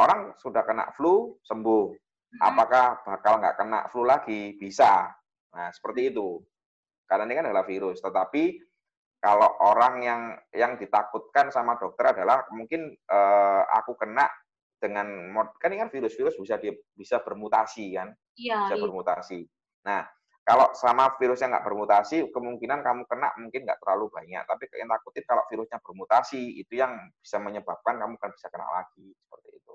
orang 0.00 0.34
sudah 0.38 0.62
kena 0.66 0.90
flu 0.94 1.38
sembuh, 1.44 1.84
apakah 2.42 3.06
bakal 3.06 3.38
nggak 3.38 3.56
kena 3.58 3.80
flu 3.90 4.02
lagi? 4.02 4.54
Bisa. 4.58 5.06
Nah 5.54 5.68
seperti 5.70 6.14
itu. 6.14 6.40
Karena 7.04 7.28
ini 7.28 7.34
kan 7.36 7.46
adalah 7.52 7.66
virus. 7.68 8.00
Tetapi 8.00 8.44
kalau 9.24 9.56
orang 9.64 9.94
yang 10.04 10.22
yang 10.52 10.76
ditakutkan 10.76 11.48
sama 11.48 11.80
dokter 11.80 12.12
adalah 12.12 12.44
mungkin 12.52 12.92
uh, 13.08 13.64
aku 13.72 13.96
kena 13.96 14.28
dengan 14.84 15.32
kan 15.56 15.72
ini 15.72 15.80
kan 15.80 15.88
virus-virus 15.88 16.36
bisa 16.36 16.60
di, 16.60 16.68
bisa 16.92 17.24
bermutasi 17.24 17.96
kan 17.96 18.12
iya, 18.36 18.68
bisa 18.68 18.76
iya. 18.76 18.84
bermutasi 18.84 19.40
nah 19.80 20.04
kalau 20.44 20.76
sama 20.76 21.16
virus 21.16 21.40
yang 21.40 21.56
nggak 21.56 21.64
bermutasi 21.64 22.28
kemungkinan 22.28 22.84
kamu 22.84 23.08
kena 23.08 23.32
mungkin 23.40 23.64
nggak 23.64 23.80
terlalu 23.80 24.12
banyak 24.12 24.44
tapi 24.44 24.68
yang 24.76 24.92
takutin 24.92 25.24
kalau 25.24 25.40
virusnya 25.48 25.80
bermutasi 25.80 26.60
itu 26.60 26.76
yang 26.76 26.92
bisa 27.16 27.40
menyebabkan 27.40 27.96
kamu 27.96 28.20
kan 28.20 28.28
bisa 28.36 28.52
kena 28.52 28.68
lagi 28.68 29.08
seperti 29.16 29.56
itu 29.56 29.73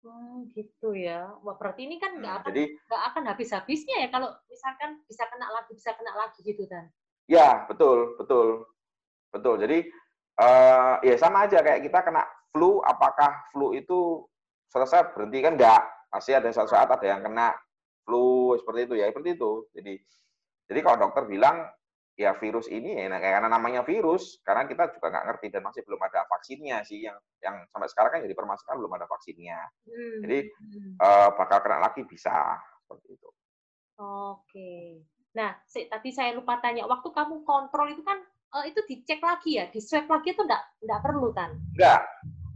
Oh 0.00 0.48
gitu 0.56 0.96
ya. 0.96 1.28
Wah 1.44 1.56
berarti 1.60 1.84
ini 1.84 2.00
kan 2.00 2.16
nggak 2.16 2.32
hmm, 2.32 2.42
akan 2.48 2.52
nggak 2.88 3.02
akan 3.12 3.22
habis-habisnya 3.28 3.96
ya 4.04 4.08
kalau 4.08 4.32
misalkan 4.48 5.04
bisa 5.04 5.28
kena 5.28 5.48
lagi 5.52 5.72
bisa 5.76 5.90
kena 5.92 6.12
lagi 6.16 6.40
gitu 6.40 6.64
kan? 6.64 6.88
Ya, 7.28 7.68
betul, 7.68 8.16
betul. 8.16 8.64
Betul. 9.30 9.54
Jadi 9.62 9.78
uh, 10.40 10.98
ya 11.04 11.14
sama 11.20 11.46
aja 11.46 11.60
kayak 11.60 11.84
kita 11.84 12.00
kena 12.02 12.24
flu, 12.50 12.80
apakah 12.82 13.44
flu 13.54 13.76
itu 13.76 14.24
selesai 14.72 15.14
berhenti 15.14 15.38
kan 15.44 15.54
enggak? 15.54 15.82
Pasti 16.10 16.34
ada 16.34 16.50
suatu 16.50 16.74
saat 16.74 16.90
ada 16.90 17.06
yang 17.06 17.22
kena 17.22 17.54
flu 18.02 18.56
seperti 18.58 18.90
itu 18.90 18.94
ya, 18.98 19.06
seperti 19.12 19.36
itu. 19.38 19.52
Jadi 19.76 19.94
jadi 20.66 20.80
kalau 20.80 20.96
dokter 21.06 21.28
bilang 21.28 21.66
ya 22.20 22.36
virus 22.36 22.68
ini 22.68 23.00
ya 23.00 23.08
karena 23.16 23.48
namanya 23.48 23.80
virus, 23.80 24.44
karena 24.44 24.68
kita 24.68 24.92
juga 24.92 25.08
nggak 25.08 25.26
ngerti 25.32 25.46
dan 25.48 25.64
masih 25.64 25.80
belum 25.88 26.00
ada 26.04 26.28
vaksinnya 26.28 26.84
sih 26.84 27.08
yang 27.08 27.16
yang 27.40 27.64
sampai 27.72 27.88
sekarang 27.88 28.10
kan 28.12 28.20
jadi 28.28 28.36
permasalahan 28.36 28.76
belum 28.84 28.92
ada 29.00 29.06
vaksinnya. 29.08 29.60
Hmm. 29.88 30.20
Jadi 30.28 30.38
uh, 31.00 31.28
bakal 31.32 31.58
kena 31.64 31.80
lagi 31.80 32.04
bisa 32.04 32.60
seperti 32.84 33.16
itu. 33.16 33.28
Oke. 33.96 35.00
Nah, 35.32 35.56
tadi 35.64 36.10
saya 36.12 36.36
lupa 36.36 36.60
tanya, 36.60 36.84
waktu 36.84 37.08
kamu 37.08 37.40
kontrol 37.48 37.88
itu 37.88 38.04
kan 38.04 38.20
uh, 38.52 38.64
itu 38.68 38.84
dicek 38.84 39.24
lagi 39.24 39.56
ya, 39.56 39.72
di 39.72 39.80
swab 39.80 40.04
lagi 40.12 40.36
itu 40.36 40.44
enggak 40.44 40.60
enggak 40.84 41.00
perlu 41.00 41.32
kan? 41.32 41.56
Enggak. 41.72 42.04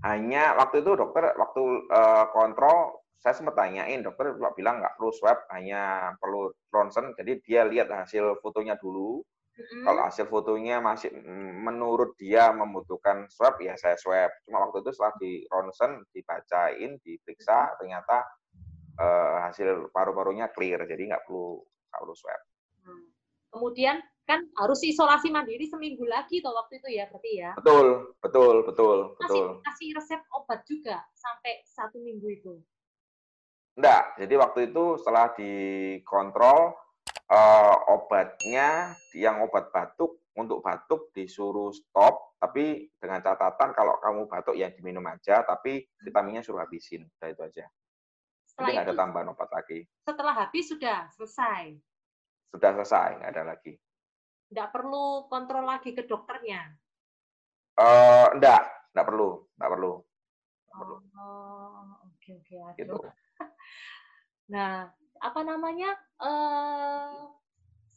Hanya 0.05 0.53
waktu 0.61 0.85
itu 0.85 0.93
dokter 0.93 1.33
waktu 1.41 1.89
uh, 1.89 2.29
kontrol 2.37 3.01
saya 3.17 3.33
sempat 3.33 3.57
tanyain 3.57 4.05
dokter 4.05 4.37
bilang 4.53 4.85
nggak 4.85 5.01
perlu 5.01 5.09
swab, 5.17 5.49
hanya 5.57 6.13
perlu 6.21 6.53
ronsen. 6.69 7.17
Jadi 7.17 7.41
dia 7.41 7.65
lihat 7.65 7.89
hasil 7.89 8.37
fotonya 8.45 8.77
dulu. 8.77 9.25
Mm-hmm. 9.55 9.83
Kalau 9.87 10.03
hasil 10.03 10.27
fotonya 10.27 10.83
masih 10.83 11.15
menurut 11.63 12.19
dia 12.19 12.51
membutuhkan 12.51 13.31
swab, 13.31 13.63
ya 13.63 13.79
saya 13.79 13.95
swab. 13.95 14.35
Cuma 14.43 14.67
waktu 14.67 14.83
itu 14.83 14.91
setelah 14.91 15.15
di 15.23 15.33
ronsen, 15.47 16.03
dibacain, 16.11 16.99
diperiksa, 16.99 17.79
ternyata 17.79 18.27
uh, 18.99 19.47
hasil 19.47 19.95
paru-parunya 19.95 20.51
clear, 20.51 20.83
jadi 20.91 21.15
nggak 21.15 21.23
perlu 21.31 21.63
nggak 21.63 22.01
perlu 22.03 22.17
swab. 22.19 22.41
Hmm. 22.83 23.07
Kemudian 23.55 24.03
kan 24.27 24.43
harus 24.59 24.81
isolasi 24.83 25.31
mandiri 25.31 25.69
seminggu 25.69 26.03
lagi 26.09 26.43
toh 26.43 26.51
waktu 26.51 26.83
itu 26.83 26.89
ya 26.99 27.07
berarti 27.07 27.31
ya. 27.39 27.51
Betul, 27.55 28.17
betul, 28.19 28.55
betul, 28.67 28.99
kasih, 29.15 29.23
betul. 29.23 29.47
Kasih 29.63 29.89
resep 29.95 30.21
obat 30.35 30.61
juga 30.67 30.97
sampai 31.15 31.63
satu 31.63 32.03
minggu 32.03 32.27
itu. 32.33 32.55
Enggak, 33.79 34.19
jadi 34.19 34.35
waktu 34.39 34.59
itu 34.71 34.85
setelah 35.03 35.35
dikontrol 35.35 36.75
uh, 37.31 37.77
obatnya 37.91 38.95
yang 39.17 39.43
obat 39.45 39.71
batuk 39.71 40.21
untuk 40.35 40.61
batuk 40.67 41.15
disuruh 41.15 41.71
stop, 41.71 42.35
tapi 42.43 42.91
dengan 42.99 43.23
catatan 43.23 43.71
kalau 43.71 43.97
kamu 44.03 44.27
batuk 44.27 44.59
yang 44.59 44.75
diminum 44.75 45.07
aja, 45.07 45.47
tapi 45.47 45.87
vitaminnya 46.03 46.43
suruh 46.43 46.67
habisin, 46.67 47.07
udah 47.19 47.29
itu 47.31 47.43
aja. 47.43 47.65
Setelah 48.45 48.67
Jadi 48.71 48.75
itu, 48.75 48.83
ada 48.87 48.93
tambahan 48.99 49.29
obat 49.31 49.51
lagi. 49.55 49.79
Setelah 50.03 50.35
habis 50.35 50.65
sudah 50.71 50.99
selesai. 51.15 51.75
Sudah 52.51 52.71
selesai, 52.75 53.09
nggak 53.23 53.31
ada 53.35 53.43
lagi. 53.55 53.75
Nggak 54.51 54.69
perlu 54.75 55.27
kontrol 55.31 55.67
lagi 55.67 55.91
ke 55.95 56.07
dokternya? 56.07 56.75
Uh, 57.75 58.31
enggak, 58.35 58.63
enggak 58.95 59.07
perlu, 59.07 59.29
enggak 59.59 59.71
perlu. 59.75 59.93
Oh, 60.75 61.95
oke 62.11 62.31
oke. 62.43 62.59
Gitu. 62.79 62.95
Nah, 64.45 64.93
apa 65.25 65.41
namanya? 65.41 65.97
Uh, 66.21 67.35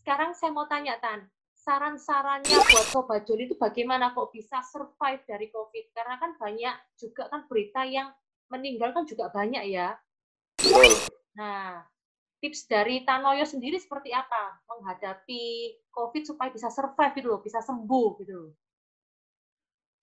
sekarang 0.01 0.33
saya 0.33 0.55
mau 0.55 0.65
tanya 0.65 0.97
Tan, 0.97 1.27
saran-sarannya 1.53 2.57
buat 2.63 2.87
Sobat 2.87 3.27
Joli 3.27 3.51
itu 3.51 3.59
bagaimana 3.59 4.15
kok 4.15 4.31
bisa 4.31 4.63
survive 4.63 5.19
dari 5.27 5.51
COVID? 5.51 5.85
Karena 5.91 6.15
kan 6.15 6.39
banyak 6.39 6.75
juga 6.95 7.27
kan 7.27 7.43
berita 7.51 7.83
yang 7.83 8.07
meninggal 8.47 8.95
kan 8.95 9.03
juga 9.03 9.27
banyak 9.27 9.67
ya. 9.67 9.99
Betul. 10.55 10.95
Nah, 11.35 11.83
tips 12.39 12.71
dari 12.71 13.03
Tanoyo 13.03 13.43
sendiri 13.43 13.75
seperti 13.77 14.15
apa 14.15 14.63
menghadapi 14.71 15.75
COVID 15.91 16.23
supaya 16.23 16.49
bisa 16.55 16.71
survive 16.71 17.13
gitu 17.19 17.27
loh, 17.27 17.41
bisa 17.43 17.59
sembuh 17.59 18.07
gitu 18.23 18.33
loh? 18.33 18.53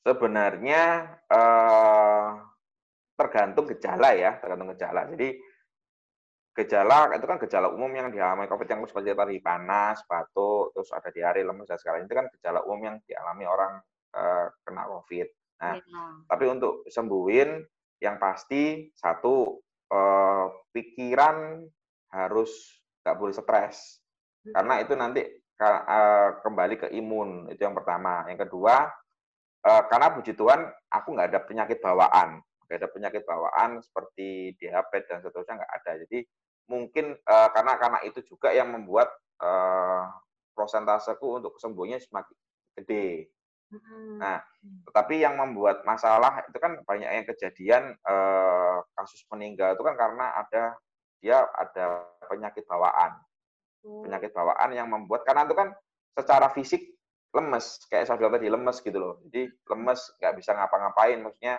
Sebenarnya 0.04 0.82
eh, 1.32 2.28
tergantung 3.16 3.64
gejala 3.72 4.12
ya, 4.12 4.36
tergantung 4.36 4.68
gejala. 4.76 5.08
Jadi 5.08 5.40
gejala 6.54 7.10
itu 7.18 7.26
kan 7.26 7.38
gejala 7.42 7.68
umum 7.74 7.90
yang 7.90 8.08
dialami 8.14 8.46
COVID 8.46 8.68
yang 8.70 8.86
seperti 8.86 9.10
tadi 9.10 9.36
panas, 9.42 10.06
batuk, 10.06 10.70
terus 10.70 10.94
ada 10.94 11.10
diare, 11.10 11.42
lemes 11.42 11.66
dan 11.66 11.78
segala 11.82 11.98
itu 11.98 12.14
kan 12.14 12.30
gejala 12.38 12.62
umum 12.62 12.94
yang 12.94 12.96
dialami 13.02 13.44
orang 13.44 13.72
eh, 14.14 14.46
kena 14.62 14.86
COVID. 14.86 15.28
Nah, 15.54 15.74
ya. 15.78 16.02
tapi 16.30 16.44
untuk 16.46 16.86
sembuhin 16.86 17.58
yang 17.98 18.22
pasti 18.22 18.86
satu 18.94 19.58
eh, 19.90 20.46
pikiran 20.70 21.66
harus 22.14 22.50
nggak 23.02 23.16
boleh 23.18 23.34
stres. 23.34 23.98
Karena 24.44 24.76
itu 24.78 24.92
nanti 24.92 25.24
kembali 26.44 26.74
ke 26.76 26.88
imun 26.92 27.48
itu 27.48 27.64
yang 27.64 27.72
pertama. 27.72 28.28
Yang 28.28 28.44
kedua 28.44 28.92
karena 29.64 30.12
puji 30.12 30.36
Tuhan 30.36 30.68
aku 30.92 31.08
nggak 31.16 31.32
ada 31.32 31.40
penyakit 31.40 31.80
bawaan 31.80 32.44
nggak 32.64 32.78
ada 32.80 32.88
penyakit 32.90 33.22
bawaan 33.28 33.80
seperti 33.84 34.56
diabetes 34.58 35.08
dan 35.08 35.20
seterusnya 35.20 35.60
nggak 35.60 35.74
ada. 35.82 35.92
Jadi 36.06 36.18
mungkin 36.68 37.16
uh, 37.16 37.48
karena 37.52 37.72
karena 37.76 37.98
itu 38.08 38.20
juga 38.24 38.50
yang 38.50 38.72
membuat 38.72 39.12
uh, 39.44 40.08
prosentaseku 40.56 41.42
untuk 41.42 41.56
kesembuhannya 41.60 42.00
semakin 42.00 42.36
gede. 42.80 43.28
Nah, 44.22 44.38
tetapi 44.86 45.18
yang 45.18 45.34
membuat 45.34 45.82
masalah 45.82 46.46
itu 46.46 46.58
kan 46.62 46.78
banyak 46.86 47.10
yang 47.10 47.26
kejadian 47.26 47.82
uh, 48.06 48.78
kasus 48.94 49.26
meninggal 49.34 49.74
itu 49.74 49.82
kan 49.82 49.98
karena 49.98 50.30
ada 50.38 50.78
dia 51.18 51.42
ada 51.58 52.06
penyakit 52.30 52.62
bawaan. 52.70 53.18
Oh. 53.82 54.06
Penyakit 54.06 54.30
bawaan 54.30 54.70
yang 54.70 54.86
membuat 54.86 55.26
karena 55.26 55.48
itu 55.48 55.58
kan 55.58 55.74
secara 56.14 56.54
fisik 56.54 56.94
lemes, 57.34 57.82
kayak 57.90 58.06
saya 58.06 58.16
bilang 58.16 58.38
tadi 58.38 58.46
lemes 58.46 58.78
gitu 58.78 58.94
loh. 58.94 59.18
Jadi 59.26 59.50
lemes, 59.50 60.00
nggak 60.22 60.34
bisa 60.38 60.54
ngapa-ngapain, 60.54 61.18
maksudnya 61.18 61.58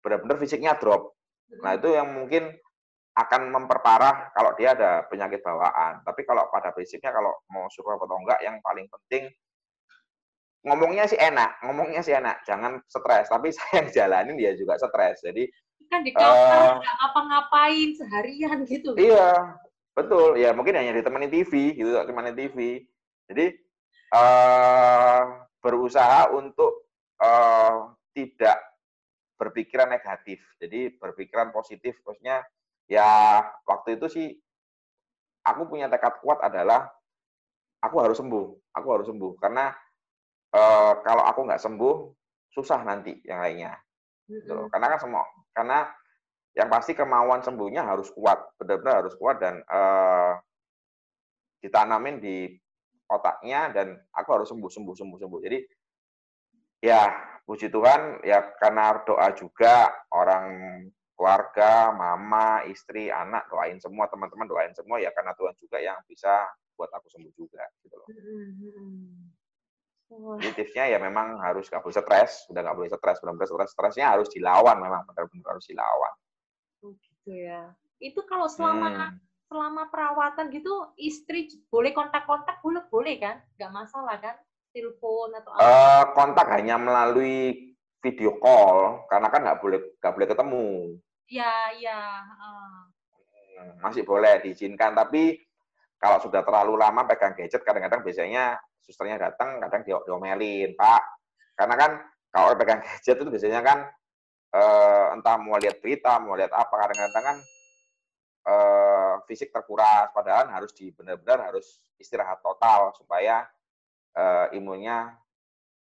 benar-benar 0.00 0.36
fisiknya 0.40 0.76
drop. 0.76 1.14
Nah 1.62 1.78
itu 1.78 1.94
yang 1.94 2.10
mungkin 2.10 2.52
akan 3.16 3.48
memperparah 3.48 4.28
kalau 4.36 4.52
dia 4.60 4.76
ada 4.76 5.08
penyakit 5.08 5.40
bawaan. 5.40 6.04
Tapi 6.04 6.20
kalau 6.28 6.52
pada 6.52 6.70
prinsipnya 6.76 7.16
kalau 7.16 7.32
mau 7.48 7.64
suruh 7.72 7.96
atau 7.96 8.18
enggak, 8.20 8.44
yang 8.44 8.60
paling 8.60 8.84
penting 8.92 9.32
ngomongnya 10.66 11.06
sih 11.06 11.16
enak, 11.16 11.62
ngomongnya 11.62 12.02
sih 12.02 12.12
enak, 12.12 12.42
jangan 12.44 12.82
stres. 12.90 13.30
Tapi 13.32 13.48
saya 13.56 13.80
yang 13.80 13.88
jalanin 13.94 14.36
dia 14.36 14.52
juga 14.52 14.76
stres. 14.76 15.24
Jadi 15.24 15.48
kan 15.86 16.02
di 16.02 16.10
kamar 16.10 16.76
uh, 16.76 16.82
ngapa-ngapain 16.82 17.94
seharian 17.94 18.66
gitu. 18.66 18.98
Iya, 18.98 19.54
betul. 19.94 20.34
Ya 20.36 20.50
mungkin 20.50 20.74
hanya 20.74 20.92
ditemani 20.92 21.30
TV 21.30 21.78
gitu, 21.78 21.94
temani 21.94 22.34
TV. 22.34 22.82
Jadi 23.30 23.54
uh, 24.12 25.46
berusaha 25.62 26.34
untuk 26.34 26.90
uh, 27.22 27.96
tidak 28.12 28.58
berpikiran 29.36 29.92
negatif. 29.92 30.42
Jadi 30.58 30.96
berpikiran 30.96 31.52
positif, 31.52 32.00
maksudnya 32.02 32.42
ya 32.88 33.40
waktu 33.68 34.00
itu 34.00 34.06
sih 34.08 34.28
aku 35.46 35.68
punya 35.70 35.86
tekad 35.86 36.18
kuat 36.24 36.42
adalah 36.42 36.90
aku 37.80 37.96
harus 38.02 38.18
sembuh, 38.18 38.46
aku 38.74 38.88
harus 38.90 39.06
sembuh 39.06 39.32
karena 39.38 39.70
uh, 40.56 40.92
kalau 41.04 41.24
aku 41.28 41.40
nggak 41.46 41.62
sembuh 41.62 41.96
susah 42.50 42.80
nanti 42.82 43.20
yang 43.22 43.44
lainnya. 43.44 43.76
Gitu. 44.26 44.66
Karena 44.72 44.86
kan 44.90 44.98
semua, 44.98 45.22
karena 45.54 45.86
yang 46.56 46.72
pasti 46.72 46.96
kemauan 46.96 47.44
sembuhnya 47.44 47.84
harus 47.84 48.10
kuat, 48.10 48.56
benar-benar 48.58 49.04
harus 49.04 49.14
kuat 49.14 49.38
dan 49.38 49.60
uh, 49.68 50.40
ditanamin 51.60 52.16
di 52.18 52.48
otaknya 53.06 53.70
dan 53.70 53.94
aku 54.10 54.28
harus 54.34 54.48
sembuh 54.50 54.70
sembuh 54.70 54.94
sembuh 54.98 55.18
sembuh 55.18 55.40
jadi 55.46 55.58
ya 56.82 57.02
puji 57.46 57.70
Tuhan 57.70 58.26
ya 58.26 58.42
karena 58.58 59.06
doa 59.06 59.30
juga 59.38 59.94
orang 60.10 60.46
keluarga 61.16 61.94
mama 61.94 62.66
istri 62.68 63.08
anak 63.08 63.48
doain 63.48 63.78
semua 63.78 64.10
teman-teman 64.10 64.50
doain 64.50 64.74
semua 64.74 65.00
ya 65.00 65.14
karena 65.14 65.32
Tuhan 65.32 65.54
juga 65.56 65.78
yang 65.80 65.96
bisa 66.04 66.44
buat 66.76 66.92
aku 66.92 67.08
sembuh 67.08 67.32
juga 67.38 67.64
gitu 67.80 67.96
loh. 67.96 68.08
Jadi 70.38 70.52
tipsnya 70.54 70.84
ya 70.92 70.98
memang 71.00 71.40
harus 71.40 71.66
nggak 71.72 71.82
boleh 71.82 71.96
stres 71.96 72.46
udah 72.52 72.60
nggak 72.60 72.76
boleh 72.76 72.90
stres 72.92 73.18
benar-benar 73.22 73.48
stres 73.48 73.70
stresnya 73.72 74.06
harus 74.12 74.28
dilawan 74.28 74.76
memang 74.76 75.06
benar-benar 75.08 75.56
harus 75.56 75.66
dilawan. 75.70 76.12
Oh 76.84 76.92
gitu 76.98 77.30
ya. 77.32 77.72
Itu 78.02 78.26
kalau 78.28 78.50
selama 78.50 78.92
hmm. 78.92 79.16
selama 79.48 79.88
perawatan 79.88 80.52
gitu 80.52 80.92
istri 81.00 81.48
boleh 81.72 81.96
kontak-kontak? 81.96 82.60
Boleh 82.60 82.84
boleh 82.92 83.16
kan? 83.16 83.40
Nggak 83.56 83.72
masalah 83.72 84.18
kan 84.20 84.36
telepon 84.76 85.32
atau 85.32 85.50
apa? 85.56 85.64
Uh, 85.64 86.02
kontak 86.12 86.46
hanya 86.52 86.76
melalui 86.76 87.72
video 88.04 88.36
call 88.36 89.08
karena 89.08 89.32
kan 89.32 89.40
nggak 89.40 89.58
boleh 89.64 89.80
nggak 89.96 90.12
boleh 90.12 90.28
ketemu. 90.28 90.68
Ya 91.32 91.72
ya 91.80 92.20
uh. 92.20 92.84
masih 93.80 94.04
boleh 94.04 94.44
diizinkan 94.44 94.92
tapi 94.92 95.40
kalau 95.96 96.20
sudah 96.20 96.44
terlalu 96.44 96.76
lama 96.76 97.08
pegang 97.08 97.32
gadget 97.32 97.64
kadang-kadang 97.64 98.04
biasanya 98.04 98.60
susternya 98.84 99.16
datang 99.16 99.56
kadang 99.64 99.80
diomelin 99.80 100.76
pak. 100.76 101.02
Karena 101.56 101.74
kan 101.80 101.90
kalau 102.28 102.52
pegang 102.60 102.84
gadget 102.84 103.16
itu 103.16 103.32
biasanya 103.32 103.64
kan 103.64 103.78
uh, 104.52 105.16
entah 105.16 105.40
mau 105.40 105.56
lihat 105.56 105.80
berita 105.80 106.20
mau 106.20 106.36
lihat 106.36 106.52
apa 106.52 106.74
kadang-kadang 106.76 107.24
kan 107.24 107.36
uh, 108.44 109.14
fisik 109.24 109.48
terkuras 109.48 110.12
padahal 110.12 110.52
harus 110.52 110.76
di 110.76 110.92
benar-benar 110.92 111.48
harus 111.48 111.80
istirahat 111.96 112.44
total 112.44 112.92
supaya 112.92 113.48
uh, 114.16 114.46
imunnya 114.56 115.14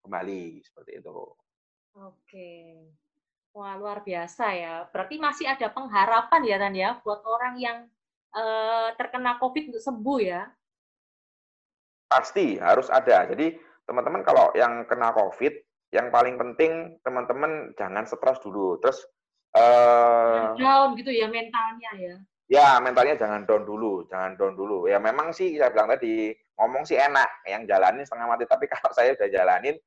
kembali 0.07 0.62
seperti 0.64 1.03
itu. 1.03 1.11
Oke. 1.99 2.51
Wah, 3.51 3.74
luar 3.74 4.07
biasa 4.07 4.55
ya. 4.55 4.74
Berarti 4.95 5.18
masih 5.18 5.51
ada 5.51 5.66
pengharapan 5.74 6.41
ya 6.47 6.57
Tan 6.62 6.74
ya 6.74 6.91
buat 7.03 7.20
orang 7.26 7.59
yang 7.59 7.78
uh, 8.33 8.95
terkena 8.95 9.37
Covid 9.43 9.74
untuk 9.74 9.83
sembuh 9.83 10.18
ya. 10.22 10.47
Pasti 12.07 12.57
harus 12.62 12.87
ada. 12.89 13.26
Jadi 13.26 13.59
teman-teman 13.85 14.22
kalau 14.22 14.55
yang 14.55 14.87
kena 14.87 15.11
Covid, 15.11 15.51
yang 15.91 16.14
paling 16.14 16.39
penting 16.39 17.03
teman-teman 17.03 17.74
jangan 17.74 18.07
stres 18.07 18.39
dulu. 18.39 18.78
Terus 18.78 19.03
uh, 19.59 20.55
down 20.55 20.95
gitu 20.95 21.11
ya 21.11 21.26
mentalnya 21.26 21.91
ya 21.99 22.14
ya 22.51 22.82
mentalnya 22.82 23.14
jangan 23.14 23.46
down 23.46 23.62
dulu, 23.62 24.11
jangan 24.11 24.34
down 24.34 24.59
dulu. 24.59 24.90
Ya 24.90 24.98
memang 24.98 25.30
sih 25.30 25.55
saya 25.55 25.70
bilang 25.70 25.86
tadi 25.94 26.34
ngomong 26.59 26.82
sih 26.82 26.98
enak, 26.98 27.46
yang 27.46 27.62
jalanin 27.70 28.03
setengah 28.03 28.26
mati. 28.26 28.44
Tapi 28.51 28.66
kalau 28.74 28.90
saya 28.90 29.14
udah 29.14 29.28
jalanin, 29.30 29.78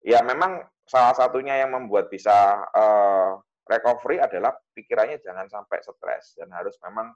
ya 0.00 0.24
memang 0.24 0.64
salah 0.88 1.12
satunya 1.12 1.60
yang 1.60 1.76
membuat 1.76 2.08
bisa 2.08 2.64
uh, 2.72 3.36
recovery 3.68 4.16
adalah 4.16 4.56
pikirannya 4.72 5.20
jangan 5.20 5.44
sampai 5.52 5.82
stres 5.84 6.40
dan 6.40 6.48
harus 6.56 6.80
memang 6.80 7.12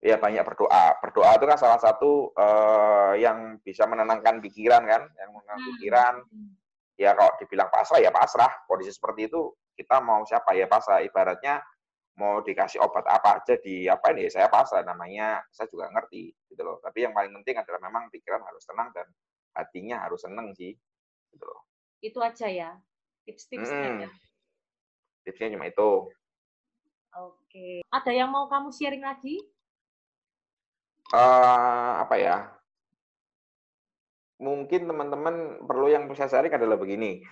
ya 0.00 0.16
banyak 0.16 0.40
berdoa. 0.48 0.96
Berdoa 1.04 1.36
itu 1.36 1.44
kan 1.44 1.58
salah 1.60 1.80
satu 1.82 2.32
uh, 2.32 3.12
yang 3.20 3.60
bisa 3.60 3.84
menenangkan 3.84 4.40
pikiran 4.40 4.80
kan, 4.88 5.12
yang 5.12 5.30
menenangkan 5.36 5.60
hmm. 5.60 5.70
pikiran. 5.76 6.14
Ya 6.98 7.14
kalau 7.14 7.30
dibilang 7.36 7.68
pasrah 7.68 8.00
ya 8.00 8.10
pasrah. 8.10 8.64
Kondisi 8.64 8.96
seperti 8.96 9.28
itu 9.28 9.52
kita 9.76 10.00
mau 10.00 10.24
siapa 10.24 10.56
ya 10.56 10.64
pasrah. 10.66 11.04
Ibaratnya 11.04 11.60
mau 12.18 12.42
dikasih 12.42 12.82
obat 12.82 13.06
apa 13.06 13.38
aja 13.38 13.54
di 13.62 13.86
apa 13.86 14.10
ini 14.10 14.26
saya 14.26 14.50
pasrah 14.50 14.82
namanya 14.82 15.38
saya 15.54 15.70
juga 15.70 15.86
ngerti 15.94 16.34
gitu 16.50 16.62
loh. 16.66 16.82
Tapi 16.82 17.06
yang 17.06 17.14
paling 17.14 17.30
penting 17.40 17.62
adalah 17.62 17.78
memang 17.78 18.10
pikiran 18.10 18.42
harus 18.42 18.66
tenang 18.66 18.90
dan 18.90 19.06
hatinya 19.54 20.02
harus 20.02 20.26
seneng 20.26 20.50
sih 20.58 20.74
gitu 21.30 21.44
loh. 21.46 21.62
Itu 22.02 22.18
aja 22.18 22.50
ya 22.50 22.70
tips-tipsnya 23.22 23.90
hmm. 23.94 24.02
ya. 24.02 24.10
Tipsnya 25.22 25.54
cuma 25.54 25.70
itu. 25.70 26.10
Oke. 27.14 27.86
Ada 27.92 28.10
yang 28.10 28.34
mau 28.34 28.50
kamu 28.50 28.74
sharing 28.74 29.06
lagi? 29.06 29.38
Uh, 31.14 32.02
apa 32.02 32.16
ya? 32.18 32.36
Mungkin 34.42 34.90
teman-teman 34.90 35.66
perlu 35.68 35.86
yang 35.86 36.10
saya 36.18 36.32
sharing 36.40 36.56
adalah 36.56 36.80
begini. 36.80 37.22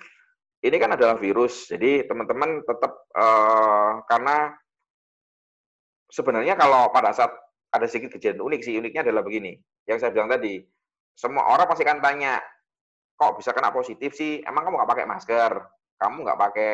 Ini 0.60 0.76
kan 0.80 0.94
adalah 0.94 1.18
virus 1.20 1.68
jadi 1.68 2.04
teman-teman 2.08 2.64
tetap 2.64 3.06
uh, 3.12 4.02
karena 4.08 4.56
sebenarnya 6.10 6.54
kalau 6.58 6.90
pada 6.90 7.10
saat 7.12 7.32
ada 7.70 7.86
sedikit 7.90 8.16
kejadian 8.16 8.42
unik 8.42 8.60
sih, 8.62 8.74
uniknya 8.78 9.02
adalah 9.04 9.22
begini. 9.26 9.58
Yang 9.84 10.06
saya 10.06 10.10
bilang 10.14 10.30
tadi, 10.32 10.62
semua 11.12 11.44
orang 11.50 11.66
pasti 11.68 11.82
akan 11.84 12.00
tanya, 12.00 12.40
kok 13.16 13.36
bisa 13.36 13.50
kena 13.52 13.72
positif 13.74 14.16
sih? 14.16 14.40
Emang 14.44 14.64
kamu 14.64 14.80
nggak 14.80 14.90
pakai 14.96 15.06
masker? 15.08 15.52
Kamu 15.96 16.16
nggak 16.24 16.40
pakai, 16.40 16.72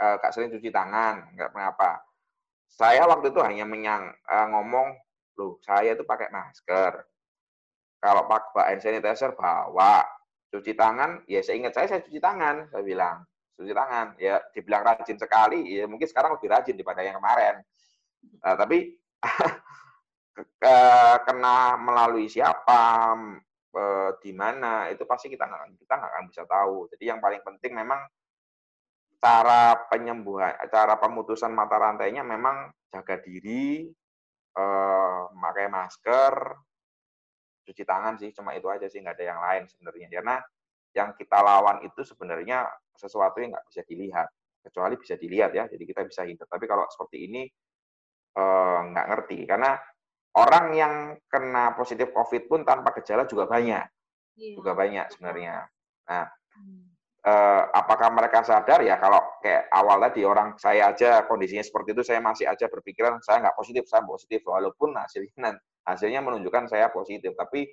uh, 0.00 0.14
nggak 0.18 0.32
sering 0.32 0.50
cuci 0.50 0.70
tangan? 0.70 1.34
Nggak 1.34 1.50
kenapa? 1.54 2.02
Saya 2.66 3.06
waktu 3.06 3.30
itu 3.30 3.40
hanya 3.44 3.64
menyang, 3.68 4.10
uh, 4.26 4.46
ngomong, 4.50 4.98
loh 5.38 5.58
saya 5.62 5.94
itu 5.94 6.02
pakai 6.06 6.30
masker. 6.30 6.92
Kalau 8.02 8.22
pakai 8.28 8.74
hand 8.74 8.82
sanitizer 8.84 9.32
bawa, 9.32 10.04
cuci 10.52 10.76
tangan, 10.76 11.24
ya 11.24 11.40
saya 11.42 11.56
ingat 11.58 11.72
saya, 11.74 11.86
saya 11.88 12.00
cuci 12.04 12.20
tangan, 12.20 12.68
saya 12.70 12.82
bilang. 12.84 13.24
Cuci 13.54 13.70
tangan, 13.70 14.18
ya 14.18 14.42
dibilang 14.50 14.82
rajin 14.82 15.14
sekali, 15.14 15.78
ya 15.78 15.86
mungkin 15.86 16.10
sekarang 16.10 16.34
lebih 16.34 16.50
rajin 16.50 16.74
daripada 16.74 17.06
yang 17.06 17.22
kemarin. 17.22 17.62
Nah, 18.44 18.54
tapi 18.56 18.92
kena 21.26 21.78
melalui 21.78 22.26
siapa, 22.26 23.14
di 24.22 24.32
mana 24.32 24.88
itu 24.90 25.02
pasti 25.04 25.26
kita 25.26 25.44
nggak 25.46 25.80
kita 25.82 25.94
nggak 25.98 26.10
akan 26.14 26.24
bisa 26.30 26.42
tahu. 26.46 26.86
Jadi 26.94 27.04
yang 27.10 27.18
paling 27.18 27.42
penting 27.42 27.74
memang 27.74 28.00
cara 29.18 29.88
penyembuhan, 29.88 30.52
cara 30.68 31.00
pemutusan 31.00 31.50
mata 31.50 31.80
rantainya 31.80 32.20
memang 32.20 32.68
jaga 32.92 33.16
diri, 33.24 33.88
eh, 34.54 35.22
memakai 35.32 35.66
masker, 35.72 36.32
cuci 37.64 37.82
tangan 37.88 38.20
sih, 38.20 38.30
cuma 38.36 38.52
itu 38.52 38.68
aja 38.68 38.86
sih 38.86 39.00
nggak 39.00 39.16
ada 39.16 39.24
yang 39.24 39.40
lain 39.40 39.62
sebenarnya. 39.66 40.06
Karena 40.12 40.36
yang 40.94 41.10
kita 41.16 41.38
lawan 41.40 41.82
itu 41.82 42.04
sebenarnya 42.04 42.68
sesuatu 42.94 43.40
yang 43.42 43.56
nggak 43.56 43.66
bisa 43.72 43.82
dilihat, 43.88 44.28
kecuali 44.62 44.94
bisa 45.00 45.14
dilihat 45.18 45.50
ya, 45.56 45.64
jadi 45.66 45.84
kita 45.88 46.02
bisa 46.06 46.22
hindar. 46.28 46.46
Tapi 46.46 46.64
kalau 46.68 46.86
seperti 46.92 47.26
ini 47.26 47.42
Eh, 48.34 48.78
nggak 48.90 49.06
ngerti 49.14 49.46
karena 49.46 49.78
orang 50.34 50.74
yang 50.74 50.94
kena 51.30 51.70
positif 51.78 52.10
COVID 52.10 52.50
pun 52.50 52.66
tanpa 52.66 52.90
gejala 52.98 53.30
juga 53.30 53.46
banyak, 53.46 53.86
yeah. 54.34 54.54
juga 54.58 54.74
banyak 54.74 55.06
sebenarnya. 55.14 55.62
Nah, 56.10 56.26
hmm. 56.58 56.82
eh, 57.22 57.62
apakah 57.70 58.10
mereka 58.10 58.42
sadar 58.42 58.82
ya 58.82 58.98
kalau 58.98 59.22
kayak 59.38 59.70
awal 59.70 60.02
tadi 60.02 60.26
orang 60.26 60.58
saya 60.58 60.90
aja 60.90 61.22
kondisinya 61.30 61.62
seperti 61.62 61.94
itu 61.94 62.02
saya 62.02 62.18
masih 62.18 62.50
aja 62.50 62.66
berpikiran 62.66 63.22
saya 63.22 63.38
nggak 63.38 63.54
positif 63.54 63.86
saya 63.86 64.02
positif 64.02 64.42
walaupun 64.42 64.98
hasilnya 64.98 65.54
hasilnya 65.88 66.18
menunjukkan 66.18 66.66
saya 66.66 66.90
positif 66.90 67.38
tapi 67.38 67.70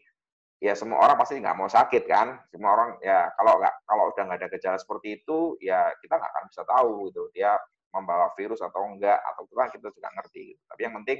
ya 0.61 0.77
semua 0.77 1.01
orang 1.01 1.17
pasti 1.17 1.41
nggak 1.41 1.57
mau 1.57 1.65
sakit 1.65 2.05
kan 2.05 2.37
semua 2.53 2.77
orang 2.77 2.89
ya 3.01 3.33
kalau 3.33 3.57
nggak 3.57 3.75
kalau 3.89 4.13
udah 4.13 4.23
nggak 4.29 4.39
ada 4.45 4.49
gejala 4.53 4.77
seperti 4.77 5.25
itu 5.25 5.57
ya 5.57 5.89
kita 6.05 6.21
nggak 6.21 6.31
akan 6.37 6.45
bisa 6.53 6.61
tahu 6.69 7.09
gitu 7.09 7.23
dia 7.33 7.57
membawa 7.91 8.31
virus 8.35 8.63
atau 8.63 8.87
enggak 8.87 9.19
atau 9.19 9.43
kan 9.51 9.67
kita 9.69 9.91
juga 9.91 10.09
ngerti 10.15 10.55
gitu. 10.55 10.61
tapi 10.67 10.81
yang 10.87 10.95
penting 11.03 11.19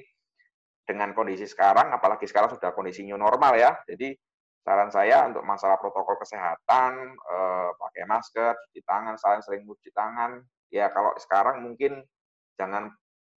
dengan 0.88 1.09
kondisi 1.13 1.45
sekarang 1.45 1.93
apalagi 1.93 2.26
sekarang 2.26 2.51
sudah 2.51 2.72
kondisi 2.74 3.03
new 3.05 3.19
normal 3.19 3.53
ya 3.55 3.76
jadi 3.86 4.15
saran 4.61 4.93
saya 4.93 5.26
untuk 5.26 5.41
masalah 5.41 5.82
protokol 5.82 6.22
kesehatan, 6.22 7.17
eh, 7.17 7.69
pakai 7.76 8.03
masker, 8.05 8.53
cuci 8.53 8.82
tangan, 8.86 9.17
saling 9.17 9.41
sering 9.41 9.65
cuci 9.65 9.89
tangan. 9.89 10.38
Ya 10.69 10.88
kalau 10.93 11.17
sekarang 11.17 11.65
mungkin 11.65 12.05
jangan 12.55 12.93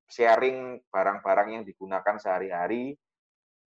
sharing 0.06 0.84
barang-barang 0.92 1.48
yang 1.60 1.64
digunakan 1.64 2.16
sehari-hari 2.20 2.92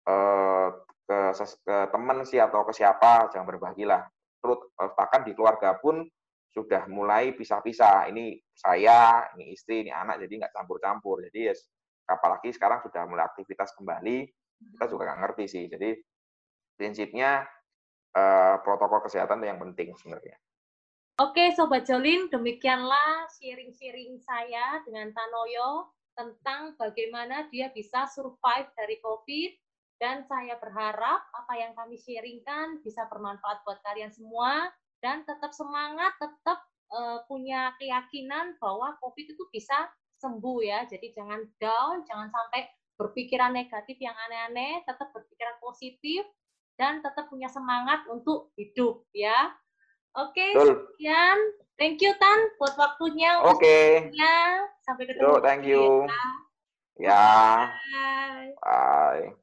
eh, 0.07 0.70
ke, 1.07 1.20
ke 1.65 1.78
teman 1.91 2.24
sih 2.30 2.39
atau 2.39 2.61
ke 2.63 2.74
siapa, 2.78 3.34
jangan 3.34 3.47
berbagilah. 3.49 4.05
Terus 4.39 4.59
eh, 4.78 4.91
bahkan 4.93 5.26
di 5.26 5.34
keluarga 5.34 5.76
pun 5.82 6.05
sudah 6.58 6.89
mulai 6.89 7.38
pisah-pisah. 7.38 8.10
Ini 8.10 8.41
saya, 8.58 9.30
ini 9.38 9.53
istri, 9.53 9.86
ini 9.86 9.93
anak, 9.93 10.18
jadi 10.26 10.41
nggak 10.41 10.53
campur-campur. 10.58 11.22
Jadi 11.30 11.53
ya, 11.53 11.53
apalagi 12.10 12.49
sekarang 12.49 12.82
sudah 12.82 13.05
mulai 13.05 13.30
aktivitas 13.30 13.78
kembali, 13.78 14.26
kita 14.74 14.86
juga 14.89 15.14
nggak 15.14 15.20
ngerti 15.22 15.45
sih. 15.45 15.64
Jadi 15.70 15.93
prinsipnya 16.74 17.45
uh, 18.18 18.58
protokol 18.66 19.05
kesehatan 19.05 19.45
yang 19.45 19.62
penting 19.62 19.93
sebenarnya. 19.93 20.41
Oke, 21.22 21.53
Sobat 21.53 21.86
Jolin, 21.86 22.30
demikianlah 22.30 23.30
sharing-sharing 23.38 24.18
saya 24.22 24.82
dengan 24.86 25.14
Tanoyo 25.14 25.93
tentang 26.14 26.78
bagaimana 26.78 27.49
dia 27.53 27.70
bisa 27.74 28.10
survive 28.10 28.70
dari 28.74 28.97
COVID. 29.01 29.51
Dan 29.97 30.22
saya 30.30 30.62
berharap 30.62 31.26
apa 31.34 31.53
yang 31.58 31.74
kami 31.74 31.97
sharingkan 31.97 32.86
bisa 32.86 33.10
bermanfaat 33.10 33.66
buat 33.66 33.82
kalian 33.82 34.14
semua. 34.14 34.70
Dan 35.04 35.24
tetap 35.24 35.54
semangat, 35.54 36.18
tetap 36.18 36.60
uh, 36.89 37.22
punya 37.30 37.74
keyakinan 37.78 38.58
bahwa 38.58 38.98
COVID 39.02 39.38
itu 39.38 39.43
bisa 39.54 39.89
sembuh 40.18 40.60
ya. 40.66 40.80
Jadi 40.89 41.14
jangan 41.14 41.45
down, 41.62 42.04
jangan 42.06 42.30
sampai 42.34 42.66
berpikiran 42.98 43.54
negatif 43.54 43.98
yang 44.02 44.18
aneh-aneh, 44.28 44.82
tetap 44.84 45.14
berpikiran 45.14 45.58
positif, 45.62 46.26
dan 46.82 47.02
tetap 47.06 47.30
punya 47.30 47.50
semangat 47.50 48.06
untuk 48.10 48.54
hidup 48.58 49.06
ya. 49.14 49.54
Oke, 50.18 50.41
okay, 50.41 50.52
sekian. 50.58 51.38
Thank 51.78 52.02
you 52.02 52.10
Tan 52.18 52.58
buat 52.58 52.74
waktunya. 52.74 53.38
Oke. 53.45 54.10
Okay. 54.10 54.18
Sampai 54.82 55.06
ketemu. 55.06 55.30
Yo, 55.30 55.32
thank 55.45 55.62
you. 55.62 56.10
Ya. 56.98 57.70
Bye. 57.93 58.50
Bye. 58.58 59.38